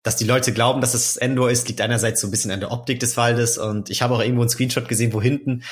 dass 0.02 0.18
die 0.18 0.26
Leute 0.26 0.52
glauben, 0.52 0.82
dass 0.82 0.94
es 0.94 1.16
Endor 1.16 1.50
ist, 1.50 1.68
liegt 1.70 1.80
einerseits 1.80 2.20
so 2.20 2.28
ein 2.28 2.32
bisschen 2.32 2.52
an 2.52 2.60
der 2.60 2.72
Optik 2.72 3.00
des 3.00 3.16
Waldes 3.16 3.58
und 3.58 3.90
ich 3.90 4.02
habe 4.02 4.14
auch 4.14 4.20
irgendwo 4.20 4.42
einen 4.42 4.50
Screenshot 4.50 4.90
gesehen, 4.90 5.14
wo 5.14 5.22
hinten 5.22 5.64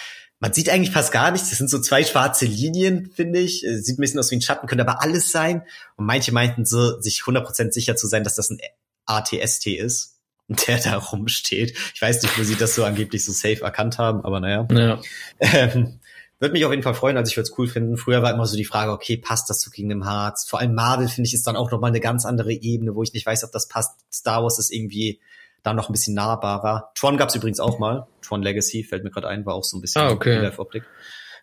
man 0.42 0.54
sieht 0.54 0.70
eigentlich 0.70 0.92
fast 0.92 1.12
gar 1.12 1.30
nichts. 1.32 1.50
Das 1.50 1.60
sind 1.60 1.70
so 1.70 1.80
zwei 1.80 2.04
schwarze 2.04 2.46
Linien, 2.46 3.12
finde 3.14 3.40
ich. 3.40 3.64
Äh, 3.64 3.78
sieht 3.78 4.00
ein 4.00 4.02
bisschen 4.02 4.20
aus 4.20 4.32
wie 4.32 4.36
ein 4.36 4.42
Schatten, 4.42 4.68
könnte 4.68 4.84
aber 4.84 5.02
alles 5.02 5.32
sein. 5.32 5.62
Und 5.96 6.08
manche 6.08 6.34
meinten 6.34 6.66
so, 6.66 7.00
sich 7.00 7.22
100% 7.22 7.72
sicher 7.72 7.96
zu 7.96 8.08
sein, 8.08 8.24
dass 8.24 8.36
das 8.36 8.50
ein 8.50 8.58
ATST 9.06 9.68
ist, 9.68 10.20
der 10.68 10.80
da 10.80 10.98
rumsteht. 10.98 11.78
Ich 11.94 12.02
weiß 12.02 12.24
nicht, 12.24 12.38
wo 12.40 12.44
sie 12.44 12.56
das 12.56 12.74
so 12.74 12.84
angeblich 12.84 13.24
so 13.24 13.32
safe 13.32 13.62
erkannt 13.62 14.00
haben, 14.00 14.26
aber 14.26 14.40
naja. 14.40 14.68
Ja. 14.72 15.00
Ähm, 15.40 16.00
würde 16.42 16.54
mich 16.54 16.66
auf 16.66 16.72
jeden 16.72 16.84
Fall 16.84 16.96
freuen, 16.96 17.18
also 17.18 17.30
ich 17.30 17.38
würde 17.38 17.50
es 17.50 17.58
cool 17.58 17.68
finden. 17.68 17.98
Früher 17.98 18.24
war 18.24 18.34
immer 18.34 18.46
so 18.46 18.58
die 18.58 18.66
Frage, 18.66 18.92
okay, 18.92 19.16
passt 19.16 19.50
das 19.50 19.60
zu 19.60 19.70
Kingdom 19.70 20.04
Hearts? 20.04 20.50
Vor 20.50 20.60
allem 20.60 20.74
Marvel 20.74 21.08
finde 21.08 21.28
ich 21.28 21.34
ist 21.34 21.46
dann 21.46 21.56
auch 21.56 21.72
nochmal 21.72 21.92
eine 21.92 22.00
ganz 22.00 22.26
andere 22.26 22.52
Ebene, 22.52 22.96
wo 22.96 23.04
ich 23.04 23.14
nicht 23.14 23.26
weiß, 23.26 23.44
ob 23.44 23.52
das 23.52 23.68
passt. 23.68 24.00
Star 24.12 24.44
Wars 24.44 24.58
ist 24.58 24.72
irgendwie 24.72 25.22
da 25.64 25.74
noch 25.74 25.90
ein 25.90 25.92
bisschen 25.94 26.16
nahbarer. 26.16 26.92
Tron 26.96 27.18
gab 27.18 27.30
es 27.30 27.36
übrigens 27.36 27.60
auch 27.60 27.78
mal. 27.78 28.08
Tron 28.22 28.42
Legacy 28.42 28.84
fällt 28.84 29.04
mir 29.04 29.12
gerade 29.12 29.28
ein, 29.28 29.46
war 29.46 29.54
auch 29.54 29.64
so 29.64 29.78
ein 29.78 29.82
bisschen 29.82 30.02
ah, 30.02 30.10
okay. 30.10 30.52
Optik. 30.58 30.84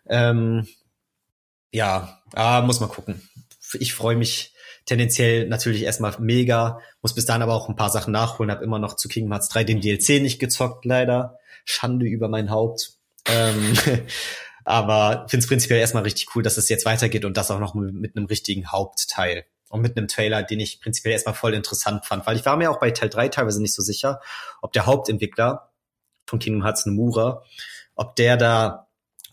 Ähm, 0.07 0.67
ja, 1.71 2.19
ah, 2.33 2.61
muss 2.61 2.81
mal 2.81 2.87
gucken. 2.87 3.21
Ich 3.73 3.93
freue 3.93 4.17
mich 4.17 4.53
tendenziell 4.85 5.47
natürlich 5.47 5.83
erstmal 5.83 6.13
mega, 6.19 6.79
muss 7.01 7.13
bis 7.13 7.25
dann 7.25 7.41
aber 7.41 7.53
auch 7.53 7.69
ein 7.69 7.75
paar 7.75 7.91
Sachen 7.91 8.11
nachholen, 8.11 8.51
habe 8.51 8.63
immer 8.63 8.79
noch 8.79 8.95
zu 8.95 9.07
Kingdom 9.07 9.33
Hearts 9.33 9.49
3 9.49 9.63
den 9.63 9.81
DLC 9.81 10.21
nicht 10.21 10.39
gezockt, 10.39 10.83
leider. 10.83 11.37
Schande 11.63 12.07
über 12.07 12.27
mein 12.27 12.49
Haupt. 12.49 12.93
Ähm, 13.25 13.73
Aber 14.69 15.25
finde 15.27 15.43
es 15.43 15.47
prinzipiell 15.47 15.79
erstmal 15.79 16.03
richtig 16.03 16.35
cool, 16.35 16.43
dass 16.43 16.57
es 16.57 16.69
jetzt 16.69 16.85
weitergeht 16.85 17.25
und 17.25 17.35
das 17.37 17.49
auch 17.49 17.57
noch 17.57 17.73
mit 17.73 18.15
einem 18.15 18.27
richtigen 18.27 18.71
Hauptteil. 18.71 19.45
Und 19.67 19.81
mit 19.81 19.97
einem 19.97 20.07
Trailer, 20.07 20.43
den 20.43 20.59
ich 20.59 20.79
prinzipiell 20.79 21.13
erstmal 21.13 21.33
voll 21.33 21.55
interessant 21.55 22.05
fand. 22.05 22.27
Weil 22.27 22.35
ich 22.35 22.45
war 22.45 22.55
mir 22.55 22.69
auch 22.69 22.79
bei 22.79 22.91
Teil 22.91 23.09
3 23.09 23.29
teilweise 23.29 23.63
nicht 23.63 23.73
so 23.73 23.81
sicher, 23.81 24.21
ob 24.61 24.71
der 24.71 24.85
Hauptentwickler 24.85 25.71
von 26.27 26.37
Kingdom 26.37 26.63
Hearts 26.63 26.85
Nomura, 26.85 27.41
ob 27.95 28.15
der 28.15 28.37
da 28.37 28.87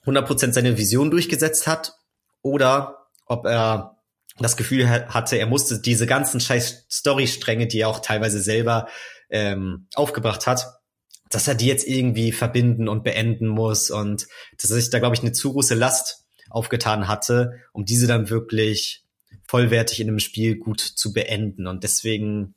100% 0.06 0.52
seine 0.52 0.78
Vision 0.78 1.10
durchgesetzt 1.10 1.66
hat 1.66 1.98
oder 2.40 3.08
ob 3.26 3.44
er 3.44 3.98
das 4.38 4.56
Gefühl 4.56 4.88
hatte, 4.88 5.36
er 5.36 5.46
musste 5.46 5.80
diese 5.80 6.06
ganzen 6.06 6.40
scheiß 6.40 6.86
Storystränge, 6.90 7.66
die 7.66 7.80
er 7.80 7.88
auch 7.88 8.00
teilweise 8.00 8.40
selber 8.40 8.88
ähm, 9.28 9.86
aufgebracht 9.94 10.46
hat, 10.46 10.66
dass 11.30 11.48
er 11.48 11.54
die 11.54 11.66
jetzt 11.66 11.86
irgendwie 11.86 12.32
verbinden 12.32 12.88
und 12.88 13.04
beenden 13.04 13.48
muss 13.48 13.90
und 13.90 14.26
dass 14.58 14.70
er 14.70 14.76
sich 14.76 14.90
da, 14.90 14.98
glaube 14.98 15.14
ich, 15.14 15.22
eine 15.22 15.32
zu 15.32 15.52
große 15.52 15.74
Last 15.74 16.24
aufgetan 16.50 17.08
hatte, 17.08 17.60
um 17.72 17.84
diese 17.84 18.06
dann 18.06 18.30
wirklich 18.30 19.04
vollwertig 19.48 20.00
in 20.00 20.08
einem 20.08 20.18
Spiel 20.18 20.56
gut 20.56 20.80
zu 20.80 21.12
beenden. 21.12 21.66
Und 21.66 21.84
deswegen, 21.84 22.54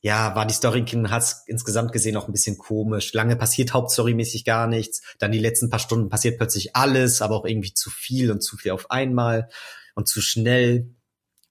ja, 0.00 0.34
war 0.34 0.46
die 0.46 0.54
Story 0.54 0.84
Hearts 0.86 1.44
insgesamt 1.46 1.92
gesehen 1.92 2.16
auch 2.16 2.28
ein 2.28 2.32
bisschen 2.32 2.58
komisch. 2.58 3.12
Lange 3.12 3.36
passiert 3.36 3.72
hauptstorymäßig 3.72 4.44
gar 4.44 4.66
nichts. 4.66 5.02
Dann 5.18 5.32
die 5.32 5.38
letzten 5.38 5.70
paar 5.70 5.78
Stunden 5.78 6.08
passiert 6.08 6.38
plötzlich 6.38 6.76
alles, 6.76 7.22
aber 7.22 7.36
auch 7.36 7.44
irgendwie 7.44 7.74
zu 7.74 7.90
viel 7.90 8.30
und 8.30 8.42
zu 8.42 8.56
viel 8.56 8.72
auf 8.72 8.90
einmal 8.90 9.48
und 9.94 10.08
zu 10.08 10.20
schnell. 10.20 10.94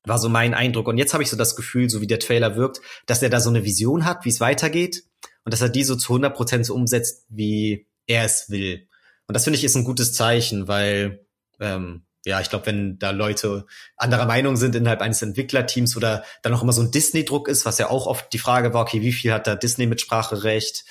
War 0.05 0.20
so 0.20 0.28
mein 0.28 0.53
Eindruck. 0.53 0.88
Und 0.88 0.97
jetzt 0.97 1.14
habe 1.14 1.24
ich 1.24 1.30
so 1.30 1.38
das 1.38 1.55
Gefühl, 1.55 1.89
so 1.89 2.01
wie 2.01 2.07
der 2.07 2.20
Trailer 2.20 2.57
wirkt, 2.57 2.82
dass 3.05 3.24
er 3.24 3.30
da 3.30 3.39
so 3.39 3.49
eine 3.49 3.64
Vision 3.64 4.03
hat, 4.03 4.26
wie 4.26 4.30
es 4.30 4.41
weitergeht 4.41 5.03
und 5.45 5.53
dass 5.53 5.61
er 5.61 5.69
die 5.69 5.83
so 5.83 5.95
zu 5.95 6.13
100 6.13 6.35
Prozent 6.35 6.65
so 6.65 6.75
umsetzt, 6.75 7.25
wie 7.29 7.87
er 8.07 8.25
es 8.25 8.49
will. 8.49 8.87
Und 9.27 9.35
das 9.35 9.43
finde 9.43 9.57
ich 9.57 9.63
ist 9.63 9.75
ein 9.75 9.83
gutes 9.83 10.13
Zeichen, 10.13 10.67
weil 10.67 11.25
ähm, 11.59 12.05
ja, 12.25 12.39
ich 12.39 12.49
glaube, 12.49 12.67
wenn 12.67 12.99
da 12.99 13.11
Leute 13.11 13.65
anderer 13.97 14.25
Meinung 14.25 14.55
sind 14.55 14.75
innerhalb 14.75 15.01
eines 15.01 15.21
Entwicklerteams 15.21 15.97
oder 15.97 16.23
dann 16.41 16.53
auch 16.53 16.63
immer 16.63 16.71
so 16.71 16.81
ein 16.81 16.91
Disney-Druck 16.91 17.47
ist, 17.49 17.65
was 17.65 17.77
ja 17.77 17.89
auch 17.89 18.07
oft 18.07 18.31
die 18.31 18.39
Frage 18.39 18.73
war, 18.73 18.81
okay, 18.83 19.01
wie 19.01 19.11
viel 19.11 19.33
hat 19.33 19.47
da 19.47 19.55
Disney 19.55 19.87
mit 19.87 19.99
Spracherecht? 19.99 20.85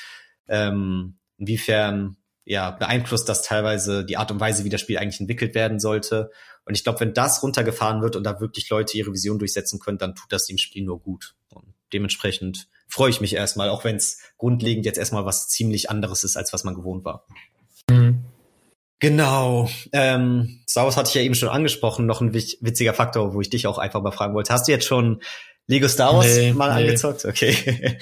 Ähm, 0.48 1.18
inwiefern 1.38 2.16
ja, 2.44 2.72
beeinflusst 2.72 3.28
das 3.28 3.42
teilweise 3.42 4.04
die 4.04 4.16
Art 4.16 4.30
und 4.30 4.40
Weise, 4.40 4.64
wie 4.64 4.68
das 4.68 4.80
Spiel 4.80 4.98
eigentlich 4.98 5.20
entwickelt 5.20 5.54
werden 5.54 5.78
sollte. 5.78 6.30
Und 6.64 6.74
ich 6.74 6.84
glaube, 6.84 7.00
wenn 7.00 7.14
das 7.14 7.42
runtergefahren 7.42 8.02
wird 8.02 8.16
und 8.16 8.24
da 8.24 8.40
wirklich 8.40 8.68
Leute 8.68 8.98
ihre 8.98 9.12
Vision 9.12 9.38
durchsetzen 9.38 9.78
können, 9.78 9.98
dann 9.98 10.14
tut 10.14 10.32
das 10.32 10.46
dem 10.46 10.58
Spiel 10.58 10.84
nur 10.84 11.00
gut. 11.00 11.34
Und 11.48 11.74
dementsprechend 11.92 12.68
freue 12.92 13.08
ich 13.08 13.22
mich 13.22 13.34
erstmal, 13.34 13.70
auch 13.70 13.84
wenn 13.84 13.96
es 13.96 14.18
grundlegend 14.36 14.84
jetzt 14.84 14.98
erstmal 14.98 15.24
was 15.24 15.48
ziemlich 15.48 15.88
anderes 15.88 16.24
ist, 16.24 16.36
als 16.36 16.52
was 16.52 16.62
man 16.62 16.74
gewohnt 16.74 17.06
war. 17.06 17.26
Mhm. 17.88 18.26
Genau. 18.98 19.70
Ähm, 19.92 20.60
Star 20.68 20.84
Wars 20.84 20.98
hatte 20.98 21.08
ich 21.08 21.14
ja 21.14 21.22
eben 21.22 21.34
schon 21.34 21.48
angesprochen, 21.48 22.04
noch 22.04 22.20
ein 22.20 22.34
witziger 22.34 22.92
Faktor, 22.92 23.32
wo 23.32 23.40
ich 23.40 23.48
dich 23.48 23.66
auch 23.66 23.78
einfach 23.78 24.02
mal 24.02 24.12
fragen 24.12 24.34
wollte. 24.34 24.52
Hast 24.52 24.68
du 24.68 24.72
jetzt 24.72 24.84
schon 24.84 25.22
Lego 25.66 25.88
Star 25.88 26.14
Wars 26.14 26.36
nee, 26.36 26.52
mal 26.52 26.74
nee. 26.74 26.82
angezockt? 26.82 27.24
Okay. 27.24 27.98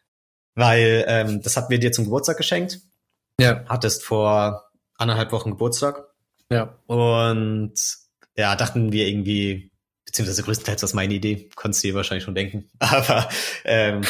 Weil 0.54 1.04
ähm, 1.06 1.42
das 1.42 1.58
hatten 1.58 1.70
wir 1.70 1.78
dir 1.78 1.92
zum 1.92 2.04
Geburtstag 2.04 2.38
geschenkt. 2.38 2.80
Ja. 3.38 3.66
Hattest 3.68 4.02
vor 4.04 4.70
anderthalb 4.96 5.32
Wochen 5.32 5.50
Geburtstag. 5.50 6.06
Ja. 6.50 6.78
Und 6.86 7.74
ja, 8.36 8.56
dachten 8.56 8.90
wir 8.90 9.06
irgendwie, 9.06 9.69
beziehungsweise 10.10 10.42
größtenteils 10.42 10.82
was 10.82 10.94
meine 10.94 11.14
Idee, 11.14 11.48
konntest 11.54 11.84
du 11.84 11.88
dir 11.88 11.94
wahrscheinlich 11.94 12.24
schon 12.24 12.34
denken. 12.34 12.68
Aber 12.78 13.28
ähm, 13.64 14.02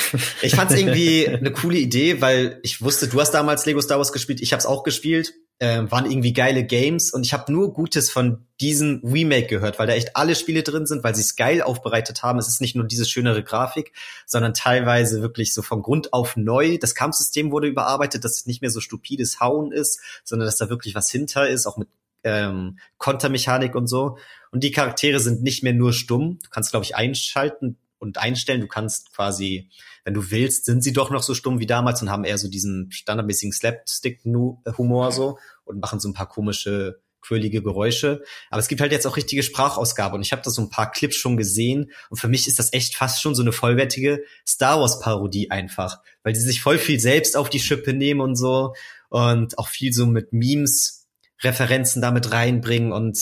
ich 0.43 0.55
fand 0.55 0.71
es 0.71 0.79
irgendwie 0.79 1.29
eine 1.29 1.53
coole 1.53 1.79
Idee, 1.79 2.21
weil 2.21 2.59
ich 2.63 2.83
wusste, 2.83 3.09
du 3.09 3.21
hast 3.21 3.33
damals 3.33 3.67
Lego 3.67 3.81
Star 3.81 3.99
Wars 3.99 4.13
gespielt, 4.13 4.41
ich 4.41 4.53
habe 4.53 4.61
es 4.61 4.67
auch 4.67 4.83
gespielt 4.83 5.35
äh, 5.61 5.83
waren 5.91 6.11
irgendwie 6.11 6.33
geile 6.33 6.65
Games 6.65 7.11
und 7.13 7.25
ich 7.25 7.35
habe 7.35 7.53
nur 7.53 7.75
Gutes 7.75 8.11
von 8.11 8.47
diesem 8.61 9.03
Remake 9.05 9.47
gehört, 9.47 9.79
weil 9.79 9.87
da 9.87 9.93
echt 9.93 10.17
alle 10.17 10.35
Spiele 10.35 10.63
drin 10.63 10.87
sind, 10.87 11.05
weil 11.05 11.15
sie 11.15 11.21
es 11.21 11.37
geil 11.37 11.61
aufbereitet 11.61 12.23
haben. 12.23 12.39
Es 12.39 12.49
ist 12.49 12.63
nicht 12.63 12.75
nur 12.75 12.87
diese 12.87 13.05
schönere 13.05 13.45
Grafik, 13.45 13.93
sondern 14.27 14.55
teilweise 14.55 15.21
wirklich 15.21 15.53
so 15.53 15.61
von 15.61 15.83
Grund 15.83 16.15
auf 16.15 16.37
neu. 16.37 16.79
Das 16.79 16.95
Kampfsystem 16.95 17.53
wurde 17.53 17.69
überarbeitet, 17.69 18.25
dass 18.25 18.39
es 18.39 18.47
nicht 18.47 18.63
mehr 18.63 18.71
so 18.71 18.81
stupides 18.81 19.39
Hauen 19.39 19.71
ist, 19.71 20.01
sondern 20.25 20.47
dass 20.47 20.57
da 20.57 20.71
wirklich 20.71 20.95
was 20.95 21.11
hinter 21.11 21.47
ist, 21.47 21.67
auch 21.67 21.77
mit 21.77 21.89
ähm, 22.25 22.79
Kontermechanik 22.99 23.75
und 23.75 23.87
so. 23.87 24.19
Und 24.51 24.65
die 24.65 24.73
Charaktere 24.73 25.21
sind 25.21 25.43
nicht 25.43 25.63
mehr 25.63 25.75
nur 25.75 25.93
stumm. 25.93 26.39
Du 26.43 26.51
kannst, 26.51 26.71
glaube 26.71 26.85
ich, 26.85 26.97
einschalten 26.97 27.79
und 27.99 28.19
einstellen. 28.19 28.61
Du 28.61 28.69
kannst 28.69 29.13
quasi 29.15 29.71
wenn 30.05 30.15
du 30.15 30.31
willst, 30.31 30.65
sind 30.65 30.83
sie 30.83 30.93
doch 30.93 31.11
noch 31.11 31.23
so 31.23 31.35
stumm 31.35 31.61
wie 31.61 31.67
damals 31.67 32.03
und 32.03 32.11
haben 32.11 32.25
eher 32.25 32.39
so 32.39 32.49
diesen 32.49 32.91
standardmäßigen 32.91 33.53
Slapstick-Humor 33.53 35.13
so 35.13 35.39
und 35.65 35.81
machen 35.81 36.01
so 36.01 36.09
ein 36.09 36.15
paar 36.15 36.29
komische 36.29 37.01
quirlige 37.23 37.63
Geräusche. 37.63 38.23
Aber 38.49 38.61
es 38.61 38.69
gibt 38.69 38.81
halt 38.81 38.93
jetzt 38.93 39.07
auch 39.07 39.17
richtige 39.17 39.43
Sprachausgabe 39.43 40.15
und 40.15 40.23
ich 40.23 40.33
habe 40.33 40.41
da 40.43 40.51
so 40.51 40.63
ein 40.63 40.71
paar 40.71 40.91
Clips 40.91 41.17
schon 41.17 41.37
gesehen 41.37 41.91
und 42.09 42.17
für 42.17 42.29
mich 42.29 42.49
ist 42.49 42.59
das 42.59 42.73
echt 42.73 42.97
fast 42.97 43.21
schon 43.21 43.35
so 43.35 43.43
eine 43.43 43.53
vollwertige 43.53 44.25
Star 44.47 44.81
Wars 44.81 45.01
Parodie 45.01 45.51
einfach, 45.51 46.01
weil 46.23 46.33
die 46.33 46.41
sich 46.41 46.63
voll 46.63 46.79
viel 46.79 46.99
selbst 46.99 47.37
auf 47.37 47.51
die 47.51 47.61
Schippe 47.61 47.93
nehmen 47.93 48.23
und 48.23 48.37
so 48.37 48.75
und 49.11 49.59
auch 49.59 49.69
viel 49.69 49.93
so 49.93 50.07
mit 50.07 50.33
Memes 50.33 51.00
Referenzen 51.43 52.03
damit 52.03 52.33
reinbringen 52.33 52.93
und 52.93 53.19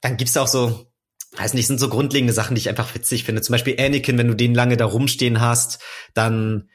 dann 0.00 0.16
gibt's 0.16 0.36
auch 0.36 0.48
so 0.48 0.88
weiß 1.36 1.54
nicht, 1.54 1.66
sind 1.66 1.78
so 1.78 1.88
grundlegende 1.88 2.32
Sachen, 2.32 2.54
die 2.54 2.60
ich 2.60 2.68
einfach 2.68 2.94
witzig 2.94 3.24
finde. 3.24 3.42
Zum 3.42 3.52
Beispiel 3.52 3.78
Anakin, 3.78 4.18
wenn 4.18 4.28
du 4.28 4.34
den 4.34 4.54
lange 4.54 4.76
da 4.76 4.86
rumstehen 4.86 5.40
hast, 5.40 5.82
dann 6.14 6.70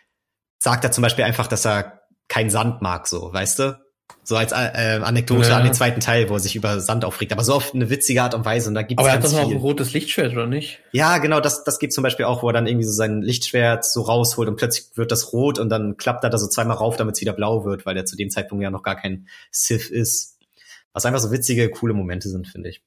sagt 0.59 0.83
er 0.83 0.91
zum 0.91 1.01
Beispiel 1.01 1.25
einfach, 1.25 1.47
dass 1.47 1.65
er 1.65 2.01
kein 2.27 2.49
Sand 2.49 2.81
mag, 2.81 3.07
so, 3.07 3.33
weißt 3.33 3.59
du? 3.59 3.82
So 4.25 4.37
als 4.37 4.53
äh, 4.53 5.01
Anekdote 5.03 5.49
ja. 5.49 5.57
an 5.57 5.65
den 5.65 5.73
zweiten 5.73 5.99
Teil, 5.99 6.29
wo 6.29 6.35
er 6.35 6.39
sich 6.39 6.55
über 6.55 6.79
Sand 6.79 7.03
aufregt, 7.03 7.33
aber 7.33 7.43
so 7.43 7.53
auf 7.53 7.73
eine 7.73 7.89
witzige 7.89 8.23
Art 8.23 8.33
und 8.33 8.45
Weise. 8.45 8.69
Und 8.69 8.75
da 8.75 8.81
gibt's 8.81 9.01
aber 9.01 9.09
er 9.09 9.15
hat 9.15 9.23
doch 9.23 9.31
noch 9.31 9.51
ein 9.51 9.57
rotes 9.57 9.91
Lichtschwert, 9.91 10.31
oder 10.31 10.47
nicht? 10.47 10.79
Ja, 10.93 11.17
genau, 11.17 11.41
das, 11.41 11.65
das 11.65 11.77
geht 11.77 11.91
zum 11.91 12.03
Beispiel 12.03 12.25
auch, 12.25 12.41
wo 12.41 12.47
er 12.47 12.53
dann 12.53 12.65
irgendwie 12.65 12.85
so 12.85 12.93
sein 12.93 13.21
Lichtschwert 13.21 13.83
so 13.83 14.01
rausholt 14.01 14.47
und 14.47 14.55
plötzlich 14.55 14.95
wird 14.95 15.11
das 15.11 15.33
rot 15.33 15.59
und 15.59 15.69
dann 15.69 15.97
klappt 15.97 16.23
er 16.23 16.29
da 16.29 16.37
so 16.37 16.47
zweimal 16.47 16.77
rauf, 16.77 16.95
damit 16.95 17.15
es 17.15 17.21
wieder 17.21 17.33
blau 17.33 17.65
wird, 17.65 17.85
weil 17.85 17.97
er 17.97 18.05
zu 18.05 18.15
dem 18.15 18.29
Zeitpunkt 18.29 18.63
ja 18.63 18.71
noch 18.71 18.83
gar 18.83 18.95
kein 18.95 19.27
Sith 19.51 19.89
ist. 19.89 20.37
Was 20.93 21.05
einfach 21.05 21.19
so 21.19 21.31
witzige, 21.31 21.69
coole 21.69 21.93
Momente 21.93 22.29
sind, 22.29 22.47
finde 22.47 22.69
ich. 22.69 22.81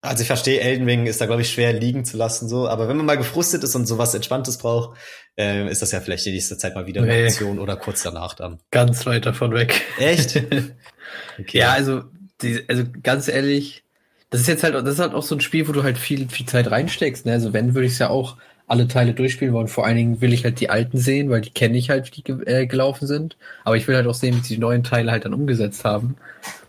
Also 0.00 0.22
ich 0.22 0.28
verstehe, 0.28 0.60
Elden 0.60 0.86
Ring 0.86 1.06
ist 1.06 1.20
da, 1.20 1.26
glaube 1.26 1.42
ich, 1.42 1.50
schwer 1.50 1.72
liegen 1.72 2.04
zu 2.04 2.16
lassen, 2.16 2.48
so. 2.48 2.68
Aber 2.68 2.88
wenn 2.88 2.96
man 2.96 3.06
mal 3.06 3.16
gefrustet 3.16 3.64
ist 3.64 3.74
und 3.74 3.86
sowas 3.86 4.14
Entspanntes 4.14 4.58
braucht, 4.58 4.96
äh, 5.36 5.68
ist 5.68 5.82
das 5.82 5.90
ja 5.90 6.00
vielleicht 6.00 6.24
die 6.24 6.30
nächste 6.30 6.56
Zeit 6.56 6.76
mal 6.76 6.86
wieder 6.86 7.02
eine 7.02 7.12
nee. 7.12 7.26
Option 7.26 7.58
oder 7.58 7.76
kurz 7.76 8.04
danach 8.04 8.34
dann. 8.34 8.60
Ganz 8.70 9.06
weit 9.06 9.26
davon 9.26 9.52
weg. 9.52 9.82
Echt? 9.98 10.36
okay. 11.38 11.58
Ja, 11.58 11.72
also, 11.72 12.02
die, 12.42 12.64
also 12.68 12.84
ganz 13.02 13.26
ehrlich, 13.26 13.82
das 14.30 14.42
ist 14.42 14.46
jetzt 14.46 14.62
halt, 14.62 14.74
das 14.74 14.94
ist 14.94 15.00
halt 15.00 15.14
auch 15.14 15.22
so 15.24 15.34
ein 15.34 15.40
Spiel, 15.40 15.66
wo 15.66 15.72
du 15.72 15.82
halt 15.82 15.98
viel, 15.98 16.28
viel 16.28 16.46
Zeit 16.46 16.70
reinsteckst. 16.70 17.26
Ne? 17.26 17.32
Also 17.32 17.52
wenn, 17.52 17.74
würde 17.74 17.86
ich 17.86 17.94
es 17.94 17.98
ja 17.98 18.08
auch 18.08 18.36
alle 18.68 18.86
Teile 18.86 19.14
durchspielen 19.14 19.54
wollen. 19.54 19.68
Vor 19.68 19.86
allen 19.86 19.96
Dingen 19.96 20.20
will 20.20 20.32
ich 20.32 20.44
halt 20.44 20.60
die 20.60 20.70
alten 20.70 20.98
sehen, 20.98 21.30
weil 21.30 21.40
die 21.40 21.50
kenne 21.50 21.78
ich 21.78 21.90
halt, 21.90 22.14
die 22.16 22.30
äh, 22.30 22.66
gelaufen 22.66 23.06
sind. 23.06 23.36
Aber 23.64 23.76
ich 23.76 23.88
will 23.88 23.96
halt 23.96 24.06
auch 24.06 24.14
sehen, 24.14 24.36
wie 24.36 24.46
sie 24.46 24.54
die 24.54 24.60
neuen 24.60 24.84
Teile 24.84 25.10
halt 25.10 25.24
dann 25.24 25.34
umgesetzt 25.34 25.84
haben. 25.84 26.16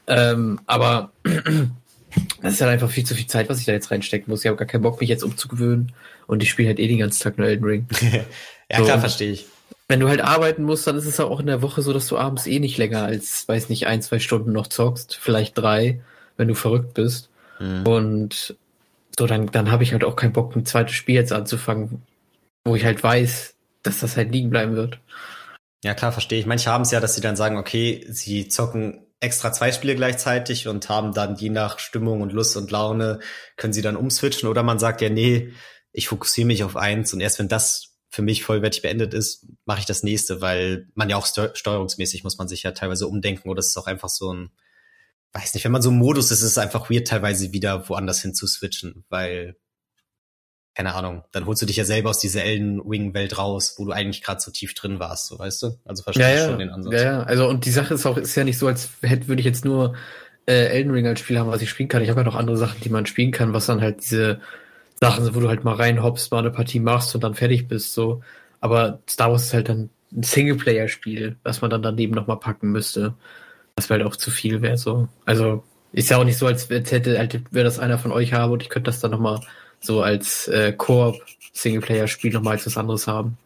Ähm, 0.08 0.60
aber 0.66 1.12
das 2.42 2.54
ist 2.54 2.62
halt 2.62 2.72
einfach 2.72 2.90
viel 2.90 3.06
zu 3.06 3.16
viel 3.16 3.28
Zeit, 3.28 3.50
was 3.50 3.60
ich 3.60 3.66
da 3.66 3.72
jetzt 3.72 3.92
reinstecken 3.92 4.30
muss. 4.30 4.42
Ich 4.42 4.48
habe 4.48 4.58
gar 4.58 4.68
keinen 4.68 4.82
Bock, 4.82 5.00
mich 5.00 5.10
jetzt 5.10 5.24
umzugewöhnen. 5.24 5.92
Und 6.28 6.44
ich 6.44 6.50
spiele 6.50 6.70
halt 6.70 6.80
eh 6.80 6.88
den 6.88 7.00
ganzen 7.00 7.22
Tag 7.22 7.38
nur 7.38 7.48
Elden 7.48 7.66
Ring. 7.66 7.88
ja, 8.72 8.78
so. 8.78 8.84
klar, 8.86 9.00
verstehe 9.00 9.32
ich. 9.32 9.46
Wenn 9.88 10.00
du 10.00 10.08
halt 10.08 10.22
arbeiten 10.22 10.64
musst, 10.64 10.86
dann 10.86 10.96
ist 10.96 11.06
es 11.06 11.20
auch 11.20 11.40
in 11.40 11.48
der 11.48 11.62
Woche 11.62 11.82
so, 11.82 11.94
dass 11.94 12.08
du 12.08 12.18
abends 12.18 12.46
eh 12.46 12.60
nicht 12.60 12.78
länger 12.78 13.04
als, 13.04 13.48
weiß 13.48 13.70
nicht, 13.70 13.88
ein, 13.88 14.02
zwei 14.02 14.20
Stunden 14.20 14.52
noch 14.52 14.68
zockst. 14.68 15.16
Vielleicht 15.16 15.58
drei, 15.58 16.02
wenn 16.38 16.48
du 16.48 16.54
verrückt 16.54 16.94
bist. 16.94 17.30
Mhm. 17.60 17.88
Und 17.88 18.56
so, 19.18 19.26
dann, 19.26 19.48
dann 19.48 19.72
habe 19.72 19.84
ich 19.84 19.92
halt 19.92 20.04
auch 20.04 20.16
keinen 20.16 20.34
Bock, 20.34 20.56
ein 20.56 20.66
zweites 20.66 20.94
Spiel 20.94 21.16
jetzt 21.16 21.34
anzufangen, 21.34 22.04
wo 22.64 22.76
ich 22.76 22.86
halt 22.86 23.04
weiß, 23.04 23.56
dass 23.84 24.00
das 24.00 24.16
halt 24.16 24.32
liegen 24.32 24.50
bleiben 24.50 24.76
wird. 24.76 25.00
Ja, 25.84 25.94
klar, 25.94 26.12
verstehe 26.12 26.40
ich. 26.40 26.46
Manche 26.46 26.70
haben 26.70 26.84
es 26.84 26.92
ja, 26.92 27.00
dass 27.00 27.16
sie 27.16 27.22
dann 27.22 27.36
sagen, 27.36 27.58
okay, 27.58 28.06
sie 28.10 28.48
zocken 28.48 29.02
extra 29.20 29.52
zwei 29.52 29.72
Spiele 29.72 29.96
gleichzeitig 29.96 30.68
und 30.68 30.88
haben 30.90 31.14
dann 31.14 31.36
je 31.36 31.50
nach 31.50 31.80
Stimmung 31.80 32.22
und 32.22 32.32
Lust 32.32 32.56
und 32.56 32.72
Laune 32.72 33.20
können 33.58 33.74
sie 33.74 33.82
dann 33.82 33.98
umswitchen. 33.98 34.48
Oder 34.48 34.64
man 34.64 34.80
sagt 34.80 35.02
ja, 35.02 35.10
nee, 35.10 35.54
ich 35.92 36.08
fokussiere 36.08 36.48
mich 36.48 36.64
auf 36.64 36.78
eins 36.78 37.14
und 37.14 37.20
erst 37.20 37.40
wenn 37.40 37.50
das 37.50 37.96
für 38.10 38.22
mich 38.22 38.44
vollwertig 38.44 38.82
beendet 38.82 39.14
ist, 39.14 39.46
mache 39.66 39.80
ich 39.80 39.86
das 39.86 40.04
nächste, 40.04 40.42
weil 40.42 40.88
man 40.96 41.10
ja 41.10 41.18
auch 41.18 41.28
steuerungsmäßig 41.28 42.24
muss 42.24 42.38
man 42.38 42.48
sich 42.48 42.64
ja 42.64 42.72
teilweise 42.72 43.08
umdenken 43.08 43.50
oder 43.50 43.60
es 43.60 43.68
ist 43.68 43.78
auch 43.78 43.88
einfach 43.88 44.10
so 44.10 44.34
ein, 44.34 44.52
weiß 45.34 45.54
nicht, 45.54 45.64
wenn 45.64 45.72
man 45.72 45.84
so 45.84 45.90
im 45.90 45.98
Modus 45.98 46.32
ist, 46.32 46.40
ist 46.40 46.52
es 46.52 46.58
einfach 46.58 46.90
weird 46.90 47.08
teilweise 47.08 47.54
wieder 47.54 47.88
woanders 47.88 48.22
hin 48.22 48.34
zu 48.34 48.48
switchen, 48.48 49.06
weil 49.10 49.58
keine 50.80 50.96
Ahnung, 50.96 51.24
dann 51.34 51.46
holst 51.46 51.62
du 51.62 51.66
dich 51.66 51.76
ja 51.76 51.84
selber 51.84 52.10
aus 52.10 52.20
dieser 52.20 52.42
Elden 52.46 52.80
Wing 52.90 53.14
Welt 53.14 53.38
raus, 53.38 53.76
wo 53.78 53.84
du 53.84 53.92
eigentlich 53.92 54.24
gerade 54.24 54.40
so 54.40 54.50
tief 54.50 54.74
drin 54.74 54.98
warst, 54.98 55.28
so 55.28 55.38
weißt 55.38 55.62
du? 55.64 55.78
Also 55.84 56.04
verstehst 56.04 56.30
ja, 56.30 56.36
ja. 56.36 56.50
schon 56.50 56.60
den 56.60 56.70
Ansatz. 56.70 56.94
Ja, 56.94 57.02
ja, 57.02 57.24
also 57.24 57.50
und 57.50 57.66
die 57.66 57.72
Sache 57.72 57.96
ist 57.96 58.06
auch, 58.06 58.16
ist 58.16 58.34
ja 58.36 58.46
nicht 58.46 58.58
so, 58.58 58.66
als 58.68 58.88
hätte 59.02 59.28
würde 59.28 59.42
ich 59.42 59.46
jetzt 59.46 59.66
nur 59.66 59.96
äh, 60.46 60.68
Elden 60.68 60.92
Ring 60.92 61.06
als 61.06 61.20
Spiel 61.20 61.38
haben, 61.38 61.50
was 61.50 61.62
ich 61.62 61.70
spielen 61.70 61.90
kann. 61.90 62.02
Ich 62.02 62.10
habe 62.10 62.22
ja 62.22 62.24
noch 62.24 62.38
andere 62.38 62.56
Sachen, 62.56 62.80
die 62.80 62.88
man 62.88 63.06
spielen 63.06 63.32
kann, 63.32 63.52
was 63.52 63.66
dann 63.66 63.82
halt 63.82 64.04
diese 64.04 64.40
Sachen 65.02 65.26
sind, 65.26 65.36
wo 65.36 65.42
du 65.42 65.50
halt 65.50 65.66
mal 65.66 65.76
reinhoppst, 65.76 66.32
mal 66.32 66.40
eine 66.40 66.50
Partie 66.50 66.80
machst 66.80 67.14
und 67.14 67.26
dann 67.26 67.36
fertig 67.36 67.68
bist, 67.68 67.94
so. 67.94 68.22
Aber 68.62 69.00
Star 69.10 69.34
Wars 69.34 69.48
ist 69.48 69.54
halt 69.54 69.68
dann 69.68 69.90
ein 70.14 70.24
Singleplayer-Spiel, 70.24 71.36
was 71.44 71.60
man 71.60 71.72
dann 71.72 71.82
daneben 71.82 72.16
noch 72.16 72.28
mal 72.28 72.38
packen 72.38 72.72
müsste. 72.72 73.16
Das 73.76 73.90
wäre 73.90 74.00
halt 74.00 74.10
auch 74.10 74.16
zu 74.16 74.32
viel 74.32 74.62
wäre, 74.62 74.78
so. 74.78 75.10
Also, 75.26 75.66
ist 75.92 76.10
ja 76.10 76.16
auch 76.16 76.24
nicht 76.24 76.38
so, 76.38 76.48
als 76.48 76.70
hätte, 76.70 77.18
halt, 77.20 77.42
wäre 77.52 77.66
das 77.66 77.80
einer 77.80 77.98
von 77.98 78.14
euch 78.14 78.32
habe 78.32 78.54
und 78.54 78.64
ich 78.64 78.70
könnte 78.70 78.90
das 78.90 79.02
dann 79.02 79.12
noch 79.12 79.20
mal 79.20 79.42
so 79.80 80.02
als 80.02 80.48
äh, 80.48 80.74
Koop-Singleplayer-Spiel 80.74 82.34
nochmal 82.34 82.54
als 82.54 82.66
was 82.66 82.78
anderes 82.78 83.08
haben. 83.08 83.38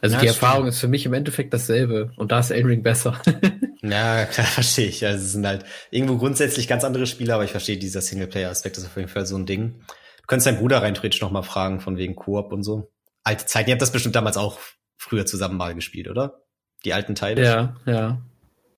Also 0.00 0.16
ja, 0.16 0.20
die 0.20 0.26
Erfahrung 0.28 0.64
stimmt. 0.64 0.68
ist 0.74 0.80
für 0.80 0.88
mich 0.88 1.06
im 1.06 1.14
Endeffekt 1.14 1.54
dasselbe 1.54 2.12
und 2.16 2.30
da 2.30 2.40
ist 2.40 2.50
Elden 2.50 2.82
besser. 2.82 3.20
ja, 3.82 4.26
klar, 4.26 4.46
verstehe 4.46 4.88
ich. 4.88 5.04
Also 5.06 5.24
es 5.24 5.32
sind 5.32 5.46
halt 5.46 5.64
irgendwo 5.90 6.18
grundsätzlich 6.18 6.68
ganz 6.68 6.84
andere 6.84 7.06
Spiele, 7.06 7.34
aber 7.34 7.44
ich 7.44 7.50
verstehe 7.50 7.78
dieser 7.78 8.02
Singleplayer-Aspekt 8.02 8.76
ist 8.76 8.84
auf 8.86 8.96
jeden 8.96 9.08
Fall 9.08 9.26
so 9.26 9.36
ein 9.36 9.46
Ding. 9.46 9.80
Du 10.20 10.26
könntest 10.26 10.46
deinen 10.46 10.58
Bruder 10.58 10.82
rein 10.82 10.94
theoretisch 10.94 11.20
nochmal 11.20 11.44
fragen, 11.44 11.80
von 11.80 11.96
wegen 11.96 12.14
Koop 12.14 12.52
und 12.52 12.62
so. 12.62 12.92
Alte 13.24 13.46
Zeiten, 13.46 13.70
ihr 13.70 13.74
habt 13.74 13.82
das 13.82 13.92
bestimmt 13.92 14.14
damals 14.14 14.36
auch 14.36 14.58
früher 14.98 15.24
zusammen 15.24 15.56
mal 15.56 15.74
gespielt, 15.74 16.08
oder? 16.08 16.42
Die 16.84 16.92
alten 16.92 17.14
Teile? 17.14 17.42
Ja, 17.42 17.76
ja. 17.86 18.22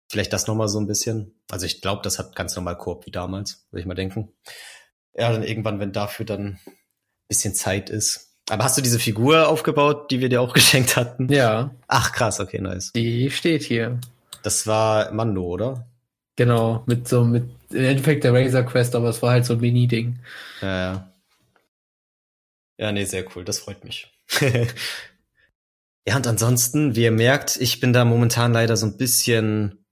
Vielleicht 0.09 0.33
das 0.33 0.47
nochmal 0.47 0.69
so 0.69 0.79
ein 0.79 0.87
bisschen. 0.87 1.35
Also 1.51 1.67
ich 1.67 1.83
glaube, 1.83 2.01
das 2.03 2.19
hat 2.19 2.37
ganz 2.37 2.55
normal 2.55 2.79
Koop 2.79 3.05
wie 3.07 3.11
damals, 3.11 3.67
würde 3.71 3.81
ich 3.81 3.87
mal 3.87 3.95
denken 3.95 4.33
ja, 5.19 5.33
dann 5.33 5.43
irgendwann, 5.43 5.81
wenn 5.81 5.93
dafür 5.93 6.25
dann 6.25 6.59
bisschen 7.29 7.55
Zeit 7.55 7.91
ist. 7.91 8.33
Aber 8.49 8.65
hast 8.65 8.79
du 8.79 8.83
diese 8.83 8.99
Figur 8.99 9.49
aufgebaut, 9.49 10.11
die 10.11 10.21
wir 10.21 10.29
dir 10.29 10.41
auch 10.41 10.55
geschenkt 10.55 10.97
hatten? 10.97 11.31
Ja. 11.31 11.75
Ach 11.89 12.13
krass, 12.13 12.41
okay, 12.41 12.61
nice. 12.61 12.93
Die 12.93 13.31
steht 13.31 13.63
hier. 13.63 14.01
Das 14.43 14.67
war 14.67 15.13
Mando, 15.13 15.45
oder? 15.45 15.87
Genau, 16.37 16.85
mit 16.87 17.09
so, 17.09 17.25
mit, 17.25 17.51
im 17.71 17.85
Endeffekt 17.85 18.23
der 18.23 18.33
Razor 18.33 18.63
Quest, 18.63 18.95
aber 18.95 19.09
es 19.09 19.21
war 19.21 19.33
halt 19.33 19.45
so 19.45 19.55
ein 19.55 19.61
Mini-Ding. 19.61 20.21
Ja, 20.63 20.93
ja. 20.93 21.13
Ja, 22.79 22.93
nee, 22.93 23.05
sehr 23.05 23.25
cool, 23.35 23.45
das 23.45 23.59
freut 23.59 23.85
mich. 23.85 24.09
ja, 26.07 26.17
und 26.17 26.27
ansonsten, 26.29 26.95
wie 26.95 27.03
ihr 27.03 27.11
merkt, 27.11 27.57
ich 27.57 27.81
bin 27.81 27.93
da 27.93 28.05
momentan 28.05 28.53
leider 28.53 28.77
so 28.77 28.87
ein 28.87 28.97
bisschen 28.97 29.85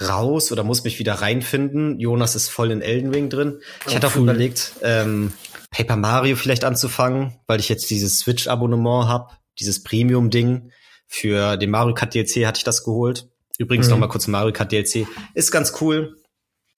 raus 0.00 0.50
oder 0.50 0.64
muss 0.64 0.84
mich 0.84 0.98
wieder 0.98 1.14
reinfinden. 1.14 1.98
Jonas 2.00 2.34
ist 2.34 2.48
voll 2.48 2.70
in 2.70 2.82
Elden 2.82 3.12
Ring 3.12 3.28
drin. 3.28 3.60
Ich 3.86 3.92
oh, 3.92 3.96
hatte 3.96 4.08
auch 4.08 4.16
cool. 4.16 4.22
überlegt, 4.22 4.72
ähm, 4.82 5.32
Paper 5.70 5.96
Mario 5.96 6.36
vielleicht 6.36 6.64
anzufangen, 6.64 7.34
weil 7.46 7.60
ich 7.60 7.68
jetzt 7.68 7.90
dieses 7.90 8.18
Switch-Abonnement 8.20 9.08
habe, 9.08 9.32
dieses 9.58 9.82
Premium-Ding. 9.82 10.70
Für 11.06 11.56
den 11.56 11.70
Mario 11.70 11.94
Kart 11.94 12.14
DLC 12.14 12.46
hatte 12.46 12.58
ich 12.58 12.64
das 12.64 12.82
geholt. 12.82 13.28
Übrigens 13.58 13.86
mhm. 13.86 13.92
noch 13.92 13.98
mal 13.98 14.08
kurz 14.08 14.26
Mario 14.26 14.52
Kart 14.52 14.72
DLC. 14.72 15.06
Ist 15.34 15.52
ganz 15.52 15.74
cool. 15.80 16.16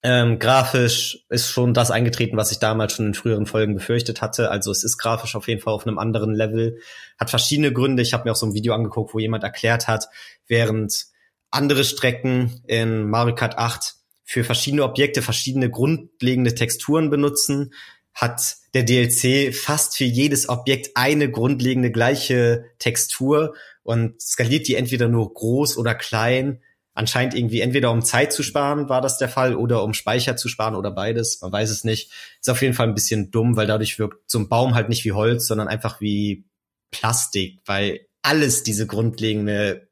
Ähm, 0.03 0.37
grafisch 0.37 1.25
ist 1.29 1.49
schon 1.49 1.73
das 1.73 1.89
eingetreten, 1.89 2.37
was 2.37 2.51
ich 2.51 2.59
damals 2.59 2.93
schon 2.93 3.07
in 3.07 3.13
früheren 3.15 3.47
Folgen 3.47 3.73
befürchtet 3.73 4.21
hatte. 4.21 4.51
Also 4.51 4.71
es 4.71 4.83
ist 4.83 4.97
grafisch 4.97 5.35
auf 5.35 5.47
jeden 5.47 5.59
Fall 5.59 5.73
auf 5.73 5.87
einem 5.87 5.97
anderen 5.97 6.35
Level. 6.35 6.79
Hat 7.19 7.31
verschiedene 7.31 7.73
Gründe. 7.73 8.03
Ich 8.03 8.13
habe 8.13 8.25
mir 8.25 8.31
auch 8.31 8.35
so 8.35 8.45
ein 8.45 8.53
Video 8.53 8.73
angeguckt, 8.73 9.13
wo 9.13 9.19
jemand 9.19 9.43
erklärt 9.43 9.87
hat, 9.87 10.07
während 10.47 11.07
andere 11.51 11.83
Strecken 11.83 12.61
in 12.67 13.09
Mario 13.09 13.35
Kart 13.35 13.57
8 13.57 13.95
für 14.23 14.43
verschiedene 14.43 14.83
Objekte 14.83 15.21
verschiedene 15.21 15.69
grundlegende 15.69 16.53
Texturen 16.53 17.09
benutzen, 17.09 17.73
hat 18.13 18.57
der 18.73 18.83
DLC 18.83 19.55
fast 19.55 19.95
für 19.95 20.03
jedes 20.03 20.49
Objekt 20.49 20.91
eine 20.95 21.29
grundlegende 21.31 21.91
gleiche 21.91 22.65
Textur 22.79 23.55
und 23.83 24.21
skaliert 24.21 24.67
die 24.67 24.75
entweder 24.75 25.07
nur 25.07 25.33
groß 25.33 25.77
oder 25.77 25.95
klein 25.95 26.61
anscheinend 26.97 27.35
irgendwie 27.35 27.61
entweder 27.61 27.91
um 27.91 28.01
Zeit 28.01 28.33
zu 28.33 28.41
sparen, 28.41 28.89
war 28.89 29.01
das 29.01 29.19
der 29.19 29.29
Fall, 29.29 29.55
oder 29.55 29.83
um 29.83 29.93
Speicher 29.93 30.35
zu 30.35 30.49
sparen 30.49 30.75
oder 30.75 30.89
beides. 30.89 31.39
Man 31.41 31.51
weiß 31.51 31.69
es 31.69 31.83
nicht. 31.83 32.11
Ist 32.39 32.49
auf 32.49 32.61
jeden 32.61 32.73
Fall 32.73 32.87
ein 32.87 32.95
bisschen 32.95 33.29
dumm, 33.29 33.55
weil 33.55 33.67
dadurch 33.67 33.99
wirkt 33.99 34.29
so 34.29 34.39
ein 34.39 34.49
Baum 34.49 34.73
halt 34.73 34.89
nicht 34.89 35.05
wie 35.05 35.11
Holz, 35.11 35.45
sondern 35.45 35.67
einfach 35.67 36.01
wie 36.01 36.45
Plastik, 36.89 37.59
weil 37.65 38.07
alles 38.23 38.63
diese 38.63 38.87
grundlegende 38.87 39.86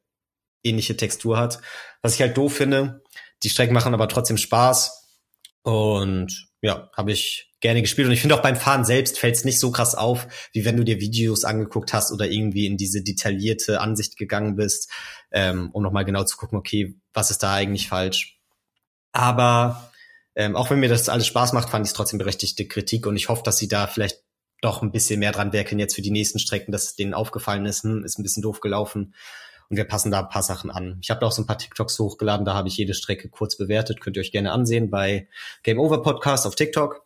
ähnliche 0.66 0.97
Textur 0.97 1.38
hat. 1.38 1.59
Was 2.01 2.16
ich 2.16 2.22
halt 2.22 2.36
doof 2.36 2.55
finde. 2.55 3.01
Die 3.43 3.49
Strecken 3.49 3.74
machen 3.74 3.93
aber 3.93 4.07
trotzdem 4.07 4.38
Spaß. 4.38 5.05
Und 5.61 6.49
ja, 6.61 6.89
habe 6.95 7.11
ich 7.11 7.51
gerne 7.59 7.82
gespielt. 7.82 8.07
Und 8.07 8.13
ich 8.13 8.22
finde 8.22 8.36
auch 8.36 8.41
beim 8.41 8.55
Fahren 8.55 8.86
selbst 8.86 9.18
fällt 9.20 9.36
es 9.36 9.45
nicht 9.45 9.59
so 9.59 9.72
krass 9.72 9.95
auf, 9.95 10.28
wie 10.53 10.66
wenn 10.66 10.78
du 10.78 10.84
dir 10.84 10.99
Videos 10.99 11.43
angeguckt 11.43 11.93
hast 11.93 12.11
oder 12.11 12.30
irgendwie 12.30 12.66
in 12.66 12.78
diese 12.78 13.01
detaillierte 13.01 13.82
Ansicht 13.82 14.18
gegangen 14.18 14.55
bist, 14.55 14.91
ähm, 15.32 15.70
um 15.74 15.84
nochmal 15.84 16.05
genau 16.05 16.24
zu 16.24 16.38
gucken, 16.38 16.57
okay, 16.57 16.95
was 17.13 17.32
ist 17.32 17.43
da 17.43 17.53
eigentlich 17.53 17.88
falsch. 17.88 18.39
Aber 19.11 19.91
ähm, 20.36 20.55
auch 20.55 20.70
wenn 20.70 20.80
mir 20.80 20.89
das 20.89 21.09
alles 21.09 21.28
Spaß 21.28 21.53
macht, 21.53 21.70
fand 21.70 21.86
ich 21.86 21.91
es 21.91 21.95
trotzdem 21.95 22.20
berechtigte 22.20 22.68
Kritik 22.68 23.07
und 23.07 23.16
ich 23.16 23.30
hoffe, 23.30 23.43
dass 23.43 23.57
sie 23.57 23.68
da 23.68 23.88
vielleicht 23.88 24.22
doch 24.61 24.82
ein 24.82 24.91
bisschen 24.91 25.20
mehr 25.20 25.32
dran 25.32 25.53
werkeln 25.53 25.80
jetzt 25.80 25.95
für 25.95 26.01
die 26.01 26.11
nächsten 26.11 26.39
Strecken, 26.39 26.72
dass 26.72 26.95
denen 26.95 27.13
aufgefallen 27.13 27.66
ist, 27.66 27.84
hm, 27.84 28.03
ist 28.03 28.20
ein 28.20 28.24
bisschen 28.24 28.43
doof 28.43 28.59
gelaufen 28.59 29.13
und 29.70 29.78
wir 29.78 29.86
passen 29.86 30.11
da 30.11 30.20
ein 30.20 30.30
paar 30.30 30.43
Sachen 30.43 30.70
an. 30.70 30.97
Ich 31.01 31.09
habe 31.09 31.20
da 31.20 31.28
auch 31.28 31.32
so 31.32 31.41
ein 31.41 31.47
paar 31.47 31.57
TikToks 31.57 31.97
hochgeladen, 31.99 32.45
da 32.45 32.53
habe 32.53 32.68
ich 32.68 32.78
jede 32.78 32.93
Strecke 32.93 33.30
kurz 33.30 33.57
bewertet, 33.57 34.01
könnt 34.01 34.18
ihr 34.18 34.22
euch 34.22 34.32
gerne 34.32 34.51
ansehen 34.51 34.89
bei 34.89 35.28
Game 35.63 35.80
Over 35.80 36.01
Podcast 36.01 36.45
auf 36.45 36.55
TikTok. 36.55 37.03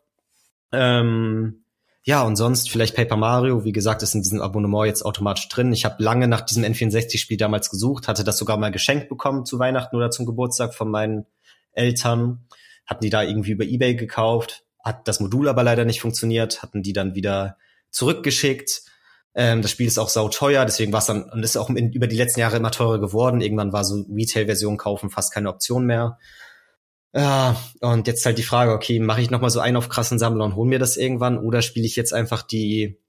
Ähm, 0.71 1.63
ja, 2.03 2.23
und 2.23 2.37
sonst 2.37 2.69
vielleicht 2.69 2.95
Paper 2.95 3.17
Mario, 3.17 3.65
wie 3.65 3.71
gesagt, 3.71 4.01
ist 4.03 4.15
in 4.15 4.21
diesem 4.21 4.41
Abonnement 4.41 4.87
jetzt 4.87 5.05
automatisch 5.05 5.47
drin. 5.49 5.73
Ich 5.73 5.85
habe 5.85 6.01
lange 6.01 6.27
nach 6.27 6.41
diesem 6.41 6.63
N64-Spiel 6.63 7.37
damals 7.37 7.69
gesucht, 7.69 8.07
hatte 8.07 8.23
das 8.23 8.37
sogar 8.37 8.57
mal 8.57 8.71
geschenkt 8.71 9.09
bekommen 9.09 9.45
zu 9.45 9.59
Weihnachten 9.59 9.95
oder 9.95 10.09
zum 10.09 10.25
Geburtstag 10.25 10.73
von 10.73 10.89
meinen 10.89 11.25
Eltern. 11.73 12.45
Hatten 12.85 13.03
die 13.03 13.09
da 13.09 13.21
irgendwie 13.21 13.51
über 13.51 13.65
Ebay 13.65 13.95
gekauft, 13.95 14.63
hat 14.83 15.07
das 15.07 15.19
Modul 15.19 15.47
aber 15.47 15.63
leider 15.63 15.85
nicht 15.85 16.01
funktioniert, 16.01 16.63
hatten 16.63 16.81
die 16.81 16.93
dann 16.93 17.15
wieder 17.15 17.57
zurückgeschickt. 17.91 18.83
Ähm, 19.39 19.61
das 19.61 19.71
Spiel 19.71 19.87
ist 19.87 19.97
auch 19.97 20.09
sauteuer, 20.09 20.65
deswegen 20.65 20.91
war 20.91 20.99
es 20.99 21.05
dann 21.05 21.23
und 21.23 21.43
ist 21.43 21.55
auch 21.55 21.69
in, 21.69 21.93
über 21.93 22.07
die 22.07 22.17
letzten 22.17 22.41
Jahre 22.41 22.57
immer 22.57 22.71
teurer 22.71 22.99
geworden. 22.99 23.39
Irgendwann 23.39 23.71
war 23.71 23.85
so 23.85 24.05
Retail-Version 24.13 24.75
kaufen 24.75 25.09
fast 25.09 25.33
keine 25.33 25.47
Option 25.47 25.85
mehr. 25.85 26.19
Ja, 27.13 27.55
und 27.79 28.05
jetzt 28.07 28.25
halt 28.25 28.37
die 28.37 28.43
Frage, 28.43 28.73
okay, 28.73 28.99
mache 28.99 29.21
ich 29.21 29.29
nochmal 29.31 29.49
so 29.49 29.61
einen 29.61 29.77
auf 29.77 29.87
krassen 29.87 30.19
Sammler 30.19 30.43
und 30.43 30.57
hol 30.57 30.67
mir 30.67 30.77
das 30.77 30.97
irgendwann 30.97 31.37
oder 31.37 31.61
spiele 31.61 31.85
ich 31.85 31.95
jetzt 31.95 32.13
einfach 32.13 32.41
die 32.41 32.99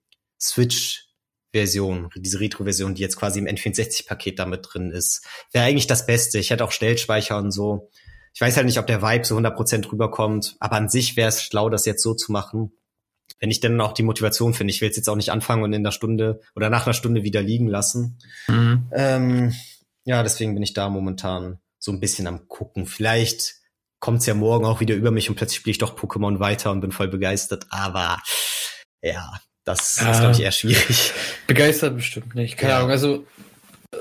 Switch-Version, 0.40 2.10
diese 2.14 2.38
Retro-Version, 2.38 2.94
die 2.94 3.02
jetzt 3.02 3.16
quasi 3.16 3.40
im 3.40 3.46
N64-Paket 3.46 4.38
damit 4.38 4.68
drin 4.70 4.92
ist. 4.92 5.26
Wäre 5.50 5.64
eigentlich 5.64 5.88
das 5.88 6.06
Beste. 6.06 6.38
Ich 6.38 6.50
hätte 6.50 6.64
auch 6.64 6.70
Stellspeicher 6.70 7.38
und 7.38 7.50
so. 7.50 7.90
Ich 8.34 8.40
weiß 8.40 8.56
halt 8.56 8.66
nicht, 8.66 8.78
ob 8.78 8.86
der 8.86 9.02
Vibe 9.02 9.24
so 9.24 9.36
100% 9.36 9.90
rüberkommt, 9.90 10.54
aber 10.60 10.76
an 10.76 10.88
sich 10.88 11.16
wäre 11.16 11.30
es 11.30 11.42
schlau, 11.42 11.70
das 11.70 11.86
jetzt 11.86 12.04
so 12.04 12.14
zu 12.14 12.30
machen. 12.30 12.70
Wenn 13.40 13.50
ich 13.50 13.60
dann 13.60 13.80
auch 13.80 13.92
die 13.92 14.02
Motivation 14.02 14.54
finde, 14.54 14.72
ich 14.72 14.80
will 14.80 14.90
es 14.90 14.96
jetzt 14.96 15.08
auch 15.08 15.16
nicht 15.16 15.32
anfangen 15.32 15.62
und 15.62 15.72
in 15.72 15.82
der 15.82 15.92
Stunde 15.92 16.40
oder 16.54 16.70
nach 16.70 16.86
einer 16.86 16.94
Stunde 16.94 17.24
wieder 17.24 17.42
liegen 17.42 17.68
lassen. 17.68 18.18
Mhm. 18.46 18.86
Ähm, 18.92 19.54
ja, 20.04 20.22
deswegen 20.22 20.54
bin 20.54 20.62
ich 20.62 20.74
da 20.74 20.88
momentan 20.88 21.58
so 21.78 21.90
ein 21.90 22.00
bisschen 22.00 22.26
am 22.26 22.46
gucken. 22.48 22.86
Vielleicht 22.86 23.54
kommt's 23.98 24.26
ja 24.26 24.34
morgen 24.34 24.66
auch 24.66 24.80
wieder 24.80 24.94
über 24.94 25.10
mich 25.10 25.28
und 25.28 25.36
plötzlich 25.36 25.58
spiele 25.58 25.72
ich 25.72 25.78
doch 25.78 25.96
Pokémon 25.96 26.38
weiter 26.38 26.70
und 26.70 26.80
bin 26.80 26.92
voll 26.92 27.08
begeistert. 27.08 27.66
Aber 27.70 28.18
ja, 29.02 29.32
das 29.64 29.98
ist, 29.98 30.20
glaube 30.20 30.32
ich, 30.32 30.40
eher 30.40 30.52
schwierig. 30.52 31.12
Begeistert 31.46 31.96
bestimmt 31.96 32.34
nicht. 32.34 32.56
Keine 32.56 32.72
ja. 32.72 32.78
Ahnung. 32.78 32.90
Also, 32.90 33.26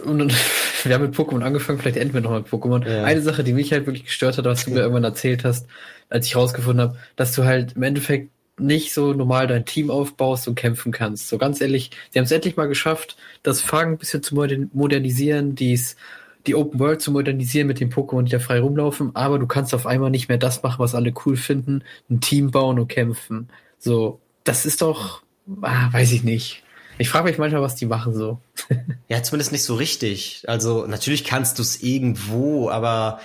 und, 0.05 0.33
wir 0.83 0.93
haben 0.93 1.03
mit 1.03 1.15
Pokémon 1.15 1.43
angefangen, 1.43 1.79
vielleicht 1.79 1.97
enden 1.97 2.13
wir 2.13 2.21
noch 2.21 2.31
mit 2.31 2.47
Pokémon. 2.47 2.87
Ja. 2.87 3.03
Eine 3.03 3.21
Sache, 3.21 3.43
die 3.43 3.53
mich 3.53 3.71
halt 3.71 3.85
wirklich 3.85 4.05
gestört 4.05 4.37
hat, 4.37 4.45
was 4.45 4.65
du 4.65 4.71
mir 4.71 4.79
irgendwann 4.79 5.03
erzählt 5.03 5.43
hast, 5.43 5.67
als 6.09 6.25
ich 6.25 6.35
rausgefunden 6.35 6.81
habe, 6.81 6.97
dass 7.15 7.33
du 7.33 7.43
halt 7.43 7.73
im 7.73 7.83
Endeffekt 7.83 8.31
nicht 8.59 8.93
so 8.93 9.13
normal 9.13 9.47
dein 9.47 9.65
Team 9.65 9.89
aufbaust 9.89 10.47
und 10.47 10.55
kämpfen 10.55 10.91
kannst. 10.91 11.27
So 11.29 11.37
ganz 11.37 11.61
ehrlich, 11.61 11.91
sie 12.11 12.19
haben 12.19 12.25
es 12.25 12.31
endlich 12.31 12.57
mal 12.57 12.67
geschafft, 12.67 13.17
das 13.43 13.61
Fang 13.61 13.93
ein 13.93 13.97
bisschen 13.97 14.23
zu 14.23 14.35
modernisieren, 14.35 15.55
dies 15.55 15.95
die 16.47 16.55
Open 16.55 16.79
World 16.79 17.01
zu 17.01 17.11
modernisieren 17.11 17.67
mit 17.67 17.79
den 17.79 17.91
Pokémon, 17.91 18.23
die 18.23 18.31
da 18.31 18.39
frei 18.39 18.59
rumlaufen, 18.59 19.15
aber 19.15 19.39
du 19.39 19.47
kannst 19.47 19.73
auf 19.73 19.85
einmal 19.85 20.09
nicht 20.09 20.29
mehr 20.29 20.37
das 20.37 20.63
machen, 20.63 20.79
was 20.79 20.95
alle 20.95 21.13
cool 21.25 21.35
finden, 21.35 21.83
ein 22.09 22.21
Team 22.21 22.51
bauen 22.51 22.79
und 22.79 22.87
kämpfen. 22.87 23.49
So, 23.77 24.19
das 24.43 24.65
ist 24.65 24.81
doch, 24.81 25.21
ah, 25.61 25.91
weiß 25.91 26.11
ich 26.11 26.23
nicht. 26.23 26.63
Ich 26.97 27.09
frage 27.09 27.29
mich 27.29 27.37
manchmal, 27.37 27.61
was 27.61 27.75
die 27.75 27.85
machen 27.85 28.13
so. 28.13 28.39
ja, 29.07 29.23
zumindest 29.23 29.51
nicht 29.51 29.63
so 29.63 29.75
richtig. 29.75 30.43
Also 30.47 30.85
natürlich 30.85 31.23
kannst 31.23 31.57
du 31.57 31.61
es 31.61 31.81
irgendwo, 31.81 32.69
aber 32.69 33.19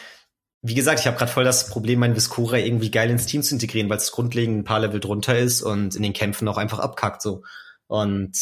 wie 0.67 0.75
gesagt, 0.75 0.99
ich 0.99 1.07
habe 1.07 1.19
gerade 1.19 1.31
voll 1.31 1.45
das 1.45 1.69
Problem, 1.69 1.99
mein 1.99 2.17
Viscora 2.17 2.57
irgendwie 2.57 2.91
geil 2.91 3.11
ins 3.11 3.27
Team 3.27 3.43
zu 3.43 3.55
integrieren, 3.55 3.91
weil 3.91 3.99
es 3.99 4.13
grundlegend 4.13 4.61
ein 4.61 4.65
paar 4.65 4.81
Level 4.81 4.99
drunter 4.99 5.39
ist 5.39 5.61
und 5.61 5.95
in 5.95 6.03
den 6.03 6.15
Kämpfen 6.15 6.49
auch 6.49 6.57
einfach 6.57 6.79
abkackt 6.79 7.21
so. 7.21 7.43
Und 7.87 8.33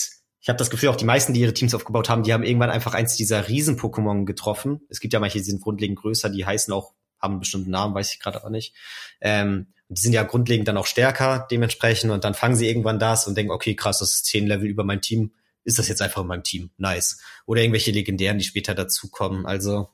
ich 0.41 0.49
habe 0.49 0.57
das 0.57 0.71
Gefühl, 0.71 0.91
auch 0.91 0.97
die 0.97 1.05
meisten, 1.05 1.35
die 1.35 1.41
ihre 1.41 1.53
Teams 1.53 1.75
aufgebaut 1.75 2.09
haben, 2.09 2.23
die 2.23 2.33
haben 2.33 2.45
irgendwann 2.45 2.71
einfach 2.71 2.95
eins 2.95 3.17
dieser 3.17 3.49
Riesen-Pokémon 3.49 4.25
getroffen. 4.25 4.83
Es 4.89 5.01
gibt 5.01 5.13
ja 5.15 5.19
manche, 5.19 5.39
die 5.39 5.45
sind 5.45 5.63
grundlegend 5.63 5.99
größer, 5.99 6.31
die 6.31 6.47
heißen 6.47 6.73
auch, 6.73 6.95
haben 7.21 7.33
einen 7.33 7.41
bestimmten 7.41 7.71
Namen, 7.73 7.93
weiß 7.93 8.13
ich 8.13 8.21
gerade 8.21 8.45
auch 8.45 8.51
nicht. 8.51 8.73
Ähm, 9.21 9.73
die 9.89 10.01
sind 10.01 10.13
ja 10.13 10.23
grundlegend 10.23 10.69
dann 10.69 10.77
auch 10.77 10.87
stärker 10.87 11.49
dementsprechend 11.51 12.13
und 12.13 12.23
dann 12.23 12.35
fangen 12.35 12.55
sie 12.55 12.69
irgendwann 12.69 13.01
das 13.01 13.27
und 13.27 13.37
denken, 13.37 13.51
okay, 13.51 13.75
krass, 13.75 13.99
das 13.99 14.15
ist 14.15 14.27
zehn 14.27 14.47
Level 14.47 14.69
über 14.69 14.85
mein 14.85 15.01
Team. 15.01 15.33
Ist 15.65 15.81
das 15.81 15.89
jetzt 15.89 16.03
einfach 16.03 16.23
in 16.23 16.29
meinem 16.29 16.45
Team? 16.45 16.71
Nice. 16.77 17.19
Oder 17.47 17.63
irgendwelche 17.63 17.91
Legendären, 17.91 18.39
die 18.39 18.45
später 18.45 18.77
dazukommen. 18.77 19.45
Also 19.45 19.89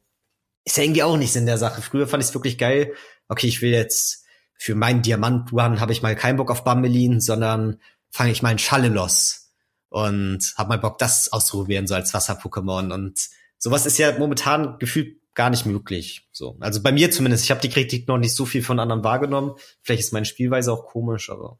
ist 0.68 0.76
ja 0.76 0.84
irgendwie 0.84 1.02
auch 1.02 1.16
nichts 1.16 1.36
in 1.36 1.46
der 1.46 1.58
Sache. 1.58 1.82
Früher 1.82 2.06
fand 2.06 2.22
ich 2.22 2.28
es 2.28 2.34
wirklich 2.34 2.58
geil. 2.58 2.92
Okay, 3.28 3.46
ich 3.46 3.62
will 3.62 3.70
jetzt 3.70 4.24
für 4.54 4.74
meinen 4.74 5.02
Diamant 5.02 5.52
Run 5.52 5.80
habe 5.80 5.92
ich 5.92 6.02
mal 6.02 6.16
keinen 6.16 6.36
Bock 6.36 6.50
auf 6.50 6.64
Bambelin, 6.64 7.20
sondern 7.20 7.80
fange 8.10 8.32
ich 8.32 8.42
mal 8.42 8.50
einen 8.50 8.58
Schallelos 8.58 9.52
und 9.88 10.54
hab 10.56 10.68
mal 10.68 10.78
Bock, 10.78 10.98
das 10.98 11.32
auszuprobieren, 11.32 11.86
so 11.86 11.94
als 11.94 12.12
Wasser-Pokémon. 12.12 12.92
Und 12.92 13.18
sowas 13.56 13.86
ist 13.86 13.98
ja 13.98 14.18
momentan 14.18 14.78
gefühlt 14.78 15.18
gar 15.34 15.50
nicht 15.50 15.64
möglich. 15.64 16.28
So, 16.32 16.56
also 16.60 16.82
bei 16.82 16.92
mir 16.92 17.10
zumindest. 17.10 17.44
Ich 17.44 17.50
habe 17.50 17.60
die 17.60 17.70
Kritik 17.70 18.08
noch 18.08 18.18
nicht 18.18 18.34
so 18.34 18.44
viel 18.44 18.62
von 18.62 18.80
anderen 18.80 19.04
wahrgenommen. 19.04 19.54
Vielleicht 19.82 20.02
ist 20.02 20.12
meine 20.12 20.26
Spielweise 20.26 20.72
auch 20.72 20.86
komisch, 20.86 21.30
aber 21.30 21.58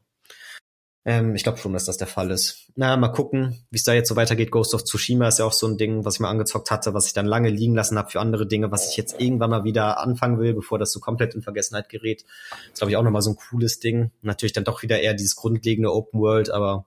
ähm, 1.09 1.33
ich 1.33 1.41
glaube 1.41 1.57
schon, 1.57 1.73
dass 1.73 1.85
das 1.85 1.97
der 1.97 2.05
Fall 2.05 2.29
ist. 2.29 2.67
Na, 2.75 2.95
mal 2.95 3.07
gucken, 3.07 3.65
wie 3.71 3.77
es 3.77 3.83
da 3.83 3.93
jetzt 3.93 4.09
so 4.09 4.15
weitergeht. 4.15 4.51
Ghost 4.51 4.75
of 4.75 4.83
Tsushima 4.83 5.27
ist 5.27 5.39
ja 5.39 5.45
auch 5.45 5.53
so 5.53 5.65
ein 5.65 5.75
Ding, 5.75 6.05
was 6.05 6.15
ich 6.15 6.19
mal 6.19 6.29
angezockt 6.29 6.69
hatte, 6.69 6.93
was 6.93 7.07
ich 7.07 7.13
dann 7.13 7.25
lange 7.25 7.49
liegen 7.49 7.73
lassen 7.73 7.97
habe 7.97 8.11
für 8.11 8.19
andere 8.19 8.45
Dinge, 8.45 8.71
was 8.71 8.91
ich 8.91 8.95
jetzt 8.95 9.19
irgendwann 9.19 9.49
mal 9.49 9.63
wieder 9.63 9.99
anfangen 9.99 10.37
will, 10.37 10.53
bevor 10.53 10.77
das 10.77 10.91
so 10.91 10.99
komplett 10.99 11.33
in 11.33 11.41
Vergessenheit 11.41 11.89
gerät. 11.89 12.25
Ist, 12.67 12.77
glaube 12.77 12.91
ich, 12.91 12.97
auch 12.97 13.01
nochmal 13.01 13.23
so 13.23 13.31
ein 13.31 13.37
cooles 13.37 13.79
Ding. 13.79 14.11
Natürlich 14.21 14.53
dann 14.53 14.65
doch 14.65 14.83
wieder 14.83 14.99
eher 14.99 15.15
dieses 15.15 15.35
grundlegende 15.35 15.91
Open 15.91 16.19
World, 16.19 16.51
aber 16.51 16.85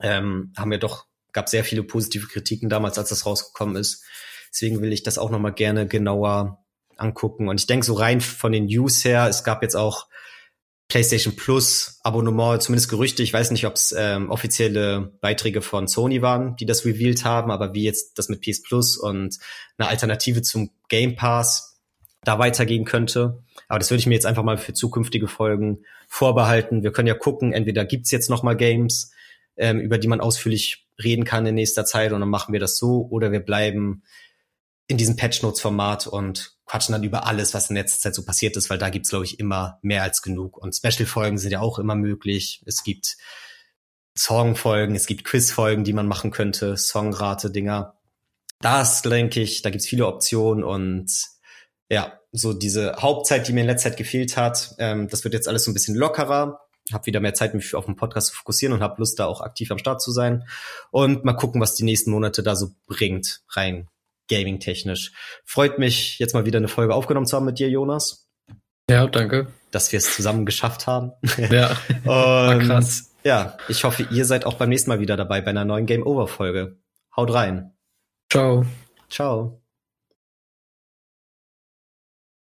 ähm, 0.00 0.52
haben 0.56 0.72
ja 0.72 0.78
doch, 0.78 1.06
gab 1.30 1.48
sehr 1.48 1.62
viele 1.62 1.84
positive 1.84 2.26
Kritiken 2.26 2.68
damals, 2.68 2.98
als 2.98 3.10
das 3.10 3.26
rausgekommen 3.26 3.76
ist. 3.76 4.02
Deswegen 4.52 4.82
will 4.82 4.92
ich 4.92 5.04
das 5.04 5.18
auch 5.18 5.30
nochmal 5.30 5.52
gerne 5.52 5.86
genauer 5.86 6.58
angucken. 6.96 7.46
Und 7.46 7.60
ich 7.60 7.68
denke 7.68 7.86
so 7.86 7.94
rein 7.94 8.20
von 8.20 8.50
den 8.50 8.66
News 8.66 9.04
her, 9.04 9.28
es 9.28 9.44
gab 9.44 9.62
jetzt 9.62 9.76
auch 9.76 10.08
PlayStation 10.88 11.36
Plus 11.36 12.00
Abonnement, 12.02 12.62
zumindest 12.62 12.90
Gerüchte. 12.90 13.22
Ich 13.22 13.32
weiß 13.32 13.50
nicht, 13.50 13.66
ob 13.66 13.74
es 13.74 13.94
ähm, 13.96 14.30
offizielle 14.30 15.12
Beiträge 15.20 15.62
von 15.62 15.88
Sony 15.88 16.20
waren, 16.20 16.56
die 16.56 16.66
das 16.66 16.84
revealed 16.84 17.24
haben, 17.24 17.50
aber 17.50 17.74
wie 17.74 17.84
jetzt 17.84 18.18
das 18.18 18.28
mit 18.28 18.42
PS 18.42 18.62
Plus 18.62 18.96
und 18.96 19.38
eine 19.78 19.88
Alternative 19.88 20.42
zum 20.42 20.70
Game 20.88 21.16
Pass 21.16 21.80
da 22.24 22.38
weitergehen 22.38 22.84
könnte. 22.84 23.42
Aber 23.68 23.78
das 23.78 23.90
würde 23.90 24.00
ich 24.00 24.06
mir 24.06 24.14
jetzt 24.14 24.26
einfach 24.26 24.42
mal 24.42 24.58
für 24.58 24.74
zukünftige 24.74 25.28
Folgen 25.28 25.84
vorbehalten. 26.08 26.82
Wir 26.82 26.92
können 26.92 27.08
ja 27.08 27.14
gucken, 27.14 27.52
entweder 27.52 27.84
gibt's 27.84 28.10
jetzt 28.10 28.30
noch 28.30 28.42
mal 28.42 28.56
Games, 28.56 29.12
ähm, 29.56 29.80
über 29.80 29.98
die 29.98 30.08
man 30.08 30.20
ausführlich 30.20 30.86
reden 31.02 31.24
kann 31.24 31.46
in 31.46 31.54
nächster 31.54 31.84
Zeit 31.84 32.12
und 32.12 32.20
dann 32.20 32.28
machen 32.28 32.52
wir 32.52 32.60
das 32.60 32.76
so 32.76 33.06
oder 33.10 33.32
wir 33.32 33.40
bleiben 33.40 34.02
in 34.88 34.98
diesem 34.98 35.16
Patch 35.16 35.42
Notes 35.42 35.60
Format 35.60 36.06
und 36.06 36.56
quatschen 36.66 36.92
dann 36.92 37.04
über 37.04 37.26
alles, 37.26 37.54
was 37.54 37.70
in 37.70 37.76
letzter 37.76 38.00
Zeit 38.00 38.14
so 38.14 38.24
passiert 38.24 38.56
ist, 38.56 38.70
weil 38.70 38.78
da 38.78 38.90
gibt's 38.90 39.10
glaube 39.10 39.24
ich 39.24 39.38
immer 39.38 39.78
mehr 39.82 40.02
als 40.02 40.22
genug 40.22 40.58
und 40.58 40.74
Special 40.74 41.06
Folgen 41.06 41.38
sind 41.38 41.50
ja 41.50 41.60
auch 41.60 41.78
immer 41.78 41.94
möglich. 41.94 42.62
Es 42.66 42.82
gibt 42.82 43.16
Songfolgen, 44.16 44.94
es 44.94 45.06
gibt 45.06 45.24
Quizfolgen, 45.24 45.84
die 45.84 45.92
man 45.92 46.06
machen 46.06 46.30
könnte, 46.30 46.76
Songrate 46.76 47.50
Dinger. 47.50 47.96
Das 48.60 49.02
denke 49.02 49.40
ich, 49.40 49.62
da 49.62 49.70
gibt's 49.70 49.86
viele 49.86 50.06
Optionen 50.06 50.62
und 50.64 51.10
ja, 51.88 52.18
so 52.32 52.52
diese 52.52 52.96
Hauptzeit, 52.96 53.46
die 53.46 53.52
mir 53.52 53.60
in 53.62 53.66
letzter 53.66 53.90
Zeit 53.90 53.98
gefehlt 53.98 54.36
hat, 54.36 54.74
ähm, 54.78 55.08
das 55.08 55.24
wird 55.24 55.34
jetzt 55.34 55.48
alles 55.48 55.64
so 55.64 55.70
ein 55.70 55.74
bisschen 55.74 55.94
lockerer. 55.94 56.60
Hab 56.92 57.06
wieder 57.06 57.20
mehr 57.20 57.34
Zeit, 57.34 57.54
mich 57.54 57.74
auf 57.74 57.86
den 57.86 57.96
Podcast 57.96 58.28
zu 58.28 58.34
fokussieren 58.34 58.74
und 58.74 58.82
habe 58.82 58.96
Lust, 58.98 59.18
da 59.18 59.26
auch 59.26 59.40
aktiv 59.40 59.70
am 59.70 59.78
Start 59.78 60.02
zu 60.02 60.10
sein. 60.10 60.44
Und 60.90 61.24
mal 61.24 61.34
gucken, 61.34 61.60
was 61.60 61.74
die 61.74 61.84
nächsten 61.84 62.10
Monate 62.10 62.42
da 62.42 62.56
so 62.56 62.70
bringt, 62.86 63.42
rein 63.50 63.88
gaming-technisch. 64.32 65.12
Freut 65.44 65.78
mich, 65.78 66.18
jetzt 66.18 66.34
mal 66.34 66.44
wieder 66.44 66.58
eine 66.58 66.68
Folge 66.68 66.94
aufgenommen 66.94 67.26
zu 67.26 67.36
haben 67.36 67.46
mit 67.46 67.58
dir, 67.58 67.68
Jonas. 67.68 68.28
Ja, 68.90 69.06
danke. 69.06 69.48
Dass 69.70 69.92
wir 69.92 69.98
es 69.98 70.14
zusammen 70.14 70.44
geschafft 70.44 70.86
haben. 70.86 71.12
Ja. 71.50 71.76
und 72.04 72.66
krass. 72.66 73.14
ja, 73.24 73.56
ich 73.68 73.84
hoffe, 73.84 74.06
ihr 74.10 74.24
seid 74.24 74.44
auch 74.44 74.54
beim 74.54 74.68
nächsten 74.68 74.90
Mal 74.90 75.00
wieder 75.00 75.16
dabei 75.16 75.40
bei 75.40 75.50
einer 75.50 75.64
neuen 75.64 75.86
Game 75.86 76.06
Over 76.06 76.26
Folge. 76.26 76.78
Haut 77.16 77.32
rein. 77.32 77.72
Ciao. 78.30 78.64
Ciao. 79.08 79.61